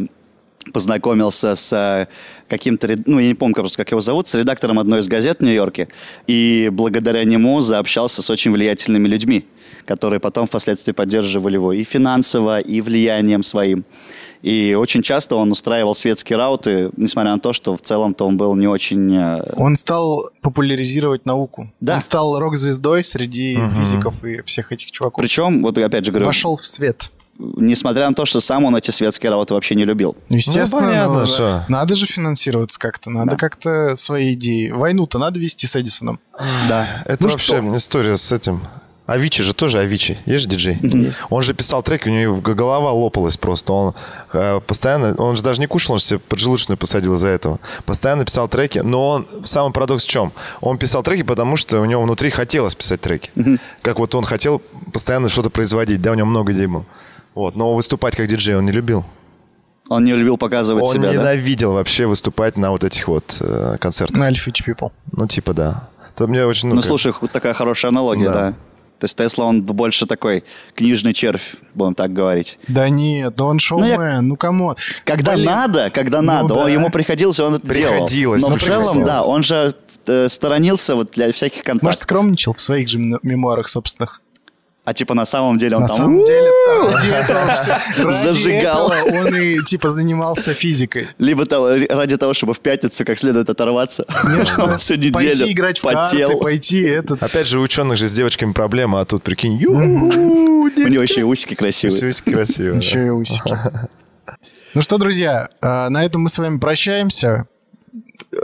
познакомился 0.73 1.55
с 1.55 1.73
э, 1.73 2.07
каким-то, 2.49 2.89
ну, 3.07 3.19
я 3.19 3.29
не 3.29 3.35
помню 3.35 3.55
просто, 3.55 3.77
как 3.79 3.91
его 3.91 4.01
зовут, 4.01 4.29
с 4.29 4.35
редактором 4.35 4.79
одной 4.79 5.01
из 5.01 5.09
газет 5.09 5.39
в 5.41 5.43
Нью-Йорке. 5.43 5.89
И 6.27 6.71
благодаря 6.73 7.25
нему 7.25 7.61
заобщался 7.61 8.23
с 8.23 8.31
очень 8.31 8.51
влиятельными 8.51 9.07
людьми, 9.09 9.47
которые 9.87 10.21
потом 10.21 10.47
впоследствии 10.47 10.93
поддерживали 10.93 11.55
его 11.55 11.73
и 11.73 11.85
финансово, 11.85 12.61
и 12.61 12.81
влиянием 12.81 13.43
своим. 13.43 13.85
И 14.43 14.75
очень 14.79 15.01
часто 15.01 15.37
он 15.37 15.51
устраивал 15.53 15.95
светские 15.95 16.37
рауты, 16.37 16.91
несмотря 16.99 17.33
на 17.33 17.39
то, 17.41 17.55
что 17.55 17.75
в 17.77 17.81
целом-то 17.81 18.27
он 18.27 18.37
был 18.37 18.55
не 18.57 18.67
очень... 18.67 19.15
э, 19.17 19.43
Он 19.57 19.75
стал 19.75 20.29
популяризировать 20.43 21.25
науку. 21.25 21.71
Да. 21.81 21.95
Он 21.95 22.01
стал 22.03 22.39
рок-звездой 22.39 23.05
среди 23.05 23.59
физиков 23.79 24.23
и 24.23 24.43
всех 24.43 24.71
этих 24.71 24.91
чуваков. 24.91 25.23
Причем, 25.23 25.63
вот 25.63 25.79
опять 25.79 26.05
же 26.05 26.11
говорю, 26.13 26.27
Вошел 26.27 26.57
в 26.59 26.67
свет. 26.67 27.11
несмотря 27.39 28.07
на 28.07 28.15
то, 28.15 28.27
что 28.27 28.41
сам 28.41 28.65
он 28.67 28.77
эти 28.77 28.91
светские 28.91 29.31
рауты 29.31 29.55
вообще 29.55 29.75
не 29.77 29.87
любил. 29.87 30.15
Ну, 30.29 30.37
Естественно, 30.37 30.83
Ну, 30.83 30.89
понятно, 30.89 31.21
ну, 31.21 31.27
что. 31.27 31.65
надо 31.69 31.95
же 31.95 32.05
финансироваться 32.05 32.79
как-то, 32.79 33.09
надо 33.09 33.31
Да. 33.31 33.37
как-то 33.37 33.97
свои 33.97 34.35
идеи. 34.35 34.69
Войну-то 34.71 35.19
надо 35.19 35.41
вести 35.41 35.67
с 35.67 35.75
Эдисоном. 35.75 36.21
Да. 36.69 36.87
Это 37.07 37.23
Ну 37.25 37.31
вообще 37.31 37.57
что? 37.57 37.77
история 37.79 38.17
с 38.19 38.31
этим. 38.31 38.61
Авичи 39.07 39.43
же 39.43 39.53
тоже 39.53 39.81
Авичи. 39.81 40.17
Есть 40.25 40.45
же 40.45 40.49
диджей? 40.49 40.81
Он 41.29 41.43
же 41.43 41.53
писал 41.53 41.83
треки, 41.83 42.09
у 42.09 42.13
него 42.13 42.37
голова 42.41 42.91
лопалась 42.93 43.37
просто. 43.37 43.73
Он 43.73 43.95
э, 44.33 44.61
постоянно... 44.67 45.15
Он 45.17 45.37
же 45.37 45.43
даже 45.43 45.61
не 45.61 45.67
кушал, 45.67 45.93
он 45.95 45.99
же 45.99 46.05
себе 46.07 46.19
поджелудочную 46.21 46.79
посадил 46.79 47.15
из-за 47.15 47.29
этого. 47.29 47.59
Постоянно 47.85 48.25
писал 48.25 48.49
треки. 48.49 48.79
Но 48.79 49.09
он... 49.11 49.27
Самый 49.45 49.73
парадокс 49.73 50.05
в 50.07 50.09
чем? 50.09 50.33
Он 50.63 50.79
писал 50.79 51.03
треки, 51.03 51.23
потому 51.23 51.57
что 51.57 51.81
у 51.83 51.85
него 51.85 52.03
внутри 52.03 52.31
хотелось 52.31 52.75
писать 52.75 53.03
треки. 53.03 53.31
Как 53.83 53.99
вот 53.99 54.15
он 54.15 54.25
хотел 54.25 54.63
постоянно 54.93 55.29
что-то 55.29 55.51
производить. 55.51 56.01
Да, 56.01 56.13
у 56.13 56.15
него 56.15 56.27
много 56.27 56.53
идей 56.53 56.67
было. 56.67 56.87
Вот. 57.35 57.57
Но 57.57 57.75
выступать 57.75 58.17
как 58.17 58.27
диджей 58.27 58.57
он 58.57 58.65
не 58.65 58.73
любил. 58.73 59.05
Он 59.91 60.03
не 60.03 60.13
любил 60.15 60.39
показывать 60.39 60.83
Он 60.83 60.93
себя, 60.95 61.09
да? 61.09 61.13
ненавидел 61.13 61.73
вообще 61.73 62.07
выступать 62.07 62.57
на 62.57 62.71
вот 62.71 62.85
этих 62.85 63.07
вот 63.07 63.37
э, 63.41 63.77
концертах. 63.79 64.17
На 64.17 64.31
Alpha 64.31 64.51
People. 64.67 64.93
Ну, 65.13 65.27
типа, 65.27 65.53
да. 65.53 65.89
То 66.17 66.27
мне 66.27 66.47
очень... 66.47 66.71
Ну, 66.71 66.77
как- 66.77 66.85
слушай, 66.85 67.13
такая 67.31 67.53
хорошая 67.53 67.91
аналогия, 67.91 68.25
Да. 68.25 68.33
да. 68.33 68.55
То 69.05 69.07
есть 69.07 69.19
Тесла, 69.19 69.45
он 69.45 69.61
больше 69.63 70.07
такой 70.07 70.45
книжный 70.75 71.13
червь, 71.13 71.57
будем 71.75 71.95
так 71.95 72.15
говорить. 72.15 72.59
Да 72.69 72.89
нет, 72.89 73.37
да 73.37 73.45
он 73.45 73.59
шоумен, 73.59 74.27
ну, 74.29 74.37
кому? 74.39 74.75
Когда 75.05 75.37
надо, 75.37 75.91
когда 75.91 76.23
надо, 76.23 76.55
он- 76.55 76.65
да. 76.65 76.71
ему 76.71 76.89
приходилось, 76.89 77.39
он 77.39 77.57
это 77.57 77.75
делал. 77.75 77.93
Приходилось, 78.07 78.41
Но 78.41 78.49
ну, 78.49 78.55
в 78.55 78.63
целом, 78.63 79.05
да, 79.05 79.23
он 79.23 79.43
же 79.43 79.75
э, 80.07 80.29
сторонился 80.31 80.97
вот 80.97 81.11
для 81.11 81.31
всяких 81.35 81.59
Может, 81.59 81.67
контактов. 81.67 82.03
скромничал 82.03 82.55
в 82.55 82.63
своих 82.63 82.89
же 82.89 82.99
мем- 82.99 83.21
мемуарах 83.23 83.69
собственных. 83.69 84.23
А 84.85 84.93
типа 84.93 85.15
на 85.15 85.25
самом 85.25 85.57
деле 85.57 85.77
он 85.77 85.83
На 85.83 85.89
там... 85.89 85.97
самом 85.97 86.25
деле, 86.25 86.51
ради 86.93 87.07
этого 87.09 87.55
все, 87.55 87.71
ради 88.05 88.15
Зажигал. 88.15 88.93
этого 88.93 89.19
он 89.19 89.35
и 89.35 89.59
типа 89.65 89.89
занимался 89.91 90.53
физикой. 90.53 91.09
Либо 91.19 91.47
того- 91.47 91.71
ради 91.89 92.17
того, 92.19 92.35
чтобы 92.35 92.53
в 92.53 92.61
пятницу 92.61 93.03
как 93.07 93.19
следует 93.19 93.49
оторваться. 93.49 94.05
Конечно. 94.09 94.77
Всю 94.79 94.97
неделю 94.97 95.15
Пойти 95.15 95.53
играть 95.53 95.79
в 95.79 95.83
потел. 95.83 96.29
карты, 96.29 96.43
пойти 96.43 96.83
этот. 96.83 97.23
Опять 97.23 97.47
же, 97.47 97.61
у 97.61 97.63
ученых 97.63 97.97
же 97.97 98.09
с 98.09 98.13
девочками 98.13 98.53
проблема, 98.53 99.01
а 99.01 99.05
тут, 99.07 99.23
прикинь, 99.23 99.55
ю 99.57 99.73
У 99.73 100.69
него 100.69 101.03
еще 101.03 101.21
и 101.21 101.25
усики 101.25 101.55
красивые. 101.55 102.13
красиво. 102.25 102.73
да. 102.73 102.79
Еще 102.79 103.07
и 103.07 103.09
усики. 103.11 103.57
Ну 104.75 104.83
что, 104.83 104.99
друзья, 104.99 105.49
э, 105.63 105.89
на 105.89 106.05
этом 106.05 106.23
мы 106.23 106.29
с 106.29 106.37
вами 106.37 106.59
прощаемся. 106.59 107.47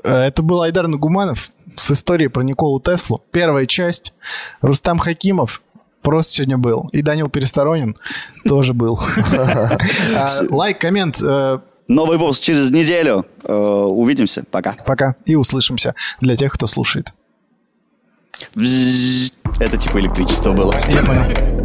Э, 0.04 0.26
Это 0.28 0.42
был 0.42 0.62
Айдар 0.62 0.86
Нагуманов 0.88 1.50
с 1.76 1.90
историей 1.90 2.28
про 2.28 2.42
Николу 2.42 2.80
Теслу. 2.80 3.22
Первая 3.30 3.66
часть. 3.66 4.14
Рустам 4.62 4.98
Хакимов 4.98 5.60
просто 6.02 6.32
сегодня 6.34 6.58
был. 6.58 6.88
И 6.92 7.02
Данил 7.02 7.28
Пересторонин 7.28 7.96
тоже 8.44 8.72
был. 8.74 9.00
А, 10.16 10.28
Лайк, 10.50 10.78
коммент. 10.78 11.20
э, 11.22 11.58
Новый 11.88 12.18
выпуск 12.18 12.42
через 12.42 12.70
неделю. 12.70 13.26
Э, 13.44 13.52
Увидимся. 13.52 14.44
Пока. 14.50 14.76
Пока. 14.86 15.16
И 15.26 15.34
услышимся 15.34 15.94
для 16.20 16.36
тех, 16.36 16.52
кто 16.52 16.66
слушает. 16.66 17.12
Это 19.58 19.76
типа 19.76 19.98
электричество 20.00 20.52
было. 20.52 20.74
Я 20.88 21.04
понял. 21.04 21.59